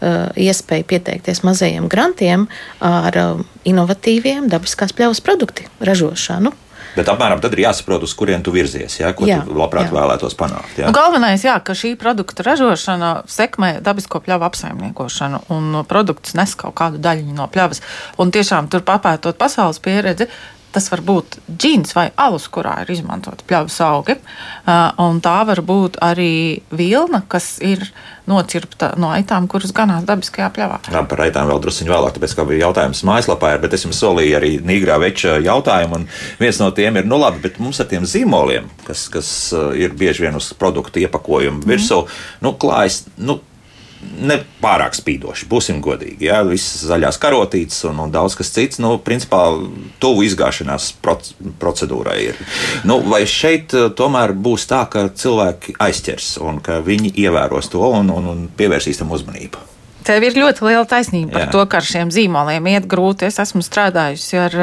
Uh, 0.02 0.32
iespēja 0.34 0.82
pieteikties 0.90 1.44
mazajiem 1.46 1.84
grantiem 1.86 2.48
ar 2.82 3.18
uh, 3.20 3.44
inovatīviem 3.62 4.48
dabiskās 4.50 4.90
pļavas 4.98 5.22
produktu 5.22 5.68
ražošanu. 5.78 6.50
Bet 6.92 7.08
apmēram 7.08 7.40
tad 7.40 7.54
ir 7.56 7.62
jāsaprot, 7.64 8.02
uz 8.04 8.12
kurien 8.16 8.42
tu 8.44 8.52
virzies, 8.52 8.98
ja, 9.00 9.12
ko 9.16 9.24
jā, 9.28 9.38
tu 9.46 9.54
labprāt 9.56 9.88
jā. 9.88 9.94
vēlētos 9.94 10.36
panākt. 10.36 10.74
Jā. 10.76 10.90
Nu, 10.90 10.96
galvenais, 10.96 11.44
jā, 11.46 11.54
ka 11.64 11.76
šī 11.78 11.94
produkta 12.00 12.44
ražošana 12.44 13.12
sekmē 13.32 13.76
dabisko 13.84 14.20
pļavu 14.24 14.46
apsaimniekošanu, 14.50 15.44
un 15.54 15.78
produkts 15.88 16.36
nes 16.36 16.52
kaut 16.58 16.76
kādu 16.82 17.00
daļu 17.02 17.32
no 17.36 17.48
pļavas. 17.52 17.80
Un 18.20 18.34
tiešām 18.34 18.68
tur 18.72 18.84
papētot 18.84 19.40
pasaules 19.40 19.80
pieredzi, 19.82 20.28
Tas 20.72 20.88
var 20.92 21.02
būt 21.04 21.36
džins 21.50 21.92
vai 21.96 22.08
alus, 22.16 22.48
kurā 22.52 22.78
ir 22.82 22.92
izmantota 22.94 23.44
pļavas 23.48 23.76
augi. 23.84 24.16
Un 25.04 25.20
tā 25.24 25.36
var 25.48 25.60
būt 25.68 25.98
arī 26.04 26.62
vilna, 26.72 27.22
kas 27.28 27.58
ir 27.64 27.84
nocirpta 28.30 28.92
no 29.02 29.10
aitām, 29.12 29.48
kuras 29.50 29.74
ganās 29.74 30.06
dabiskajā 30.08 30.48
pļavā. 30.54 30.78
Jā, 30.94 31.02
par 31.10 31.24
aitām 31.24 31.50
vēl 31.50 31.60
druskuļi 31.64 31.92
vēlāk, 31.92 32.16
tāpēc, 32.16 32.36
ka 32.38 32.46
bija 32.48 32.66
jautājums 32.68 33.02
mājaslapā, 33.08 33.52
bet 33.62 33.74
es 33.76 33.86
jums 33.86 33.98
solīju 34.02 34.38
arī 34.38 34.52
Nīgrā 34.62 34.98
veča 35.02 35.36
jautājumu, 35.42 36.00
un 36.00 36.06
viens 36.40 36.60
no 36.62 36.70
tiem 36.74 37.00
ir, 37.00 37.08
nu 37.10 37.18
labi, 37.20 37.42
bet 37.48 37.58
mums 37.62 37.82
ar 37.82 37.90
tiem 37.90 38.06
zīmoliem, 38.08 38.70
kas, 38.86 39.08
kas 39.12 39.30
ir 39.78 39.96
bieži 39.98 40.28
vien 40.28 40.38
uz 40.38 40.52
produktu 40.58 41.02
iepakojumu 41.02 41.66
virsū, 41.66 42.04
mm. 42.04 42.44
nu, 42.46 42.54
klājas, 42.62 43.02
nu, 43.18 43.40
ne 44.02 44.38
pārāk 44.62 44.96
spīdoši, 44.96 45.48
būsim 45.50 45.80
godīgi. 45.84 46.26
Jā, 46.28 46.42
visas 46.46 46.84
zaļās 46.90 47.18
karotītes 47.22 47.82
un, 47.90 48.00
un 48.04 48.12
daudz 48.14 48.36
kas 48.38 48.52
cits, 48.54 48.80
nu, 48.82 48.94
principā, 49.02 49.42
tuvu 50.02 50.26
izgāšanās 50.26 50.92
procedūrai 51.02 52.18
ir. 52.30 52.40
Nu, 52.88 53.00
vai 53.06 53.24
šeit 53.28 53.74
eh, 53.78 53.90
tomēr 53.96 54.34
būs 54.34 54.68
tā, 54.70 54.84
ka 54.92 55.08
cilvēki 55.08 55.76
aizķers 55.82 56.34
un 56.42 56.62
ka 56.64 56.80
viņi 56.84 57.14
ievēros 57.24 57.72
to 57.72 57.84
un, 58.00 58.12
un, 58.14 58.32
un 58.34 58.48
pievērsīs 58.56 59.02
tam 59.02 59.14
uzmanību? 59.14 59.68
Tev 60.02 60.24
ir 60.26 60.36
ļoti 60.36 60.64
liela 60.66 60.86
taisnība 60.88 61.36
par 61.36 61.44
Jā. 61.44 61.50
to, 61.52 61.62
ka 61.70 61.78
ar 61.78 61.86
šiem 61.86 62.10
zīmoliem 62.14 62.66
iet 62.72 62.86
grūti. 62.90 63.26
Es 63.28 63.38
esmu 63.42 63.62
strādājusi 63.64 64.38
ar 64.40 64.56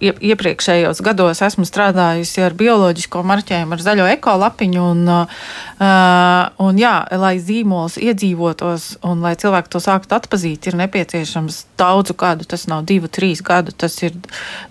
iepriekšējos 0.00 1.02
gados, 1.04 1.42
esmu 1.44 1.66
strādājusi 1.68 2.44
ar 2.46 2.56
bioloģisko 2.56 3.22
marķējumu, 3.28 3.76
ar 3.76 3.84
zaļo 3.84 4.06
ekolapiņu. 4.14 4.84
Un, 4.94 5.10
un 6.64 6.80
jā, 6.80 6.94
lai 7.20 7.34
zīmols 7.42 7.98
iedzīvotos 8.00 8.88
un 9.04 9.24
lai 9.24 9.34
cilvēki 9.40 9.72
to 9.74 9.82
sāktu 9.84 10.16
atpazīt, 10.16 10.70
ir 10.70 10.78
nepieciešams 10.80 11.60
daudzu 11.80 12.16
gadu. 12.20 12.48
Tas 12.48 12.68
nav 12.70 12.86
divu, 12.88 13.10
trīs 13.12 13.44
gadu, 13.44 13.74
tas 13.76 13.98
ir 14.06 14.16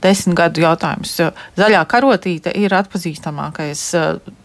desmit 0.04 0.38
gadu 0.40 0.66
jautājums. 0.66 1.16
Zaļā 1.60 1.84
karotīte 1.92 2.56
ir 2.58 2.74
atpazīstamākais 2.80 3.86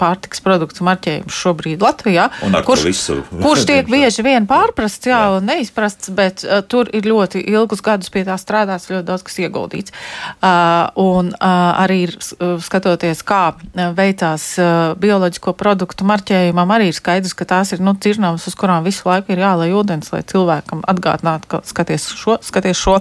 pārtiks 0.01 0.45
produktu 0.45 0.85
marķējums 0.89 1.41
šobrīd 1.43 1.85
Latvijā, 1.85 2.29
kurš, 2.67 3.03
kurš 3.41 3.67
tiek 3.69 3.89
bieži 3.95 4.27
vien 4.27 4.49
pārprasts. 4.51 5.09
Jā, 5.09 5.25
jā 5.31 5.38
neizprasts, 5.45 6.11
bet 6.15 6.45
uh, 6.47 6.61
tur 6.67 6.91
ir 6.95 7.07
ļoti 7.09 7.43
ilgus 7.53 7.83
gadus 7.85 8.11
pie 8.13 8.25
tā 8.27 8.37
strādāts, 8.41 8.89
ļoti 8.91 9.07
daudz 9.09 9.25
kas 9.27 9.39
ieguldīts. 9.45 9.95
Uh, 10.39 10.89
un 11.01 11.33
uh, 11.35 11.83
arī 11.85 12.01
ir 12.09 12.15
uh, 12.19 12.57
skatoties, 12.63 13.23
kā 13.27 13.43
uh, 13.55 13.89
veicās 13.97 14.51
uh, 14.61 14.75
bioloģisko 15.01 15.55
produktu 15.59 16.07
marķējumam, 16.09 16.75
arī 16.75 16.91
ir 16.93 16.99
skaidrs, 16.99 17.37
ka 17.39 17.49
tās 17.49 17.75
ir 17.77 17.83
nu, 17.85 17.95
cirnavas, 18.01 18.47
uz 18.51 18.59
kurām 18.59 18.87
visu 18.87 19.09
laiku 19.09 19.35
ir 19.35 19.45
jālai 19.45 19.71
ūdens, 19.77 20.13
lai 20.15 20.25
cilvēkam 20.29 20.85
atgādinātu, 20.89 21.51
ka 21.51 21.63
skaties 21.69 22.11
šo, 22.19 22.39
skaties 22.45 22.79
šo. 22.79 22.99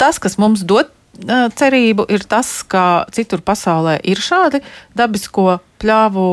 Tas, 0.00 0.20
kas 0.22 0.38
mums 0.40 0.64
dod 0.66 0.90
uh, 0.90 1.48
cerību, 1.54 2.06
ir 2.12 2.24
tas, 2.28 2.56
ka 2.66 3.04
citur 3.14 3.44
pasaulē 3.44 3.98
ir 4.02 4.20
šādi 4.22 4.62
dabisko 4.96 5.58
pļāvu 5.82 6.26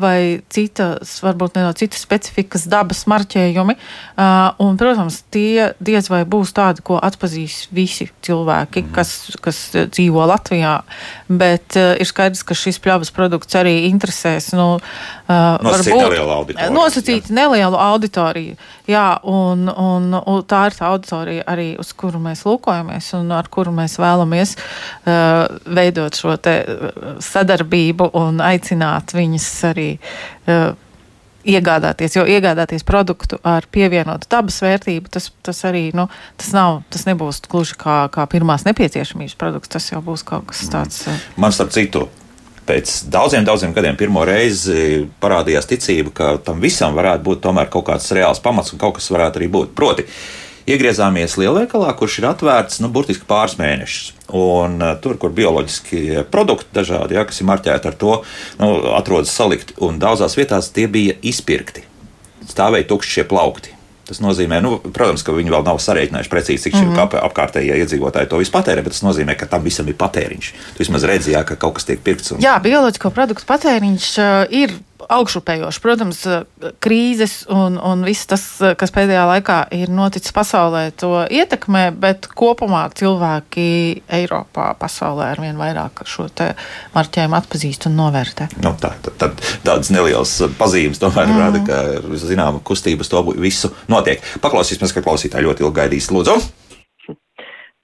vai 0.00 0.42
citas, 0.52 1.16
varbūt 1.24 1.56
ne 1.56 1.64
no 1.64 1.72
citas 1.76 2.02
specifikas 2.04 2.66
dabas 2.68 3.04
marķējumi. 3.08 3.76
Uh, 4.16 4.52
un, 4.62 4.76
protams, 4.80 5.22
tie 5.32 5.70
diez 5.80 6.10
vai 6.12 6.22
būs 6.28 6.52
tādi, 6.56 6.84
ko 6.84 6.98
atpazīs 7.00 7.66
visi 7.74 8.08
cilvēki, 8.26 8.84
mm. 8.84 8.94
kas, 8.96 9.14
kas 9.44 9.60
dzīvo 9.74 10.26
Latvijā. 10.28 10.78
Bet 11.28 11.78
uh, 11.80 11.94
ir 11.96 12.08
skaidrs, 12.08 12.44
ka 12.46 12.56
šis 12.56 12.80
pļavas 12.84 13.12
produkts 13.16 13.56
arī 13.56 13.86
interesēs. 13.88 14.52
Nu, 14.56 14.76
uh, 14.76 15.34
nosacīt 15.64 15.96
nelielu 15.96 16.34
auditoriju. 16.36 16.76
Nosacīt 16.76 17.30
jā. 17.30 17.38
nelielu 17.40 17.80
auditoriju. 17.86 18.58
Jā, 18.86 19.06
un, 19.26 19.66
un, 19.66 20.12
un 20.14 20.44
tā 20.46 20.66
ir 20.68 20.76
tā 20.76 20.92
auditorija 20.92 21.46
arī, 21.50 21.72
uz 21.80 21.88
kuru 21.96 22.20
mēs 22.22 22.44
lūkojamies 22.46 23.08
un 23.18 23.32
ar 23.34 23.48
kuru 23.50 23.72
mēs 23.74 23.96
vēlamies 23.98 24.54
uh, 24.60 25.48
veidot 25.66 26.14
šo 26.14 26.36
sadarbību 27.24 28.10
un 28.20 28.38
aicināt 28.44 29.16
viņus 29.16 29.48
arī 29.72 29.85
arī 29.86 29.94
uh, 30.50 30.74
iegādāties, 31.46 32.18
jo 32.18 32.26
iegādāties 32.26 32.84
produktu 32.86 33.38
ar 33.46 33.66
pievienotu 33.70 34.28
dabas 34.30 34.58
vērtību, 34.64 35.10
tas, 35.14 35.30
tas 35.46 35.62
arī 35.68 35.88
nu, 35.94 36.08
tas 36.40 36.52
nav, 36.56 36.82
tas 36.90 37.06
nebūs 37.06 37.44
gluži 37.50 37.78
kā, 37.78 37.98
kā 38.12 38.26
pirmās 38.30 38.66
nepieciešamības 38.66 39.36
produkts, 39.38 39.72
tas 39.76 39.90
jau 39.92 40.02
būs 40.04 40.26
kaut 40.26 40.48
kas 40.50 40.66
tāds. 40.72 41.04
Uh, 41.06 41.26
Man 41.38 41.54
starp 41.54 41.74
citu. 41.76 42.08
Pēc 42.66 43.04
daudziem, 43.14 43.44
daudziem 43.46 43.70
gadiem 43.70 43.94
pirmo 43.94 44.24
reizi 44.26 45.04
parādījās 45.22 45.68
ticība, 45.70 46.10
ka 46.10 46.30
tam 46.42 46.58
visam 46.58 46.96
varētu 46.98 47.22
būt 47.28 47.44
tomēr 47.44 47.70
kaut 47.70 47.86
kāds 47.86 48.10
reāls 48.10 48.42
pamats 48.42 48.74
un 48.74 48.80
kaut 48.82 48.96
kas 48.96 49.06
varētu 49.14 49.38
arī 49.38 49.46
būt. 49.54 49.70
Proti, 49.78 50.02
uh, 50.02 50.45
Iegriezāmies 50.66 51.36
lielveikalā, 51.38 51.92
kurš 51.94 52.18
ir 52.20 52.28
atvērts 52.32 52.80
nu, 52.82 52.90
burtiski 52.90 53.26
pāris 53.28 53.54
mēnešus. 53.60 54.14
Un, 54.34 54.80
uh, 54.82 54.96
tur, 54.98 55.14
kur 55.22 55.30
bioloģiski 55.34 56.26
produkti 56.32 56.74
dažādi, 56.74 57.14
ja, 57.14 57.22
kas 57.28 57.38
ir 57.38 57.46
marķēti 57.46 57.92
ar 57.92 57.94
to, 58.00 58.16
nu, 58.58 58.72
atrodas 58.98 59.30
salikti, 59.30 59.76
un 59.86 60.00
daudzās 60.02 60.34
vietās 60.38 60.72
tie 60.74 60.88
bija 60.90 61.14
izpirkti. 61.22 61.86
Stāvēja 62.50 62.90
tukši 62.90 63.18
šie 63.18 63.26
plaukti. 63.30 63.76
Tas 64.06 64.20
nozīmē, 64.22 64.60
nu, 64.62 64.76
protams, 64.94 65.24
ka 65.26 65.34
viņi 65.34 65.50
vēl 65.50 65.64
nav 65.66 65.80
sarēķinājuši 65.82 66.30
precīzi, 66.30 66.62
cik 66.68 66.76
mm 66.76 66.92
-hmm. 66.94 67.16
apkārtējie 67.26 67.78
iedzīvotāji 67.82 68.30
to 68.30 68.38
visu 68.38 68.54
patērē, 68.54 68.84
bet 68.86 68.94
tas 68.94 69.02
nozīmē, 69.02 69.34
ka 69.38 69.48
tam 69.50 69.64
visam 69.66 69.88
ir 69.90 69.96
patēriņš. 69.98 70.50
Tu 70.76 70.84
vismaz 70.84 71.06
redzi, 71.10 71.32
jā, 71.34 71.42
ka 71.46 71.56
kaut 71.58 71.74
kas 71.78 71.88
tiek 71.88 72.02
pirkts. 72.02 72.30
Un... 72.32 72.42
Jā, 72.42 72.54
bioloģisko 72.62 73.10
produktu 73.10 73.46
patēriņš 73.50 74.12
uh, 74.22 74.46
ir 74.54 74.76
augšupējoši. 74.96 75.82
Protams, 75.82 76.20
krīzes 76.82 77.34
un, 77.52 77.78
un 77.78 78.04
viss 78.06 78.28
tas, 78.28 78.44
kas 78.78 78.92
pēdējā 78.94 79.24
laikā 79.30 79.58
ir 79.76 79.92
noticis 79.92 80.34
pasaulē, 80.36 80.88
to 80.98 81.12
ietekmē, 81.32 81.88
bet 82.00 82.28
kopumā 82.36 82.86
cilvēki 82.96 83.68
Eiropā, 84.18 84.70
pasaulē 84.80 85.32
ar 85.34 85.42
vien 85.44 85.58
vairāk 85.60 86.04
šo 86.08 86.28
marķējumu 86.96 87.38
atpazīst 87.38 87.88
un 87.90 87.96
novērtē. 88.00 88.50
Nu, 88.64 88.74
tā, 88.80 88.92
tad, 89.04 89.16
tad 89.20 89.42
tādas 89.66 89.92
nelielas 89.94 90.34
pazīmes 90.58 91.00
tomēr 91.02 91.30
mm. 91.30 91.40
rada, 91.40 91.62
ka 91.66 92.20
zināma 92.26 92.62
kustība 92.66 93.06
uz 93.06 93.12
to 93.12 93.22
visu 93.36 93.72
notiek. 93.92 94.22
Paklausīsimies, 94.42 94.94
ka 94.96 95.04
klausītāji 95.06 95.46
ļoti 95.46 95.66
ilgi 95.66 95.80
gaidīs. 95.80 96.10
Lūdzu! 96.14 96.38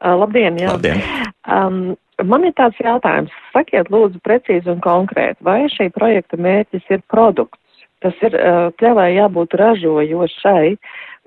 Labdien! 0.03 0.59
Jā. 0.59 0.72
labdien. 0.75 1.03
Um, 1.46 1.94
Man 2.20 2.44
ir 2.44 2.53
tāds 2.59 2.79
jautājums, 2.83 3.33
sakiet 3.55 3.88
lūdzu 3.90 4.20
precīzi 4.27 4.68
un 4.70 4.83
konkrēti, 4.85 5.40
vai 5.46 5.64
šī 5.72 5.88
projekta 5.94 6.37
mērķis 6.37 6.90
ir 6.92 7.03
produkts? 7.11 7.59
Tas 8.03 8.18
ir 8.27 8.35
pļavai 8.83 9.12
jābūt 9.14 9.55
ražojošai, 9.61 10.75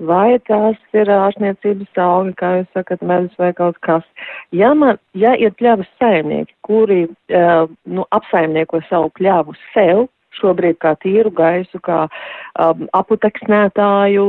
vai 0.04 0.38
tās 0.44 0.76
ir 0.94 1.10
ārstniecības 1.12 2.02
augi, 2.04 2.34
kā 2.36 2.50
jūs 2.58 2.68
sakat, 2.76 3.02
medus 3.02 3.38
vai 3.40 3.54
kaut 3.56 3.80
kas. 3.88 4.04
Ja, 4.52 4.74
man, 4.76 5.00
ja 5.16 5.34
ir 5.40 5.56
pļavas 5.56 5.88
saimnieki, 6.02 6.52
kuri 6.68 7.06
nu, 7.32 8.06
apsaimnieko 8.12 8.84
savu 8.90 9.14
pļavu 9.16 9.56
sev, 9.72 10.06
šobrīd 10.40 10.80
kā 10.84 10.96
tīru 11.02 11.32
gaisu, 11.36 11.82
kā 11.84 12.06
um, 12.08 12.86
aputeksnētāju, 12.98 14.28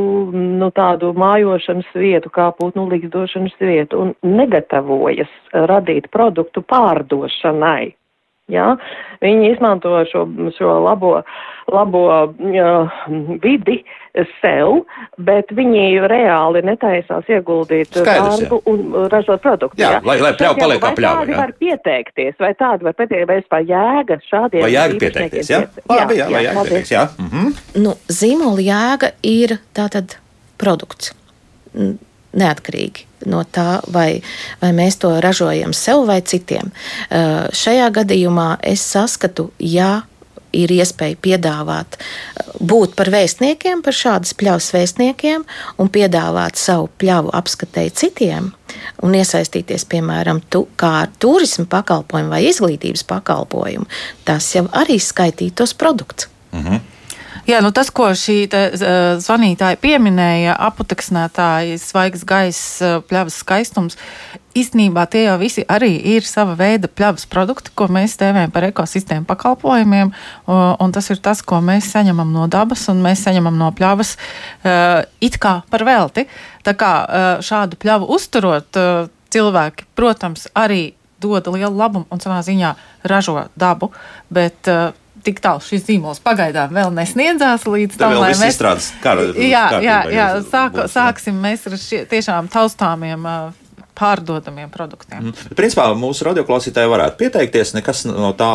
nu, 0.61 0.71
tādu 0.77 1.13
mājošanas 1.19 1.93
vietu, 1.95 2.33
kā 2.33 2.51
putnu 2.59 2.89
likdošanas 2.93 3.55
vietu 3.61 4.03
un 4.07 4.17
negatavojas 4.25 5.33
radīt 5.53 6.11
produktu 6.15 6.65
pārdošanai. 6.67 7.95
Ja? 8.53 8.77
Viņi 9.23 9.49
izmanto 9.57 9.91
šo, 10.07 10.23
šo 10.55 10.77
labo, 10.85 11.17
labo 11.73 12.03
uh, 12.07 12.99
vidi 13.43 13.81
sev, 14.41 14.85
bet 15.19 15.51
viņi 15.57 15.99
reāli 16.09 16.63
netaisās 16.65 17.27
ieguldīt 17.33 17.91
Skaidrs, 17.91 18.45
darbu 18.45 18.61
jā. 18.61 18.73
un 18.73 19.09
ražot 19.13 19.43
produktu. 19.43 19.81
Jā, 19.83 19.97
jā. 19.97 20.03
lai, 20.07 20.17
lai 20.23 20.33
pļauj 20.39 20.61
paliek 20.61 20.85
kā 20.85 20.93
pļauj. 21.01 21.19
Tādi 21.25 21.35
jā. 21.35 21.41
var 21.43 21.55
pieteikties, 21.65 22.39
vai 22.45 22.53
tādi 22.61 22.87
var 22.87 22.97
pieteikties, 23.01 23.29
vai 23.33 23.41
vispār 23.43 23.67
jēga 23.73 24.21
šādiem. 24.29 24.65
Vai 24.65 24.73
jēga 24.77 25.01
pieteikties, 25.03 25.53
jā? 25.53 25.61
Labi, 25.91 26.21
jā, 26.21 26.23
jā, 26.23 26.31
jā, 26.31 26.45
jā, 26.47 26.55
pieteikties, 26.61 26.95
jā. 26.95 27.05
Mhm. 27.27 27.53
Nu, 27.83 27.97
zīmola 28.21 28.69
jēga 28.71 29.13
ir 29.27 29.59
tātad 29.77 30.17
produkts 30.61 31.13
neatkarīgi 32.37 33.11
no 33.27 33.43
tā, 33.45 33.81
vai, 33.93 34.23
vai 34.63 34.73
mēs 34.77 35.01
to 35.03 35.13
ražojam 35.23 35.75
sev 35.77 36.07
vai 36.09 36.21
citiem. 36.23 36.73
Uh, 37.11 37.47
šajā 37.53 37.89
gadījumā 38.01 38.57
es 38.67 38.85
saskatu, 38.95 39.51
ja 39.59 40.05
ir 40.57 40.73
iespēja 40.73 41.19
piedāvāt, 41.23 41.99
būt 42.61 42.95
par 42.99 43.11
vēstniekiem, 43.13 43.83
par 43.85 43.97
šādas 43.97 44.35
pļavas 44.39 44.71
vēstniekiem 44.75 45.45
un 45.83 45.91
piedāvāt 45.93 46.59
savu 46.61 46.89
pļavu 47.01 47.33
apskatēji 47.37 47.95
citiem 48.01 48.51
un 49.05 49.17
iesaistīties, 49.17 49.87
piemēram, 49.91 50.43
tu, 50.51 50.67
kā 50.79 50.93
ar 51.05 51.13
turismu 51.23 51.67
pakalpojumu 51.71 52.33
vai 52.33 52.45
izglītības 52.49 53.05
pakalpojumu, 53.09 53.89
tas 54.29 54.49
jau 54.55 54.67
arī 54.73 54.99
skaitītos 55.03 55.75
produkts. 55.77 56.29
-hmm. 56.63 56.96
Jā, 57.47 57.61
nu 57.63 57.71
tas, 57.71 57.93
ko 57.95 58.09
šī 58.11 58.49
te, 58.51 58.61
uh, 58.75 59.21
zvanītāja 59.23 59.79
pieminēja, 59.79 60.57
aputeksnētāji, 60.67 61.77
svaigs 61.79 62.25
gaiss, 62.27 62.81
uh, 62.83 62.97
pļavas 63.07 63.37
skaistums, 63.39 63.95
īstenībā 64.59 65.05
tie 65.13 65.23
jau 65.29 65.37
visi 65.39 65.63
arī 65.71 65.93
ir 66.17 66.27
sava 66.27 66.57
veida 66.59 66.91
pļavas 66.91 67.29
produkti, 67.31 67.71
ko 67.79 67.87
mēs 67.93 68.19
dēvējam 68.19 68.51
par 68.51 68.67
ekosistēmu 68.71 69.29
pakalpojumiem. 69.29 70.11
Un 70.49 70.95
tas 70.97 71.11
ir 71.13 71.21
tas, 71.23 71.43
ko 71.45 71.61
mēs 71.63 71.91
saņemam 71.93 72.33
no 72.35 72.49
dabas, 72.51 72.87
un 72.91 73.05
mēs 73.05 73.23
saņemam 73.29 73.55
no 73.61 73.71
pļavas 73.77 74.17
uh, 74.17 75.05
it 75.21 75.39
kā 75.39 75.61
par 75.71 75.87
velti. 75.87 76.27
Tā 76.67 76.75
kā 76.75 76.93
šādu 77.47 77.79
pļavu 77.79 78.09
uzturot, 78.17 78.81
cilvēki, 79.31 79.87
protams, 79.95 80.49
arī 80.57 80.97
dod 81.23 81.47
lielu 81.53 81.77
labumu 81.77 82.09
un 82.11 82.23
savā 82.23 82.41
ziņā 82.43 82.75
ražo 83.07 83.45
dabu. 83.55 83.93
Bet, 84.33 84.67
uh, 84.73 84.97
tik 85.27 85.43
tālu 85.45 85.63
šis 85.65 85.85
zīmols 85.89 86.23
pagaidām 86.25 86.73
vēl 86.77 86.95
nesniedzās 86.95 87.67
līdz 87.69 87.99
tam, 88.01 88.17
lai 88.23 88.33
mēs 88.33 88.55
izstrādājam 88.55 89.03
kara. 89.05 89.29
Jā, 89.43 89.67
jā, 89.85 90.01
jā 90.15 90.27
sāk, 90.47 90.81
sāksim 90.93 91.39
mēs 91.43 91.67
ar 91.71 91.79
šie, 91.81 92.03
tiešām 92.11 92.51
taustāmiem 92.53 93.27
pārdodamiem 93.97 94.71
produktiem. 94.73 95.31
Mm. 95.31 95.55
Principā 95.59 95.89
mūsu 95.97 96.27
radioklausītāji 96.29 96.93
varētu 96.93 97.21
pieteikties, 97.23 97.75
nekas 97.79 98.05
no 98.09 98.33
tā 98.37 98.51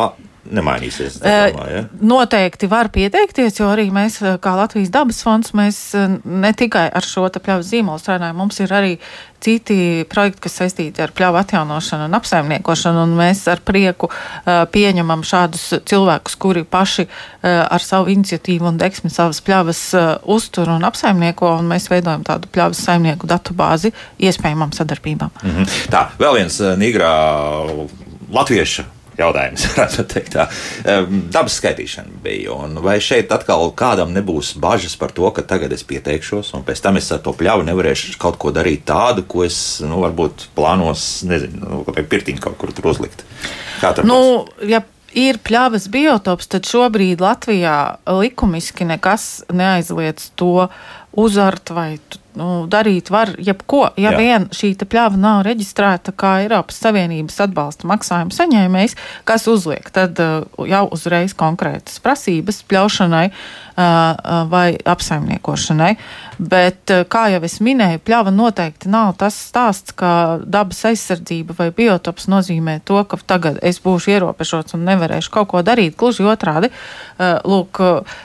nemainīsies. 0.50 1.20
Domā, 1.22 1.66
ja? 1.70 1.82
Noteikti 2.02 2.68
var 2.70 2.90
pieteikties, 2.94 3.60
jo 3.60 3.68
arī 3.70 3.88
mēs, 3.94 4.18
kā 4.42 4.54
Latvijas 4.58 4.90
dabas 4.94 5.22
fonds, 5.22 5.52
mēs 5.54 5.82
ne 6.24 6.52
tikai 6.58 6.88
ar 6.90 7.06
šo 7.06 7.28
pļauju 7.32 7.66
zīmolu 7.66 8.02
strādājam, 8.02 8.40
mums 8.40 8.58
ir 8.60 8.72
arī 8.74 8.96
citi 9.42 10.04
projekti, 10.10 10.42
kas 10.44 10.56
saistīti 10.60 11.02
ar 11.02 11.10
pļauju 11.14 11.38
atjaunošanu 11.40 12.06
un 12.06 12.14
apsaimniekošanu, 12.18 13.02
un 13.06 13.14
mēs 13.18 13.42
ar 13.50 13.62
prieku 13.66 14.10
pieņemam 14.46 15.24
šādus 15.26 15.64
cilvēkus, 15.88 16.36
kuri 16.42 16.62
paši 16.62 17.06
ar 17.42 17.82
savu 17.82 18.10
iniciatīvu 18.14 18.70
un 18.70 18.78
deksmi 18.78 19.10
savas 19.10 19.42
pļavas 19.42 19.82
uztur 20.30 20.70
un 20.74 20.86
apsaimnieko, 20.86 21.56
un 21.58 21.70
mēs 21.70 21.90
veidojam 21.90 22.22
tādu 22.26 22.50
pļavas 22.54 22.82
saimnieku 22.86 23.30
datubāzi 23.30 23.92
iespējamām 24.22 24.74
sadarbībām. 24.74 25.30
Mm 25.42 25.54
-hmm. 25.56 25.78
Tā, 25.90 26.06
vēl 26.18 26.38
viens 26.38 26.60
Nīgrā 26.60 27.14
latviešu 28.32 28.84
jautājums, 29.18 29.66
varētu 29.72 30.04
teikt 30.12 30.36
tā. 30.36 30.46
Dabas 31.32 31.58
skaitīšana 31.60 32.22
bija. 32.24 32.56
Vai 32.84 32.98
šeit 33.04 33.32
atkal 33.34 33.70
kādam 33.78 34.14
nebūs 34.16 34.54
bažas 34.62 34.96
par 35.00 35.14
to, 35.16 35.28
ka 35.34 35.44
tagad 35.46 35.74
es 35.74 35.84
pieteikšos, 35.88 36.52
un 36.56 36.64
pēc 36.66 36.82
tam 36.84 37.00
es 37.00 37.10
ar 37.14 37.22
to 37.24 37.34
pļauju 37.36 37.68
nevarēšu 37.68 38.16
kaut 38.22 38.38
ko 38.42 38.54
darīt 38.54 38.86
tādu, 38.88 39.26
ko 39.28 39.46
es, 39.46 39.58
nu, 39.84 40.00
varbūt 40.04 40.48
plānos, 40.56 41.22
nezinu, 41.28 41.62
nu, 41.62 41.84
vai 41.88 42.04
pirtiņu 42.04 42.42
kaut 42.42 42.58
kur 42.60 42.74
tur 42.74 42.92
uzlikt? 42.92 43.24
Kā 43.82 43.94
tur 43.96 44.08
nu, 44.08 44.18
būs? 44.18 44.66
Ja 44.70 44.82
ir 45.18 45.38
pļavas 45.44 45.88
biotops, 45.92 46.48
tad 46.52 46.68
šobrīd 46.68 47.22
Latvijā 47.22 47.76
likumiski 48.08 48.86
nekas 48.88 49.44
neaizliedz 49.52 50.30
to 50.40 50.68
uzart 51.12 51.72
vai 51.74 51.96
nu, 52.38 52.66
darīt 52.70 53.10
var 53.12 53.34
jebko. 53.38 53.86
Ja 54.00 54.12
Jā. 54.14 54.18
vien 54.18 54.46
šī 54.54 54.72
pļava 54.82 55.18
nav 55.20 55.42
reģistrēta 55.46 56.14
kā 56.16 56.34
Eiropas 56.44 56.80
Savienības 56.82 57.40
atbalsta 57.46 57.88
maksājuma 57.90 58.34
saņēmējs, 58.34 58.96
kas 59.28 59.48
uzliek 59.50 59.88
tad 59.94 60.20
uh, 60.22 60.46
jau 60.68 60.84
uzreiz 60.94 61.36
konkrētas 61.38 62.00
prasības 62.02 62.62
pļaušanai 62.68 63.26
vai 63.76 64.76
apsaimniekošanai. 64.76 65.94
Bet, 66.42 66.90
kā 67.12 67.26
jau 67.30 67.40
es 67.46 67.58
minēju, 67.62 68.00
pļava 68.02 68.32
noteikti 68.34 68.90
nav 68.90 69.12
tas 69.20 69.36
stāsts, 69.48 69.94
ka 69.94 70.40
dabas 70.42 70.80
aizsardzība 70.88 71.54
vai 71.58 71.68
biotops 71.74 72.26
nozīmē 72.32 72.80
to, 72.88 72.98
ka 73.06 73.18
tagad 73.26 73.60
es 73.62 73.78
būšu 73.84 74.10
ierobežots 74.16 74.74
un 74.74 74.82
nevarēšu 74.88 75.32
kaut 75.32 75.52
ko 75.52 75.62
darīt. 75.62 75.94
Gluži 76.00 76.26
otrādi, 76.26 76.72
lūk, 77.20 77.80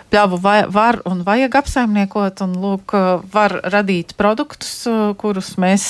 pļavu 0.10 0.40
var 0.42 1.02
un 1.06 1.22
vajag 1.28 1.60
apsaimniekot, 1.62 2.42
un 2.48 2.58
lūk, 2.64 2.96
var 3.34 3.60
radīt 3.70 4.16
produktus, 4.18 4.88
kurus 5.22 5.54
mēs 5.62 5.86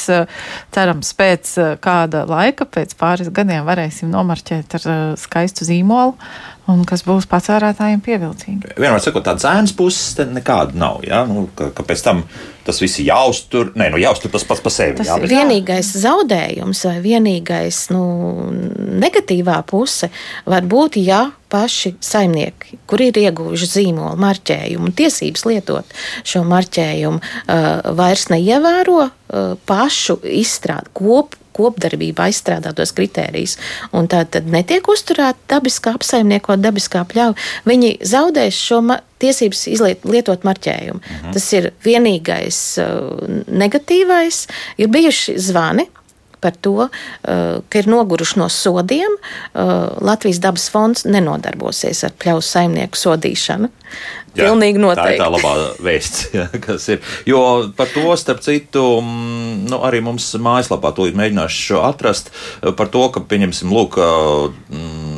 cerams 0.76 1.14
pēc 1.18 1.54
kāda 1.84 2.26
laika, 2.28 2.68
pēc 2.68 2.98
pāris 3.00 3.32
gadiem 3.32 3.66
varēsim 3.68 4.12
nomarķēt 4.12 4.78
ar 4.82 4.92
skaistu 5.22 5.68
zīmolu, 5.70 6.18
un 6.72 6.84
kas 6.88 7.04
būs 7.08 7.28
patērētājiem 7.32 8.04
pievilcīgi. 8.04 8.76
Vienmēr 8.76 9.02
sakot, 9.04 9.26
tādas 9.26 9.48
ēnas 9.48 9.74
puses 9.78 10.18
nekāda 10.32 10.76
nav. 10.78 11.02
Ja? 11.08 11.24
Nu, 11.30 11.48
ka, 11.56 11.70
ka 11.76 11.86
pēc 11.88 12.04
tam 12.06 12.24
tas 12.68 12.82
viss 12.84 13.00
jāuztur. 13.00 13.72
Nē, 13.80 13.90
nu, 13.94 14.02
jāuztur 14.02 14.32
tas 14.34 14.44
pats 14.48 14.64
par 14.64 14.74
sevi. 14.76 14.98
Tas 15.00 15.08
jā, 15.08 15.18
bet... 15.24 15.32
Vienīgais 15.32 15.94
zaudējums 16.04 16.84
vai 16.90 16.98
vienīgais 17.06 17.82
nu, 17.96 18.04
negatīvā 19.00 19.62
puse 19.70 20.12
var 20.50 20.68
būt, 20.68 21.00
ja 21.00 21.24
paši 21.48 21.94
saimnieki, 22.04 22.82
kuri 22.90 23.08
ir 23.14 23.22
ieguvuši 23.22 23.72
zīmolu 23.72 24.20
marķējumu 24.20 24.92
tiesības 25.00 25.46
lietot 25.48 25.98
šo 26.28 26.44
marķējumu, 26.48 27.24
uh, 27.24 27.68
vairs 27.96 28.28
neievēro 28.34 29.02
uh, 29.08 29.54
pašu 29.70 30.20
izstrādi 30.28 30.92
kopu 30.98 31.40
kopdarbība 31.58 32.28
aizstrādātos 32.30 32.94
kritērijus, 32.98 33.58
un 33.98 34.10
tā 34.12 34.24
tad 34.30 34.48
netiek 34.52 34.88
uzturēta 34.88 35.58
dabiskā 35.58 35.96
apsaimniekot, 35.98 36.62
dabiskā 36.64 37.04
pļauja, 37.10 37.38
viņi 37.68 37.98
zaudēs 38.06 38.62
šo 38.70 38.82
tiesības 39.18 39.64
izliet, 39.74 40.06
lietot 40.06 40.46
marķējumu. 40.46 41.02
Mhm. 41.02 41.36
Tas 41.36 41.48
ir 41.58 41.72
vienīgais 41.86 42.60
uh, 42.84 43.40
negatīvais. 43.50 44.46
Ir 44.78 44.92
bijuši 44.94 45.40
zvani 45.42 45.88
par 46.40 46.52
to, 46.62 46.88
eh, 47.24 47.60
ka 47.70 47.80
ir 47.80 47.88
noguruši 47.90 48.38
no 48.38 48.50
sodiem. 48.50 49.18
Eh, 49.18 49.60
Latvijas 50.02 50.40
dabas 50.40 50.70
fonds 50.70 51.04
nenodarbosies 51.04 52.04
ar 52.04 52.12
pļauju 52.20 52.46
saimnieku 52.46 52.98
sodīšanu. 52.98 53.70
Jā, 54.38 54.52
Pilnīgi 54.52 54.82
noteikti. 54.82 55.02
Tā 55.02 55.16
ir 55.16 55.22
tā 55.24 55.30
labā 55.34 55.54
vēsts, 55.82 56.28
jā, 56.38 56.48
kas 56.62 56.88
ir. 56.94 57.02
Jo 57.30 57.42
par 57.78 57.90
to, 57.94 58.06
starp 58.20 58.44
citu, 58.46 58.86
mm, 59.02 59.66
nu, 59.72 59.82
arī 59.88 60.04
mums 60.06 60.30
mājaslapā 60.38 60.94
to 60.94 61.10
ir 61.10 61.18
mēģinājuši 61.18 61.82
atrast, 61.82 62.30
par 62.78 62.92
to, 62.94 63.08
ka, 63.14 63.24
pieņemsim, 63.26 63.74
lūk, 63.74 63.98
mm, 63.98 65.18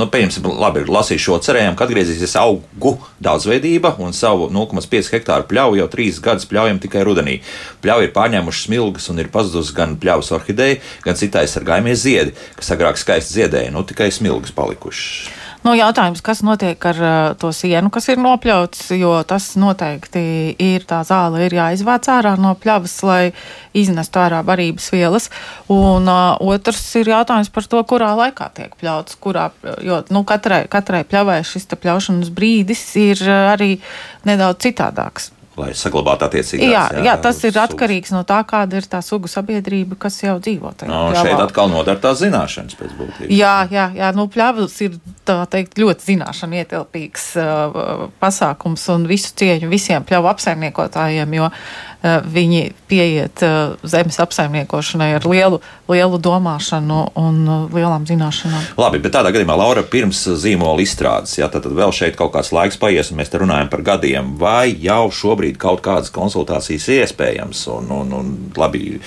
nu, 0.00 0.08
pieņemsim, 0.12 0.48
labi, 0.60 0.84
lasīju 0.88 1.22
šo 1.26 1.38
cerējumu, 1.44 1.76
ka 1.76 1.86
atgriezīsies 1.86 2.36
augu 2.40 2.96
daudzveidība 3.22 3.94
un 4.02 4.16
savu 4.16 4.48
0,5 4.52 5.12
hektāru 5.14 5.48
pļauju 5.50 5.80
jau 5.80 5.88
trīs 5.92 6.20
gadus 6.24 6.48
pļaujam 6.50 6.80
tikai 6.82 7.04
rudenī. 7.06 7.38
Pļauju 7.84 8.08
ir 8.08 8.14
pārņēmušas 8.16 8.68
smilgas 8.68 9.10
un 9.12 9.22
ir 9.22 9.32
pazudusi 9.32 9.76
gan 9.76 9.96
pļavas 10.00 10.32
orhideja, 10.36 10.80
gan 11.04 11.18
citai 11.20 11.46
sargājumie 11.50 11.96
ziedi, 11.98 12.36
kas 12.58 12.72
agrāk 12.76 13.00
skaisti 13.00 13.40
ziedēja, 13.40 13.72
nu 13.74 13.84
tikai 13.88 14.12
smilgas 14.14 14.56
palikušas. 14.56 15.44
Nu, 15.64 15.72
jautājums, 15.74 16.20
kas 16.24 16.42
notiek 16.46 16.82
ar 16.90 16.98
uh, 17.00 17.12
to 17.40 17.50
sienu, 17.54 17.90
kas 17.94 18.08
ir 18.12 18.20
nopļauts, 18.22 18.90
jo 18.98 19.12
tas 19.28 19.48
noteikti 19.58 20.22
ir 20.62 20.84
tā 20.88 21.00
zāle, 21.06 21.46
ir 21.46 21.56
jāizvāc 21.56 22.08
ārā 22.12 22.34
no 22.40 22.52
pļavas, 22.60 22.96
lai 23.06 23.22
iznestu 23.76 24.20
ārā 24.22 24.42
barības 24.46 24.90
vielas. 24.94 25.30
Un 25.72 26.10
uh, 26.10 26.36
otrs 26.44 26.82
ir 27.00 27.12
jautājums 27.14 27.50
par 27.54 27.70
to, 27.70 27.82
kurā 27.88 28.12
laikā 28.18 28.50
tiek 28.58 28.76
pļauts, 28.80 29.18
kurā, 29.22 29.48
jo 29.84 30.02
nu, 30.14 30.26
katrai, 30.28 30.64
katrai 30.70 31.04
pļavai 31.08 31.40
šis 31.46 31.70
pļaušanas 31.72 32.34
brīdis 32.36 32.84
ir 33.00 33.24
uh, 33.26 33.54
arī 33.54 33.76
nedaudz 34.28 34.68
citādāks 34.68 35.32
lai 35.56 35.70
saglabātu 35.76 36.26
attiecīgās. 36.26 36.68
Jā, 36.68 36.84
jā, 36.92 37.02
jā, 37.06 37.14
tas 37.22 37.38
ir 37.40 37.54
sugas. 37.54 37.70
atkarīgs 37.70 38.12
no 38.12 38.22
tā, 38.28 38.42
kāda 38.48 38.80
ir 38.80 38.88
tā 38.90 39.00
sugu 39.04 39.30
sabiedrība, 39.30 39.96
kas 40.00 40.18
jau 40.22 40.36
dzīvo 40.42 40.72
tajā. 40.76 40.90
No, 40.90 41.00
pļavā. 41.12 41.22
šeit 41.24 41.42
atkal 41.46 41.72
nodara 41.72 42.02
tās 42.02 42.20
zināšanas 42.20 42.76
pēc 42.76 42.92
būtības. 42.98 43.32
Jā, 43.32 43.54
jā, 43.72 43.86
jā 43.96 44.12
nu, 44.16 44.28
pļavas 44.32 44.76
ir 44.84 44.98
tā 45.28 45.38
teikt 45.52 45.80
ļoti 45.80 46.10
zināšana 46.10 46.60
ietilpīgs 46.62 47.26
uh, 47.40 48.06
pasākums 48.22 48.84
un 48.94 49.08
visu 49.08 49.32
cieņu 49.40 49.72
visiem 49.72 50.04
pļavu 50.06 50.32
apsaimniekotājiem, 50.34 51.38
jo 51.40 51.50
viņi 52.26 52.62
pieiet 52.90 53.42
uh, 53.44 53.74
zemes 53.86 54.18
apsaimniekošanai 54.22 55.08
ar 55.18 55.26
lielu, 55.28 55.60
lielu 55.90 56.20
domāšanu 56.22 57.00
un 57.18 57.40
uh, 57.44 57.74
lielām 57.74 58.06
zināšanām. 58.08 58.72
Labi, 58.80 59.00
bet 59.02 59.14
tādā 59.16 59.32
gadījumā, 59.34 59.56
Laura, 59.58 59.84
pirms 59.86 60.22
zīmola 60.42 60.84
izstrādes, 60.84 61.36
ja 61.40 61.50
tad, 61.52 61.66
tad 61.66 61.76
vēl 61.76 61.94
šeit 61.96 62.18
kaut 62.18 62.34
kāds 62.36 62.52
laiks 62.54 62.80
paies, 62.80 63.10
un 63.10 63.20
mēs 63.20 63.32
te 63.32 63.40
runājam 63.42 63.70
par 63.72 63.84
gadiem, 63.86 64.34
vai 64.40 64.70
jau 64.72 65.06
šobrīd 65.12 65.58
kaut 65.62 65.82
kādas 65.86 66.12
konsultācijas 66.14 66.88
iespējams. 67.00 67.66
Un, 67.76 67.92
un, 68.00 68.12
un, 68.20 68.34
labi, 68.56 68.98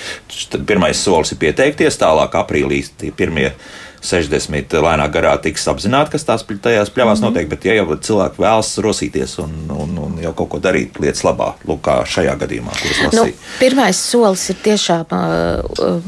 pirmais 0.67 0.99
solis 0.99 1.33
ir 1.35 1.41
pieteikties, 1.41 1.99
tālāk 2.01 2.35
aprīlī 2.39 2.83
tie 2.99 3.13
pirmie 3.15 3.53
60 4.01 4.75
lēnā 4.83 5.07
garā 5.11 5.33
tiks 5.41 5.67
apzināti, 5.71 6.13
kas 6.15 6.25
tās 6.27 6.45
tajās 6.47 6.91
pļavās 6.93 7.19
mm 7.19 7.25
-hmm. 7.25 7.33
notiek. 7.33 7.49
Bet, 7.49 7.65
ja 7.65 7.75
jau 7.79 7.95
cilvēki 7.95 8.41
vēlas 8.41 8.71
rosīties 8.83 9.37
un, 9.43 9.53
un, 9.75 9.97
un 9.97 10.17
jau 10.23 10.33
kaut 10.33 10.49
ko 10.49 10.59
darīt 10.63 10.99
lietas 10.99 11.23
labā, 11.23 11.53
lūk, 11.67 11.81
kā 11.83 11.99
šajā 12.05 12.35
gadījumā, 12.39 12.71
kuras 12.81 13.13
nu, 13.13 13.25
pirmais 13.59 13.99
solis 14.11 14.49
ir 14.49 14.55
tiešām 14.63 15.05
uh, 15.11 16.01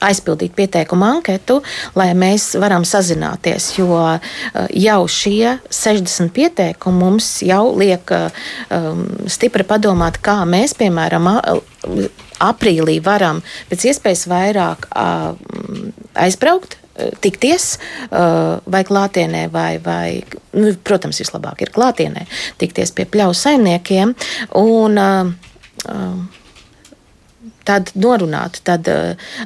aizpildīt 0.00 0.54
pieteikumu 0.56 1.04
anketu, 1.04 1.62
lai 1.94 2.12
mēs 2.14 2.52
varam 2.60 2.84
sazināties, 2.84 3.72
jo 3.78 3.92
uh, 3.92 4.18
jau 4.70 5.00
šie 5.08 5.58
60 5.70 6.32
pieteikumi 6.32 6.98
mums 6.98 7.42
jau 7.42 7.76
liek 7.76 8.10
um, 8.12 9.06
stipri 9.26 9.64
padomāt, 9.64 10.20
kā 10.22 10.42
mēs, 10.48 10.74
piemēram, 10.78 11.28
aprīlī 12.42 12.98
varam 13.04 13.42
pēc 13.70 13.90
iespējas 13.92 14.26
vairāk 14.30 14.88
uh, 14.90 15.34
aizbraukt 16.14 16.81
tikties 17.24 17.68
vai 18.10 18.82
klātienē, 18.88 19.46
vai, 19.52 19.78
vai 19.84 20.22
nu, 20.58 20.74
protams, 20.84 21.22
vislabāk 21.22 21.64
ir 21.64 21.72
klātienē, 21.74 22.26
tikties 22.60 22.94
pie 22.96 23.06
pļauju 23.08 23.38
saimniekiem. 23.38 24.14
Un, 24.60 25.00
tad 27.64 27.92
norunāt, 27.94 28.58
tad 28.66 28.88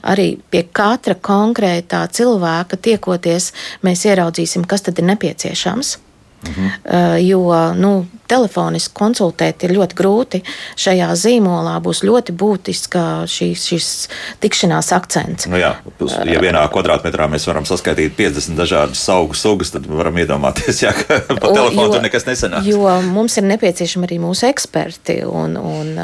arī 0.02 0.28
pie 0.50 0.64
katra 0.72 1.16
konkrētā 1.20 2.06
cilvēka 2.16 2.78
tiekoties, 2.88 3.52
mēs 3.86 4.06
ieraudzīsim, 4.08 4.64
kas 4.68 4.86
tad 4.88 4.98
ir 5.00 5.08
nepieciešams. 5.12 5.96
Mhm. 6.46 7.16
Jo 7.26 7.72
nu, 7.76 7.92
telefoniski 8.30 8.94
konsultēt 8.96 9.64
ir 9.66 9.74
ļoti 9.76 9.96
grūti. 9.98 10.40
Šajā 10.78 11.08
zīmolā 11.18 11.76
būs 11.82 12.02
ļoti 12.06 12.34
būtiska 12.36 13.02
šīs, 13.30 13.66
šis 13.70 13.88
tikšanās 14.42 14.90
akcents. 14.96 15.48
Nu 15.50 15.60
jā, 15.60 15.72
ja 16.26 16.42
vienā 16.42 16.64
kvadrātmetrā 16.72 17.28
mēs 17.30 17.46
varam 17.48 17.66
saskaitīt 17.68 18.16
50 18.18 18.58
dažādas 18.58 19.02
augu 19.12 19.36
sugas, 19.38 19.72
tad 19.74 19.86
varam 19.90 20.18
iedomāties, 20.22 20.82
jā, 20.84 20.92
ka 20.96 21.20
pa 21.28 21.52
telefonu 21.52 21.88
tur 21.94 22.04
nekas 22.04 22.26
nesanāks. 22.28 22.68
Jo 22.70 22.98
mums 23.06 23.38
ir 23.38 23.46
nepieciešami 23.52 24.08
arī 24.08 24.20
mūsu 24.22 24.48
eksperti 24.50 25.20
un, 25.28 25.56
un 25.60 25.94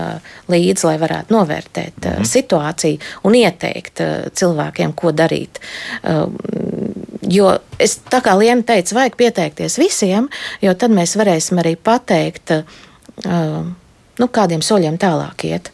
līdzi, 0.52 0.86
lai 0.88 0.96
varētu 1.02 1.34
novērtēt 1.34 2.10
mhm. 2.14 2.28
situāciju 2.32 3.28
un 3.28 3.38
ieteikt 3.42 4.04
cilvēkiem, 4.38 4.94
ko 4.98 5.14
darīt. 5.16 5.62
Jo 7.32 7.54
es 7.80 7.98
tā 8.12 8.20
kā 8.24 8.34
Liena 8.38 8.64
teica, 8.66 8.96
vajag 8.98 9.16
pieteikties 9.20 9.78
visiem, 9.80 10.28
jo 10.62 10.74
tad 10.78 10.92
mēs 10.94 11.16
varēsim 11.16 11.60
arī 11.62 11.76
pateikt, 11.80 12.52
nu, 13.24 14.28
kādiem 14.28 14.64
soļiem 14.64 14.98
tālāk 15.00 15.46
iet. 15.48 15.70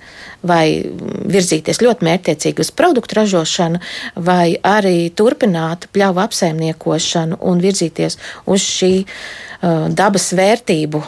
Vai 0.46 0.86
virzīties 1.34 1.80
ļoti 1.82 2.06
mērķiecīgi 2.06 2.62
uz 2.62 2.68
produktu 2.78 3.18
ražošanu, 3.18 3.80
vai 4.22 4.54
arī 4.62 5.08
turpināt 5.10 5.88
pļauju 5.90 6.22
apsaimniekošanu 6.28 7.40
un 7.50 7.64
virzīties 7.64 8.18
uz 8.46 8.62
šī 8.62 8.92
uh, 9.02 9.88
dabas 9.90 10.30
vērtību 10.38 11.02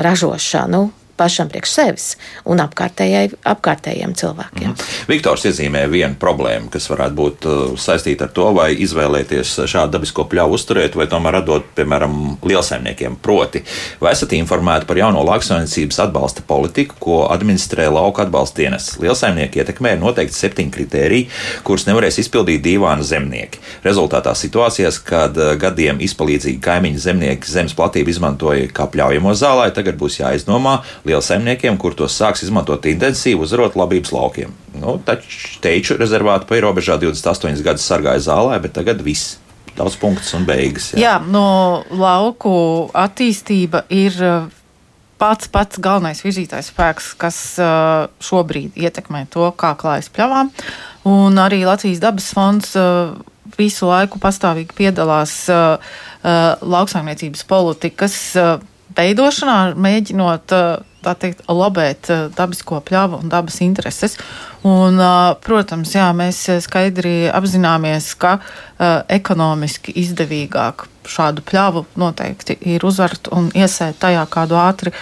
ražošanu, 0.00 0.86
pašam 1.20 1.50
priekš 1.52 1.74
sevis 1.76 2.06
un 2.48 2.62
apkārtējiem 2.64 4.14
cilvēkiem. 4.16 4.72
Mm. 4.72 4.88
Viktors 5.10 5.44
iezīmē 5.50 5.84
vienu 5.92 6.16
problēmu, 6.20 6.70
kas 6.72 6.88
varētu 6.90 7.16
būt 7.18 7.48
uh, 7.48 7.60
saistīta 7.80 8.28
ar 8.28 8.34
to, 8.36 8.48
vai 8.56 8.70
izvēlēties 8.80 9.56
šādu 9.70 9.96
dabisko 9.98 10.24
pļauju 10.30 10.56
uzturēt, 10.56 10.96
vai 10.98 11.08
tomēr 11.10 11.40
atdot, 11.40 11.68
piemēram, 11.76 12.16
lielsaimniekiem. 12.46 13.18
Proti, 13.22 13.62
vai 14.00 14.14
esat 14.16 14.34
informēti 14.38 14.88
par 14.88 15.00
jauno 15.00 15.22
lauksaimniecības 15.28 16.00
atbalsta 16.06 16.44
politiku, 16.46 16.96
ko 17.00 17.18
administrē 17.30 17.88
lauka 17.92 18.24
atbalsta 18.26 18.62
dienas? 18.62 18.92
Lielsaimnieki 19.02 19.62
ietekmē 19.62 19.96
noteikti 20.00 20.36
septiņi 20.36 20.74
kriteriji, 20.74 21.28
kurus 21.66 21.86
nevarēs 21.88 22.20
izpildīt 22.22 22.64
divāna 22.64 23.04
zemnieki. 23.06 23.60
Rezultātā 23.84 24.34
situācijās, 24.38 25.00
kad 25.06 25.36
uh, 25.38 25.52
gadiem 25.60 26.00
izpalīdzīgi 26.04 26.62
kaimiņu 26.64 27.04
zemnieki 27.04 27.50
zemes 27.50 27.76
platību 27.76 28.14
izmantoja 28.14 28.70
kā 28.74 28.88
pļaujamo 28.90 29.34
zālē, 29.36 29.70
tagad 29.76 29.98
būs 30.00 30.20
jāizdomā 30.22 30.80
lielsaimniekiem, 31.10 31.76
kur 31.80 31.94
tos 31.98 32.16
sāks 32.16 32.44
izmantot 32.46 32.86
intensīvi, 32.88 33.42
uzvarot 33.44 33.76
labības 33.78 34.14
laukiem. 34.14 34.54
Nu, 34.80 34.96
taču 35.04 35.58
teiču 35.64 35.98
rezervātu 36.00 36.48
pa 36.48 36.58
ierobežā 36.60 36.98
28 37.02 37.62
gadus 37.66 37.86
sargāja 37.90 38.22
zālē, 38.30 38.60
bet 38.62 38.76
tagad 38.78 39.02
viss. 39.04 39.38
Daudz 39.76 39.94
punktus 40.00 40.32
un 40.36 40.44
beigas. 40.48 40.90
Jā, 40.92 41.00
jā 41.00 41.12
no 41.30 41.84
lauku 41.94 42.52
attīstība 42.96 43.84
ir 43.94 44.16
uh, 44.18 44.48
pats 45.20 45.48
pats 45.52 45.78
galvenais 45.80 46.20
virzītājs 46.24 46.72
spēks, 46.72 47.12
kas 47.20 47.38
uh, 47.62 48.10
šobrīd 48.24 48.76
ietekmē 48.80 49.26
to, 49.32 49.46
kā 49.56 49.72
klājas 49.80 50.10
pļavām. 50.12 50.50
Un 51.08 51.38
arī 51.40 51.62
Latvijas 51.68 52.02
dabas 52.02 52.28
fonds 52.36 52.74
uh, 52.76 53.14
visu 53.56 53.88
laiku 53.88 54.20
pastāvīgi 54.22 54.76
piedalās 54.78 55.34
lauksaimniecības 56.20 57.42
politikas 57.48 58.16
veidošanā, 58.96 59.58
mēģinot 59.80 60.54
tā 61.04 61.14
teikt, 61.18 61.44
lobēt 61.48 62.10
dabisko 62.36 62.80
pļavu 62.86 63.22
un 63.22 63.32
dabas 63.32 63.60
intereses. 63.64 64.18
Un, 64.66 65.00
protams, 65.40 65.94
jā, 65.96 66.10
mēs 66.12 66.42
skaidri 66.66 67.30
apzināmies, 67.32 68.12
ka 68.20 68.36
ekonomiski 69.08 69.94
izdevīgāk 70.02 70.84
šādu 71.10 71.42
pļāvu 71.48 71.82
noteikti 71.98 72.58
ir 72.68 72.84
uzvart 72.86 73.30
un 73.32 73.48
iesēt 73.56 73.96
tajā 74.02 74.22
kādu 74.30 74.58
ātri 74.60 74.92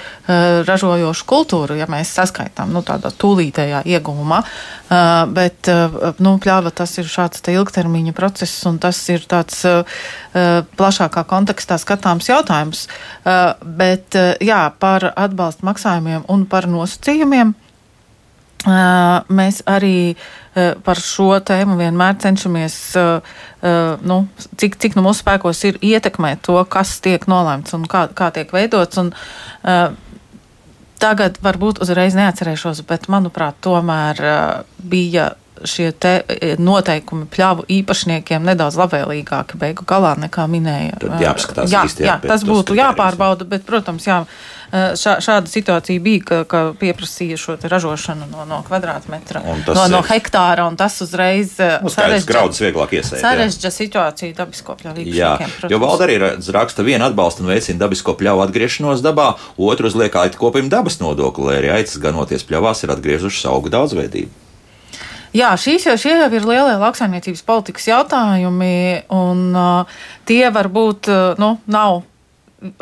ražojošu 0.69 1.27
kultūru, 1.29 1.77
ja 1.79 1.89
mēs 1.91 2.15
saskaitām 2.21 2.71
nu, 2.75 2.85
tādā 2.87 3.11
tūlītējā 3.11 3.83
ieguvumā. 3.97 4.41
Bet 5.35 5.71
nu, 6.23 6.35
pļāva 6.39 6.73
tas 6.81 6.95
ir 7.03 7.11
šāds 7.11 7.43
ilgtermiņa 7.51 8.15
process 8.17 8.65
un 8.71 8.79
tas 8.83 9.03
ir 9.11 9.27
tāds 9.29 9.65
plašākā 10.79 11.27
kontekstā 11.29 11.81
skatāms 11.83 12.31
jautājums. 12.31 12.87
Bet 13.63 14.19
jā, 14.39 14.63
par 14.79 15.11
atbalstu 15.15 15.67
maksājumiem 15.67 16.29
un 16.31 16.47
par 16.47 16.71
nosacījumiem. 16.71 17.57
Mēs 18.67 19.61
arī 19.71 20.17
par 20.83 20.99
šo 20.99 21.31
tēmu 21.47 21.77
vienmēr 21.79 22.17
cenšamies, 22.19 22.75
nu, 24.11 24.17
cik, 24.59 24.75
cik 24.83 24.97
nu 24.99 25.05
mūsu 25.07 25.23
spēkos 25.23 25.63
ir 25.69 25.79
ietekmēt 25.79 26.43
to, 26.49 26.59
kas 26.67 26.97
tiek 27.05 27.23
nolēmts 27.31 27.77
un 27.79 27.87
kā, 27.91 28.09
kā 28.19 28.33
tiek 28.35 28.51
veidots. 28.53 28.99
Un, 28.99 29.13
tagad 30.99 31.39
varbūt 31.45 31.79
uzreiz 31.85 32.19
neatcerēšos, 32.19 32.83
bet 32.89 33.07
manuprāt, 33.13 33.61
tomēr 33.63 34.25
bija 34.83 35.31
šie 35.67 35.91
noteikumi 36.63 37.27
pļāvu 37.31 37.65
īpašniekiem 37.79 38.45
nedaudz 38.47 38.79
labvēlīgāki 38.79 39.59
beigu 39.59 39.87
galā 39.89 40.13
nekā 40.19 40.47
minēja. 40.51 41.01
Tad 41.03 41.23
jāapskatās 41.23 41.73
jā, 41.73 41.83
īsti, 41.89 42.07
jā, 42.07 42.15
jā, 42.15 42.31
tas 42.31 42.45
būtu 42.47 42.77
jāpārbauda, 42.79 43.47
bet, 43.49 43.67
protams, 43.67 44.07
jā. 44.07 44.23
Eh, 44.69 44.93
šā, 45.01 45.14
šāda 45.25 45.49
situācija 45.49 46.01
bija, 46.05 46.21
ka, 46.29 46.39
ka 46.45 46.59
pieprasīja 46.77 47.39
šo 47.41 47.55
ražošanu 47.57 48.27
no, 48.29 48.43
no 48.45 48.59
kvadrātmetra, 48.66 49.41
no, 49.64 49.85
no 49.89 50.01
hektāra, 50.05 50.66
un 50.69 50.77
tas 50.77 50.99
uzreiz 51.01 51.55
nu, 51.81 51.89
sarežģīja 51.89 53.71
situāciju 53.73 54.37
dabisko 54.37 54.77
pļauju 54.77 55.07
īpašniekiem. 55.07 55.71
Jo 55.73 55.79
valda 55.81 56.05
arī 56.05 56.19
raksta, 56.53 56.85
viena 56.85 57.09
atbalsta 57.09 57.47
un 57.47 57.49
veicina 57.55 57.81
dabisko 57.81 58.12
pļauju 58.21 58.45
atgriešanos 58.45 59.01
dabā, 59.07 59.31
otru 59.57 59.89
uzliek 59.89 60.21
aitkopim 60.21 60.69
dabas 60.69 61.01
nodokli, 61.01 61.49
lai 61.49 61.57
arī 61.62 61.73
aitas 61.79 61.97
ganoties 62.03 62.45
pļavās 62.45 62.85
ir 62.85 62.93
atgriezušas 62.93 63.49
augu 63.49 63.73
daudzveidību. 63.73 64.45
Jā, 65.37 65.55
šīs 65.61 65.89
jau, 65.89 65.97
jau 65.97 66.29
ir 66.29 66.45
lielie 66.45 66.77
lauksaimniecības 66.81 67.43
politikas 67.49 67.89
jautājumi, 67.89 69.09
un 69.12 69.43
uh, 69.57 69.99
tie 70.29 70.45
varbūt 70.53 71.09
uh, 71.12 71.41
nu, 71.41 71.55
nav 71.69 72.03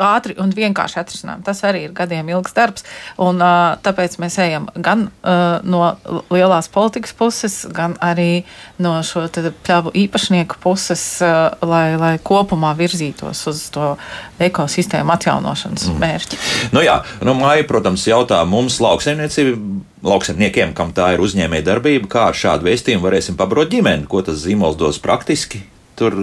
ātri 0.01 0.33
un 0.41 0.51
vienkārši 0.55 0.97
atrisinām. 1.01 1.43
Tas 1.45 1.61
arī 1.67 1.83
ir 1.85 1.93
gadiem 1.95 2.29
ilgs 2.33 2.55
darbs. 2.57 2.85
Un, 3.21 3.41
uh, 3.43 3.77
tāpēc 3.85 4.17
mēs 4.21 4.37
ejam 4.41 4.67
gan 4.73 5.07
uh, 5.07 5.59
no 5.63 5.93
lielās 6.33 6.69
politikas 6.73 7.13
puses, 7.17 7.59
gan 7.73 7.93
arī 8.03 8.43
no 8.81 8.95
šo 9.05 9.27
pļāvu 9.35 9.93
īpašnieku 10.05 10.57
puses, 10.63 11.03
uh, 11.21 11.53
lai, 11.61 11.93
lai 11.99 12.15
kopumā 12.17 12.73
virzītos 12.79 13.43
uz 13.51 13.67
to 13.73 13.93
ekosistēmu 14.41 15.13
atjaunošanas 15.13 15.87
mm. 15.91 16.01
mērķi. 16.01 16.41
Nu 16.73 16.85
jā, 16.85 16.99
nu, 17.21 17.37
māja, 17.37 17.67
protams, 17.69 18.07
jautā 18.09 18.41
mums 18.49 18.81
lauksaimniecība. 18.83 19.85
Lauksaimniekiem, 20.07 20.75
kam 20.77 20.91
tā 20.95 21.15
ir 21.15 21.23
uzņēmēja 21.25 21.65
darbība, 21.65 22.07
kā 22.11 22.27
ar 22.29 22.37
šādu 22.37 22.67
vēstījumu 22.67 23.01
varēsim 23.01 23.35
pabrot 23.35 23.71
ģimeni, 23.73 24.05
ko 24.07 24.21
tas 24.23 24.37
zīmols 24.43 24.77
dos 24.77 25.01
praktiski, 25.01 25.63
tur 25.97 26.15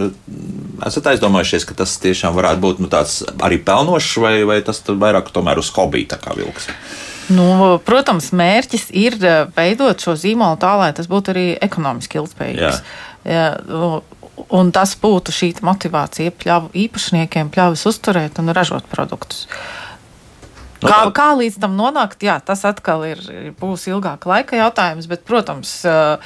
esat 0.87 1.11
aizdomājušies, 1.15 1.67
ka 1.69 1.77
tas 1.83 1.97
tiešām 2.03 2.37
varētu 2.37 2.63
būt 2.63 2.83
nu, 2.85 2.91
tāds 2.93 3.23
arī 3.45 3.59
pelnošs, 3.65 4.17
vai, 4.23 4.37
vai 4.49 4.61
tas 4.67 4.83
vairāk 4.87 5.33
tomēr 5.35 5.61
uz 5.63 5.73
hobiju 5.75 6.11
tā 6.15 6.21
kā 6.23 6.37
vilks? 6.39 6.71
Nu, 7.33 7.79
protams, 7.85 8.33
mērķis 8.37 8.91
ir 8.93 9.17
eh, 9.25 9.45
veidot 9.57 10.01
šo 10.01 10.17
zīmolu 10.21 10.61
tā, 10.61 10.75
lai 10.81 10.91
tas 10.97 11.09
būtu 11.09 11.33
arī 11.33 11.47
ekonomiski 11.65 12.21
ilgspējīgs. 12.21 12.61
Jā. 12.61 12.75
Jā, 13.25 13.47
un 14.53 14.73
tas 14.75 14.93
būtu 15.01 15.33
šī 15.33 15.55
motivācija 15.65 16.35
pļauju 16.37 16.75
īpašniekiem, 16.85 17.49
pļavas 17.55 17.87
uzturēt 17.89 18.41
un 18.43 18.53
ražot 18.53 18.85
produktus. 18.91 19.47
Nu, 20.83 20.91
kā, 20.91 20.99
kā 21.17 21.31
līdz 21.39 21.57
tam 21.63 21.79
nonākt, 21.79 22.21
jā, 22.27 22.37
tas 22.45 22.67
atkal 22.69 23.07
ir, 23.09 23.23
būs 23.57 23.87
ilgāka 23.89 24.29
laika 24.29 24.59
jautājums, 24.59 25.09
bet, 25.09 25.23
protams, 25.25 25.79
uh, 25.89 26.19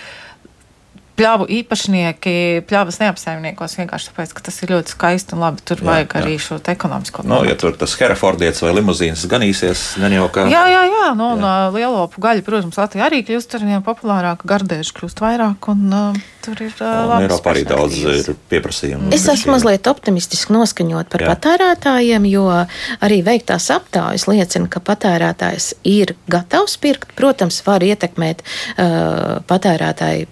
pļāvu 1.18 1.48
īpašnieki 1.58 2.34
pļāvas 2.68 3.00
neapsaimniekos 3.02 3.76
vienkārši 3.80 4.10
tāpēc, 4.12 4.34
ka 4.36 4.44
tas 4.48 4.60
ir 4.62 4.72
ļoti 4.74 4.94
skaisti 4.94 5.36
un 5.36 5.42
labi. 5.44 5.64
Tur 5.68 5.82
jā, 5.82 5.88
vajag 5.90 6.14
jā. 6.14 6.22
arī 6.22 6.38
šo 6.42 6.60
ekonomisko 6.74 7.24
no, 7.26 7.42
nu, 7.42 7.50
ja 7.50 7.58
tur 7.58 7.76
tas 7.78 7.96
Herefordietis 7.98 8.62
vai 8.64 8.74
limuzīnas 8.78 9.26
ganīsies, 9.30 9.84
gan 10.02 10.14
jau 10.14 10.28
kā. 10.34 10.46
Jā, 10.52 10.64
jā, 10.70 10.82
jā, 10.88 11.04
no, 11.18 11.32
jā. 11.34 11.50
un 11.50 11.76
lielopu 11.76 12.22
gaļa, 12.24 12.46
protams, 12.46 12.78
Latvijā 12.80 13.08
arī 13.08 13.22
kļūst 13.26 13.58
ar 13.58 13.68
vien 13.68 13.84
populārāka, 13.86 14.48
gardēži 14.48 14.94
kļūst 14.98 15.22
vairāk. 15.24 15.70
Un, 15.72 15.86
uh, 15.92 16.26
tur 16.44 16.62
ir 16.64 16.74
uh, 16.84 17.14
Eiropā 17.18 17.52
arī 17.52 17.64
daudz 17.68 17.98
ir 17.98 18.30
pieprasījumu. 18.50 19.10
Es 19.14 19.26
esmu 19.30 19.54
mazliet 19.56 19.88
optimistiski 19.90 20.54
noskaņot 20.54 21.10
par 21.12 21.24
Jā. 21.24 21.34
patērētājiem, 21.34 22.28
jo 22.30 22.46
arī 23.04 23.20
veiktās 23.26 23.68
aptaujas 23.74 24.28
liecina, 24.30 24.70
ka 24.70 24.82
patērētājs 24.84 25.72
ir 25.88 26.14
gatavs 26.30 26.78
pirkt. 26.80 27.12
Protams, 27.18 27.60
var 27.66 27.84
ietekmēt 27.84 28.44
uh, 28.44 29.40
patērētāju 29.48 30.30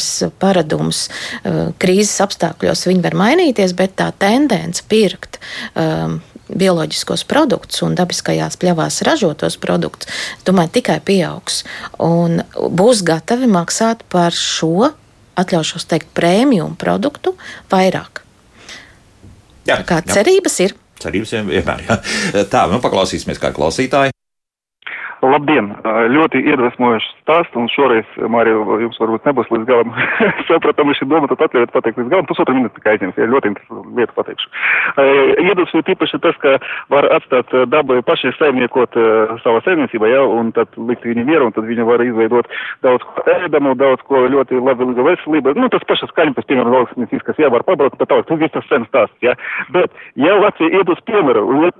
pirkšanas 0.00 0.38
paradumus. 0.38 1.08
Uh, 1.44 1.72
krīzes 1.78 2.20
apstākļos 2.24 2.86
viņi 2.88 3.02
var 3.04 3.14
mainīties, 3.14 3.74
bet 3.76 3.96
tā 3.96 4.12
tendence 4.18 4.82
pirkt 4.88 5.38
um, 5.74 6.20
bioloģiskos 6.50 7.24
produktus 7.24 7.82
un 7.82 7.94
dabiskajās 7.94 8.58
pļavās 8.58 9.02
ražotos 9.06 9.56
produktus, 9.56 10.08
domāju, 10.44 10.80
tikai 10.80 11.00
pieaugs 11.00 11.64
un 11.98 12.42
būs 12.56 13.04
gatavi 13.06 13.46
maksāt 13.46 14.02
par 14.10 14.32
šo, 14.32 14.90
atļaušos 15.38 15.86
teikt, 15.86 16.10
prēmiju 16.14 16.74
produktu 16.78 17.36
vairāk. 17.70 18.24
Jā, 19.68 19.82
kā 19.86 20.00
cerības 20.02 20.60
ir. 20.64 20.74
Cerības 21.00 21.32
vienmēr. 21.32 21.84
Jā. 21.86 22.00
Tā, 22.50 22.66
nu 22.72 22.80
paklausīsimies 22.82 23.38
kā 23.40 23.52
klausītāji. 23.54 24.10
Labdien! 25.20 25.68
Ļoti 25.84 26.40
iedvesmojošs 26.48 27.08
stāsts, 27.20 27.56
un 27.58 27.68
šoreiz, 27.68 28.08
Mārija, 28.32 28.60
jums 28.80 28.96
varbūt 29.00 29.26
nebūs 29.28 29.50
līdz 29.52 29.66
galam 29.68 29.92
sapratami 30.48 30.94
šī 30.96 31.08
doma, 31.10 31.28
tad 31.28 31.44
atļaujiet 31.44 31.74
pateikt 31.74 32.00
līdz 32.00 32.12
galam. 32.12 32.28
Pusotru 32.30 32.56
minūti 32.56 32.78
tikai 32.78 32.94
aizņems, 32.96 33.18
ja 33.20 33.28
ļoti 33.28 33.50
interesantu 33.52 33.98
lietu 33.98 34.16
pateikšu. 34.16 34.48
Iedvesmo 35.44 35.82
tīpaši 35.84 36.20
tas, 36.24 36.38
ka 36.40 36.56
var 36.92 37.08
atstāt 37.18 37.52
dabai 37.68 38.00
pašai 38.06 38.32
saimniekot 38.38 38.96
savā 39.44 39.60
saimniecībā, 39.66 40.08
ja, 40.08 40.24
un 40.24 40.54
tad 40.56 40.72
likt 40.78 41.04
viņu 41.04 41.26
mieru, 41.28 41.50
un 41.50 41.56
tad 41.56 41.68
viņi 41.68 41.86
var 41.90 42.04
izveidot 42.04 42.48
daudz 42.86 43.04
ko 43.04 43.26
ēdamu, 43.34 43.76
daudz 43.80 44.04
ko 44.08 44.24
ļoti 44.24 44.56
labvēlīgu 44.56 45.06
veselību. 45.10 45.54
Nu, 45.60 45.68
tas 45.72 45.84
pašas 45.90 46.12
skaņas, 46.14 46.48
piemēram, 46.48 46.72
lauksnīcīs, 46.78 47.26
kas 47.28 47.40
jā, 47.40 47.52
var 47.52 47.66
pabraukt, 47.68 48.00
bet 48.00 48.08
tālāk, 48.08 48.28
tas 48.30 48.40
viss 48.40 48.56
tas 48.56 48.68
sen 48.72 48.88
stāsts, 48.88 49.20
ja. 49.24 49.36
Bet, 49.76 49.92
ja 50.16 50.38
Latvija 50.40 50.80
iet 50.80 50.92
uz 50.92 51.04
piemēru, 51.04 51.44
un 51.44 51.68
ja 51.68 51.70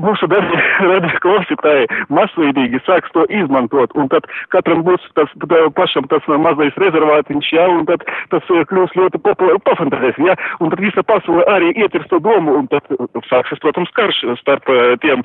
mūsu 0.00 0.30
darbi 0.32 1.14
klausītāji 1.20 1.88
masveidīgi 2.08 2.69
rūpīgi 2.70 2.80
sāks 2.86 3.10
to 3.12 3.24
izmantot, 3.28 3.90
un 3.94 4.08
tad 4.08 4.26
katram 4.50 4.82
būs 4.84 5.02
tas 5.14 5.28
pašam 5.74 6.06
tas 6.08 6.22
mazais 6.26 6.74
rezervātiņš, 6.76 7.50
jā, 7.52 7.66
un 7.68 7.86
tad 7.86 8.04
tas 8.30 8.42
eh, 8.50 8.64
kļūs 8.70 8.94
ļoti 8.96 9.20
populāri, 9.22 9.60
pafantazēsim, 9.64 10.26
jā, 10.26 10.36
un 10.60 10.70
tad 10.70 10.80
visa 10.80 11.02
pasaule 11.02 11.44
arī 11.50 11.72
ietirs 11.74 12.08
to 12.10 12.20
domu, 12.20 12.56
un 12.60 12.68
tad 12.70 12.86
sāksies, 13.28 13.60
protams, 13.60 13.90
karš 13.94 14.22
starp 14.40 14.68
eh, 14.70 14.96
tiem 15.00 15.22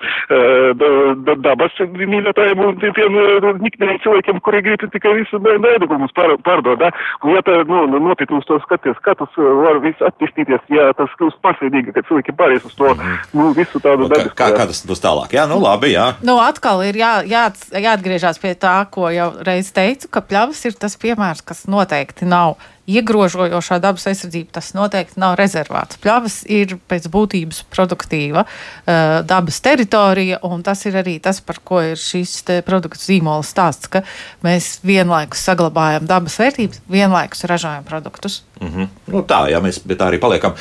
dabas 1.46 1.74
mīļotājiem 1.80 2.62
un 2.64 2.78
tiem 2.80 3.18
niknējiem 3.62 4.02
cilvēkiem, 4.04 4.40
kuri 4.44 4.62
grib 4.66 4.86
tikai 4.92 5.14
visu 5.20 5.40
bēdugumus 5.40 6.14
pārdot, 6.16 6.82
jā, 6.82 6.92
un 7.24 7.36
ja 7.36 7.44
tā, 7.46 7.62
nu, 7.70 7.86
notiek 8.00 8.32
uz 8.36 8.46
to 8.50 8.60
skaties, 8.66 8.98
kā 9.06 9.16
tas 9.18 9.32
var 9.38 9.80
viss 9.84 10.06
attīstīties, 10.06 10.64
ja 10.74 10.90
tas 10.98 11.12
kļūst 11.20 11.42
pasveidīgi, 11.46 11.94
ka 11.96 12.06
cilvēki 12.10 12.36
pāries 12.38 12.66
uz 12.66 12.76
to, 12.78 12.92
-hmm. 12.94 13.18
nu, 13.38 13.52
visu 13.58 13.82
tādu 13.84 14.10
dabisku. 14.12 14.36
Kā, 14.38 14.52
kā 14.56 14.68
tas 14.70 14.82
būs 14.88 15.04
tālāk? 15.04 15.36
Jā, 15.36 15.46
nu 15.50 15.60
labi, 15.62 15.94
jā. 15.94 16.08
Nu, 16.26 16.38
atkal 16.42 16.84
ir 16.88 16.98
jā, 17.00 17.14
jā 17.28 17.35
jā, 17.36 17.44
jāatgriežas 17.76 18.40
pie 18.42 18.56
tā, 18.60 18.78
ko 18.92 19.10
jau 19.14 19.32
reiz 19.46 19.74
teicu, 19.76 20.10
ka 20.12 20.24
pļavas 20.26 20.64
ir 20.70 20.80
tas 20.80 20.96
piemērs, 21.02 21.44
kas 21.46 21.66
noteikti 21.72 22.28
nav 22.30 22.56
iegrožojošā 22.86 23.80
dabas 23.82 24.06
aizsardzība, 24.12 24.54
tas 24.60 24.72
noteikti 24.78 25.20
nav 25.22 25.36
rezervāts. 25.40 25.98
Pļavas 26.02 26.38
ir 26.54 26.76
pēc 26.90 27.08
būtības 27.14 27.64
produktīva 27.74 28.46
uh, 28.46 29.22
dabas 29.26 29.58
teritorija, 29.66 30.40
un 30.46 30.62
tas 30.66 30.86
ir 30.86 31.00
arī 31.02 31.18
tas, 31.24 31.42
par 31.42 31.62
ko 31.66 31.82
ir 31.82 32.00
šis 32.00 32.38
produktu 32.68 33.02
zīmola 33.02 33.46
stāsts, 33.46 33.90
ka 33.90 34.04
mēs 34.46 34.80
vienlaikus 34.86 35.46
saglabājam 35.50 36.06
dabas 36.10 36.38
vērtības, 36.42 36.84
vienlaikus 36.92 37.46
ražojam 37.50 37.88
produktus. 37.88 38.44
Mm 38.62 38.68
-hmm. 38.68 38.88
nu, 39.12 39.22
tā, 39.28 39.50
ja 39.52 39.60
mēs 39.60 39.80
pie 39.88 39.96
tā 39.96 40.08
arī 40.08 40.20
paliekam. 40.20 40.54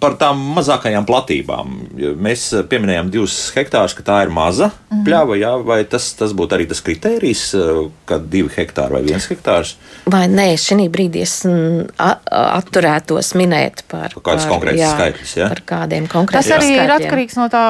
Par 0.00 0.14
tām 0.20 0.38
mazākajām 0.56 1.06
platībām. 1.06 1.74
Mēs 2.16 2.50
pieminējām 2.68 3.10
divus 3.10 3.52
hektārus, 3.56 3.94
ka 3.94 4.02
tā 4.02 4.22
ir 4.22 4.30
maza 4.30 4.70
mm 4.70 4.96
-hmm. 4.96 5.04
pļava, 5.04 5.38
jā, 5.38 5.52
vai 5.64 5.84
tas, 5.84 6.12
tas 6.12 6.32
būtu 6.32 6.54
arī 6.54 6.68
tas 6.68 6.80
kritērijs, 6.80 7.54
ka 8.04 8.18
divi 8.18 8.50
hektāri 8.56 8.92
vai 8.92 9.02
viens 9.02 9.30
hektārs? 9.30 9.76
Vai 10.06 10.28
nē, 10.28 10.54
šī 10.54 10.88
brīdī 10.88 11.22
es 11.22 11.46
atturētos 12.30 13.34
minēt 13.34 13.82
par, 13.88 14.14
par 14.14 14.22
kādus 14.22 14.46
konkrētus 14.46 14.80
jā, 14.80 14.92
skaitļus. 14.94 15.36
Ja? 15.36 15.48
Par 15.48 15.62
kādiem 15.66 16.06
konkrētiem 16.06 16.48
Tas 16.48 16.56
arī 16.58 16.74
skaitļiem. 16.74 16.84
ir 16.84 16.92
atkarīgs 16.98 17.36
no 17.36 17.48
tā 17.48 17.64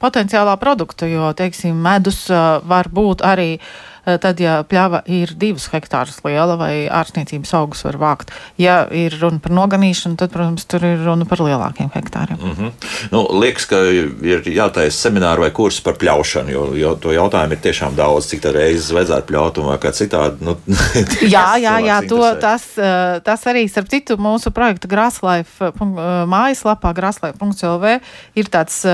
potenciālā 0.00 0.56
produkta, 0.60 1.08
jo, 1.10 1.32
teiksim, 1.36 1.76
medus 1.76 2.26
var 2.64 2.88
būt 2.92 3.24
arī 3.24 3.50
tad, 4.20 4.40
ja 4.42 4.58
pļava 4.68 5.02
ir 5.10 5.32
divus 5.40 5.66
hektārus 5.72 6.20
liela 6.26 6.56
vai 6.60 6.86
ārstniecības 6.92 7.52
augus 7.56 7.84
var 7.86 7.98
vākt. 8.00 8.32
Ja 8.60 8.84
ir 8.92 9.16
runa 9.20 9.40
par 9.42 9.54
noganīšanu, 9.56 10.18
tad, 10.20 10.32
protams, 10.34 10.66
tur 10.68 10.84
ir 10.84 11.00
runa 11.04 11.26
par 11.28 11.40
lielākiem 11.44 11.90
hektāriem. 11.94 12.38
Mm 12.40 12.54
-hmm. 12.58 12.72
nu, 13.12 13.22
liekas, 13.40 13.66
ka 13.70 13.80
ir 13.88 14.44
jātaisa 14.44 15.08
semināri 15.08 15.46
vai 15.46 15.50
kursi 15.50 15.82
par 15.82 15.96
pļaušanu, 16.00 16.52
jo, 16.52 16.64
jo 16.74 16.94
to 16.94 17.12
jautājumu 17.12 17.52
ir 17.52 17.62
tiešām 17.64 17.96
daudz, 17.96 18.28
cik 18.28 18.44
reizes 18.44 18.92
vajadzētu 18.92 19.32
pļaut 19.32 19.58
un 19.58 19.78
kā 19.78 19.92
citādi. 19.92 20.44
Nu, 20.44 20.56
jā, 21.36 21.56
jā, 21.56 21.78
jā 21.80 22.00
to, 22.08 22.20
tas, 22.40 22.68
tas 23.24 23.46
arī, 23.46 23.68
starp 23.68 23.88
citu, 23.88 24.16
mūsu 24.16 24.50
projekta 24.50 24.88
Grāslife 24.88 25.64
eh, 25.64 26.26
mājaslapā 26.26 26.92
grāslife.lv 26.92 28.00
ir 28.34 28.48
tāds 28.48 28.84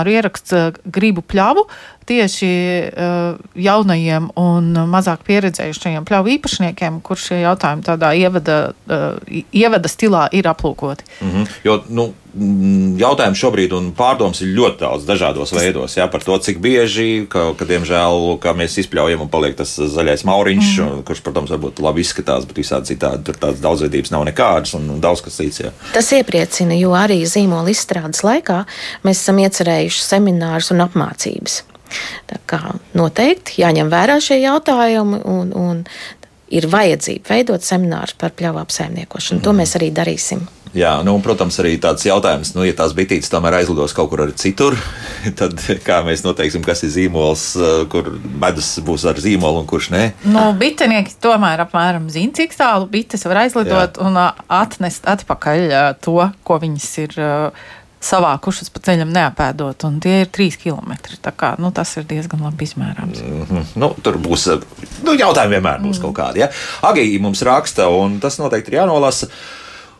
semināru 0.00 0.16
ieraksts 0.16 0.80
Gribu 0.84 1.22
pļavu 1.22 1.66
tieši 2.06 2.90
uh, 2.90 3.38
jaunajiem 3.54 4.30
un 4.36 4.72
mazāk 4.90 5.22
pieredzējušajiem 5.28 6.04
pļauju 6.08 6.32
īpašniekiem, 6.34 7.00
kur 7.02 7.16
šie 7.16 7.42
jautājumi 7.44 7.84
tādā 7.86 8.10
ievada, 8.18 8.72
uh, 8.90 9.20
ievada 9.52 9.88
stilā 9.88 10.28
ir 10.32 10.48
aplūkoti. 10.50 11.04
Mm 11.20 11.30
-hmm. 11.30 11.46
Jo, 11.64 11.82
nu, 11.88 12.14
mm, 12.34 12.96
jautājumi 13.00 13.38
šobrīd 13.38 13.74
un 13.76 13.90
pārdomas 13.96 14.42
ir 14.44 14.52
ļoti 14.56 14.82
daudz 14.82 15.06
dažādos 15.08 15.54
veidos. 15.56 15.96
Jā, 15.98 16.06
par 16.12 16.24
to, 16.26 16.36
cik 16.42 16.60
bieži, 16.62 17.26
ka, 17.30 17.50
ka 17.58 17.68
diemžēl, 17.68 18.36
ka 18.42 18.54
mēs 18.58 18.78
izpļaujam 18.84 19.24
un 19.26 19.32
paliek 19.32 19.56
tas 19.58 19.72
zaļais 19.78 20.26
mauriņš, 20.28 20.70
mm. 20.76 21.00
kurš, 21.08 21.24
protams, 21.26 21.52
varbūt 21.54 21.82
labi 21.84 22.04
izskatās, 22.04 22.46
bet 22.48 22.60
visādi 22.62 22.94
citādi 22.94 23.26
tur 23.28 23.40
tādas 23.40 23.62
daudzveidības 23.64 24.14
nav 24.14 24.26
nekādas 24.30 24.76
un 24.78 24.92
daudz 25.02 25.24
kas 25.26 25.40
cits. 25.40 25.64
Jā. 25.64 25.74
Tas 25.94 26.12
iepriecina, 26.16 26.76
jo 26.78 26.94
arī 26.98 27.22
zīmola 27.28 27.72
izstrādes 27.72 28.24
laikā 28.26 28.62
mēs 29.06 29.24
esam 29.24 29.42
iecerējuši 29.42 30.06
seminārus 30.06 30.72
un 30.74 30.86
apmācības. 30.86 31.64
Tā 32.30 32.38
kā 32.46 32.60
noteikti 32.94 33.60
jāņem 33.64 33.90
vērā 33.90 34.20
šie 34.22 34.38
jautājumi 34.44 35.24
un, 35.26 35.50
un 35.56 35.84
ir 36.50 36.66
vajadzība 36.70 37.34
veidot 37.34 37.64
seminārus 37.66 38.16
par 38.18 38.34
pļauju 38.38 38.62
apsaimniekošanu. 38.64 39.40
Mm. 39.40 39.44
To 39.46 39.54
mēs 39.56 39.76
arī 39.78 39.90
darīsim. 39.94 40.46
Jā, 40.76 40.92
nu, 41.02 41.16
protams, 41.24 41.56
arī 41.62 41.74
tāds 41.82 42.04
jautājums, 42.06 42.52
nu, 42.54 42.62
ja 42.66 42.74
tās 42.78 42.94
bitītes 42.94 43.30
tomēr 43.32 43.58
aizlidos 43.58 43.94
kaut 43.96 44.12
kur 44.12 44.22
arī 44.26 44.36
citur, 44.38 44.76
tad 45.40 45.58
kā 45.86 46.00
mēs 46.06 46.22
noteiksim, 46.26 46.62
kas 46.66 46.84
ir 46.86 46.94
zīmols, 46.94 47.46
eh, 47.58 47.72
kur 47.90 48.12
medus 48.42 48.76
būs 48.86 49.08
ar 49.10 49.18
zīmolu 49.22 49.64
un 49.64 49.68
kurš 49.70 49.90
nē? 49.94 50.04
Nu, 50.30 50.50
bitinieki 50.60 51.18
tomēr 51.22 51.64
apmēram 51.66 52.06
zina, 52.12 52.36
cik 52.38 52.54
tālu 52.58 52.86
bites 52.90 53.26
var 53.26 53.44
aizlidot 53.44 53.98
Jā. 53.98 54.06
un 54.06 54.20
atnest 54.20 55.10
atpakaļ 55.10 55.66
to, 56.04 56.18
ko 56.46 56.62
viņas 56.62 56.90
ir 57.02 57.20
savākušas 58.00 58.72
pa 58.72 58.80
ceļam 58.84 59.10
neapēdot, 59.12 59.84
un 59.84 59.98
tie 60.02 60.22
ir 60.22 60.30
trīs 60.32 60.56
kilometri. 60.60 61.18
Kā, 61.20 61.52
nu, 61.60 61.70
tas 61.74 61.92
ir 62.00 62.06
diezgan 62.08 62.42
labi 62.46 62.64
izmērāms. 62.64 63.20
Mm 63.20 63.42
-hmm. 63.44 63.72
nu, 63.82 63.90
tur 64.02 64.16
būs 64.18 64.46
nu, 65.04 65.12
jautājumi, 65.12 65.58
vienmēr 65.58 65.82
būs 65.84 65.98
mm. 65.98 66.02
kaut 66.06 66.16
kādi. 66.16 66.40
Ja? 66.40 66.48
Agija 66.82 67.20
mums 67.20 67.42
raksta, 67.42 67.88
un 67.88 68.20
tas 68.20 68.38
noteikti 68.38 68.72
ir 68.72 68.80
jānolasa. 68.80 69.28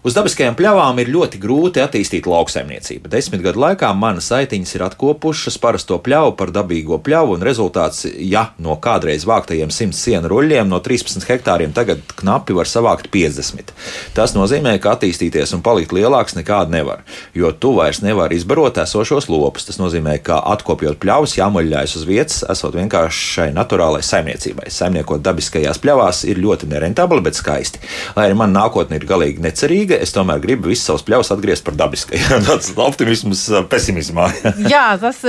Uz 0.00 0.14
dabiskajām 0.16 0.54
pļavām 0.56 0.96
ir 1.02 1.10
ļoti 1.12 1.36
grūti 1.36 1.82
attīstīt 1.84 2.24
lauksaimniecību. 2.24 3.10
Desmit 3.12 3.42
gadu 3.44 3.60
laikā 3.60 3.90
manas 3.92 4.30
saitiņas 4.30 4.70
ir 4.78 4.84
atkopušas 4.86 5.58
parasto 5.60 5.98
pļauju 6.00 6.32
par 6.38 6.48
dabīgo 6.56 6.96
pļauju, 7.04 7.34
un 7.36 7.44
rezultāts, 7.44 8.06
ja 8.08 8.46
no 8.56 8.78
kādreiz 8.80 9.26
vāktajiem 9.28 9.68
100 9.68 9.98
sienu 9.98 10.30
ruļļiem 10.32 10.70
no 10.72 10.78
13 10.80 11.28
hektāriem 11.28 11.74
tagad 11.76 12.00
knapi 12.16 12.56
var 12.56 12.70
savākt 12.70 13.10
50. 13.12 13.74
Tas 14.16 14.32
nozīmē, 14.32 14.78
ka 14.80 14.94
attīstīties 14.94 15.52
un 15.58 15.60
palikt 15.66 15.92
lielāks 15.92 16.38
nekādi 16.38 16.78
nevar, 16.78 17.04
jo 17.36 17.52
tu 17.52 17.74
vairs 17.76 18.00
nevari 18.00 18.40
izbarot 18.40 18.80
esošos 18.80 19.28
lopus. 19.28 19.68
Tas 19.68 19.76
nozīmē, 19.82 20.16
ka 20.24 20.40
atkopjot 20.54 20.96
pļavas, 21.04 21.36
jāmuļļājas 21.42 21.98
uz 22.00 22.08
vietas, 22.08 22.40
esot 22.48 22.80
vienkārši 22.80 23.28
šai 23.34 23.48
naturālai 23.52 24.00
saimniecībai. 24.00 24.72
Saimniekot 24.72 25.20
dabiskajās 25.28 25.84
pļavās 25.84 26.24
ir 26.24 26.40
ļoti 26.40 26.72
nerentabli, 26.72 27.20
bet 27.28 27.36
skaisti. 27.36 27.84
Lai 28.16 28.30
arī 28.30 28.40
man 28.40 28.56
nākotne 28.56 28.96
ir 28.96 29.08
galīgi 29.12 29.44
necerīga 29.44 29.89
dabīga, 29.90 30.02
es 30.02 30.14
tomēr 30.14 30.40
gribu 30.40 30.70
visus 30.70 30.86
savus 30.86 31.04
pļaus 31.06 31.32
atgriezt 31.34 31.64
par 31.64 31.74
dabiskajiem. 31.74 32.44
Tāds 32.48 32.72
optimisms 32.76 33.48
pesimismā. 33.70 34.30
Jā, 34.68 34.96
tas 35.00 35.24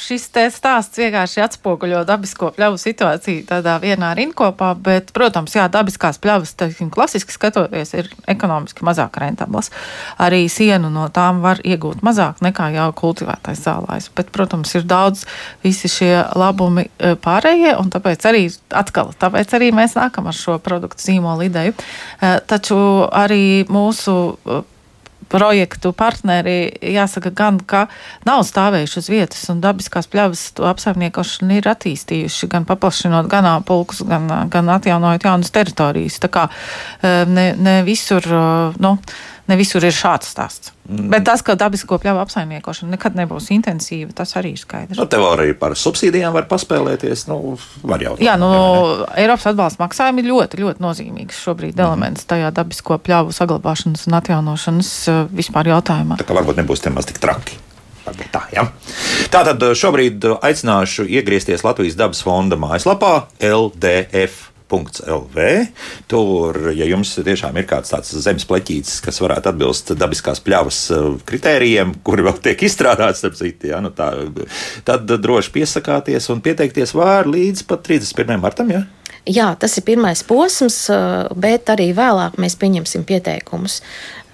šis 0.00 0.24
stāsts 0.54 1.00
vienkārši 1.00 1.42
atspoguļo 1.44 2.02
dabisko 2.08 2.52
pļavu 2.56 2.78
situāciju 2.80 3.44
tādā 3.48 3.76
vienā 3.82 4.12
rinkopā, 4.18 4.72
bet, 4.78 5.12
protams, 5.16 5.54
jā, 5.56 5.66
dabiskās 5.72 6.20
pļavas, 6.22 6.54
teiksim, 6.58 6.90
klasiski 6.92 7.34
skatoties, 7.34 7.94
ir 7.98 8.10
ekonomiski 8.30 8.84
mazāk 8.86 9.18
rentablas. 9.22 9.70
Arī 10.22 10.44
sienu 10.52 10.90
no 10.92 11.08
tām 11.12 11.42
var 11.44 11.62
iegūt 11.64 12.02
mazāk 12.06 12.42
nekā 12.44 12.70
jau 12.76 12.88
kultivētais 13.02 13.62
zālājs, 13.66 14.10
bet, 14.16 14.32
protams, 14.34 14.74
ir 14.78 14.88
daudz 14.88 15.26
visi 15.64 15.90
šie 15.92 16.12
labumi 16.38 16.88
e, 16.88 17.14
pārējie, 17.20 17.76
un 17.80 17.92
tāpēc 17.92 18.28
arī 18.30 18.46
atkal, 18.70 19.12
tāpēc 19.18 19.56
arī 19.58 19.72
mēs 19.76 19.96
nākam 19.98 20.28
ar 20.30 20.36
šo 20.36 20.58
produktu 20.62 21.10
zīmolu 21.10 21.48
ideju. 21.50 21.76
E, 21.76 22.34
taču 22.48 22.78
arī 23.08 23.64
mūsu 23.70 24.18
e, 24.32 24.62
projektu 25.32 25.92
partneri, 25.96 26.56
jāsaka, 26.92 27.32
gan, 27.34 27.58
ka 27.58 27.86
nav 28.28 28.44
stāvējuši 28.48 28.98
uz 29.00 29.10
vietas, 29.12 29.42
un 29.52 29.62
dabiskās 29.64 30.08
pļavas 30.12 30.44
to 30.58 30.68
apsaimniekošanu 30.68 31.58
ir 31.58 31.68
attīstījuši, 31.72 32.50
gan 32.52 32.68
paplašinot 32.68 33.30
ganāmpulkus, 33.32 34.04
gan, 34.08 34.28
gan 34.52 34.72
atjaunojot 34.76 35.28
jaunas 35.28 35.52
teritorijas. 35.54 36.20
Tā 36.22 36.32
kā 36.32 36.48
eh, 36.50 37.22
ne, 37.28 37.52
ne 37.56 37.78
visur, 37.88 38.26
eh, 38.28 38.80
nu, 38.82 38.96
ne 39.50 39.56
visur 39.58 39.84
ir 39.84 39.94
šāds 39.94 40.30
stāsts. 40.32 40.72
Mm. 40.86 41.08
Bet 41.12 41.24
tas, 41.26 41.42
ka 41.46 41.54
dabisko 41.58 41.96
pļauju 42.02 42.20
apsaimniekošana 42.22 42.94
nekad 42.94 43.16
nebūs 43.18 43.48
intensīva, 43.54 44.10
tas 44.16 44.34
arī 44.38 44.54
ir 44.56 44.60
skaidrs. 44.62 44.98
Nu, 44.98 45.06
tev 45.10 45.24
arī 45.28 45.52
par 45.58 45.74
subsīdijām 45.78 46.34
var 46.36 46.46
paspēlēties. 46.50 47.26
Nu, 47.30 47.56
var 47.86 48.02
jau 48.04 48.14
Jā, 48.22 48.36
nu, 48.40 48.50
Eiropas 49.18 49.50
atbalsta 49.52 49.82
maksājumi 49.84 50.24
ir 50.24 50.30
ļoti, 50.30 50.62
ļoti 50.62 50.84
nozīmīgs 50.84 51.42
šobrīd 51.46 51.74
mm. 51.74 51.84
elements 51.86 52.28
tajā 52.30 52.52
dabisko 52.54 52.98
pļauju 53.02 53.34
saglabāšanas 53.38 54.06
un 54.10 54.18
atjaunošanas 54.20 54.94
uh, 55.10 55.26
vispār 55.32 55.72
jautājumā. 55.74 56.20
Tā 56.20 56.28
kā 56.28 56.38
varbūt 56.38 56.62
nebūs 56.62 56.84
temats 56.84 57.10
tik 57.10 57.22
traki. 57.22 57.58
Tā, 58.02 58.40
ja? 58.50 58.66
Tātad 59.30 59.62
šobrīd 59.78 60.24
aicināšu 60.42 61.06
iegriezties 61.06 61.62
Latvijas 61.62 61.94
dabas 61.98 62.22
fonda 62.26 62.58
mājaslapā 62.58 63.28
LDF 63.38 64.51
LV. 64.72 65.48
Tur, 66.10 66.58
ja 66.76 66.86
jums 66.88 67.14
tiešām 67.18 67.58
ir 67.60 67.68
kāds 67.70 67.92
tāds 67.92 68.14
zemes 68.24 68.46
pleķītis, 68.48 69.00
kas 69.04 69.20
varētu 69.22 69.52
atbilst 69.52 69.94
dabiskās 69.98 70.42
pļavas 70.44 70.80
eh, 70.94 71.10
kritērijiem, 71.28 71.98
kuri 72.06 72.26
vēl 72.28 72.40
tiek 72.44 72.64
izstrādāti, 72.68 73.20
starp 73.20 73.38
citu, 73.38 73.70
ja, 73.72 73.82
nu 73.84 73.92
tā, 73.94 74.12
tad 74.88 75.06
droši 75.06 75.54
piesakāties 75.54 76.30
un 76.32 76.42
pieteikties 76.44 76.96
var 76.96 77.30
līdz 77.30 77.66
pat 77.68 77.86
31. 77.88 78.40
martam. 78.42 78.72
Ja? 78.72 78.84
Jā, 79.28 79.52
tas 79.54 79.76
ir 79.78 79.84
pirmais 79.86 80.24
posms, 80.26 80.88
eh, 80.90 81.28
bet 81.38 81.70
arī 81.70 81.92
vēlāk 81.94 82.40
mēs 82.42 82.58
pieņemsim 82.58 83.06
pieteikumus. 83.06 83.80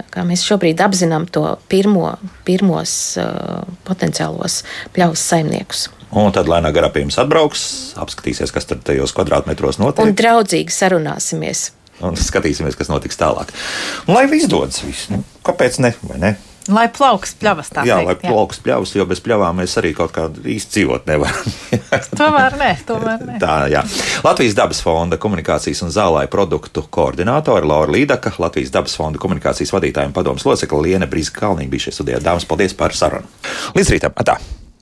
Kā 0.08 0.22
mēs 0.24 0.46
šobrīd 0.46 0.80
apzinām 0.80 1.26
to 1.28 1.42
pirmo, 1.68 2.14
pirmos 2.46 2.92
uh, 3.20 3.66
potenciālos 3.84 4.62
pļaus 4.94 5.20
saimniekus. 5.20 5.88
Un 6.16 6.32
tad 6.32 6.48
lēnām 6.48 6.72
garā 6.72 6.88
pie 6.92 7.02
jums 7.04 7.18
atbrauks, 7.20 7.64
apskatīsies, 8.00 8.52
kas 8.54 8.68
tur 8.68 8.80
tajos 8.84 9.12
kvadrātmetros 9.16 9.80
notiek. 9.82 10.06
Un 10.06 10.16
draudzīgi 10.16 10.72
sarunāsimies. 10.72 11.68
Un 12.04 12.16
skatīsimies, 12.16 12.78
kas 12.78 12.88
notiks 12.92 13.18
tālāk. 13.18 13.50
Un, 14.06 14.14
lai 14.14 14.28
viss 14.30 14.48
dodas, 14.50 14.80
viss. 14.86 15.08
Nu, 15.12 15.24
kāpēc 15.44 15.80
ne? 15.82 15.92
ne? 16.22 16.36
Lai 16.68 16.84
plauks 16.92 17.32
pļavas 17.40 17.70
tā. 17.72 17.82
Jā, 17.88 17.96
teikt, 18.02 18.08
lai 18.08 18.32
plauks 18.34 18.60
pļavas, 18.60 18.90
jo 18.98 19.06
bez 19.08 19.22
pļavām 19.24 19.56
mēs 19.62 19.76
arī 19.80 19.94
kaut 19.96 20.12
kādu 20.12 20.44
īsti 20.52 20.74
dzīvot 20.74 21.08
nevaram. 21.08 21.54
tomēr 22.20 22.58
nē, 22.60 22.68
tomēr 22.88 23.24
nē. 23.24 23.38
Tā, 23.40 23.56
jā. 23.72 23.82
Latvijas 24.26 24.58
dabas 24.58 24.82
fonda 24.84 25.16
komunikācijas 25.20 25.80
un 25.86 25.94
zālāju 25.94 26.30
produktu 26.32 26.84
koordinātori 26.92 27.68
Laura 27.68 27.96
Līdaka, 27.96 28.36
Latvijas 28.42 28.74
dabas 28.74 28.98
fonda 29.00 29.20
komunikācijas 29.22 29.72
vadītājiem 29.78 30.14
padomas 30.16 30.44
locekla 30.48 30.84
Liene 30.84 31.08
Brīska 31.08 31.40
Kalniņa 31.40 31.72
bija 31.72 31.88
šie 31.88 31.98
studijā. 31.98 32.22
Dāmas, 32.24 32.48
paldies 32.48 32.76
par 32.76 32.96
sarunu. 32.96 33.32
Līdz 33.78 33.96
rītam! 33.96 34.16
Atā. 34.20 34.36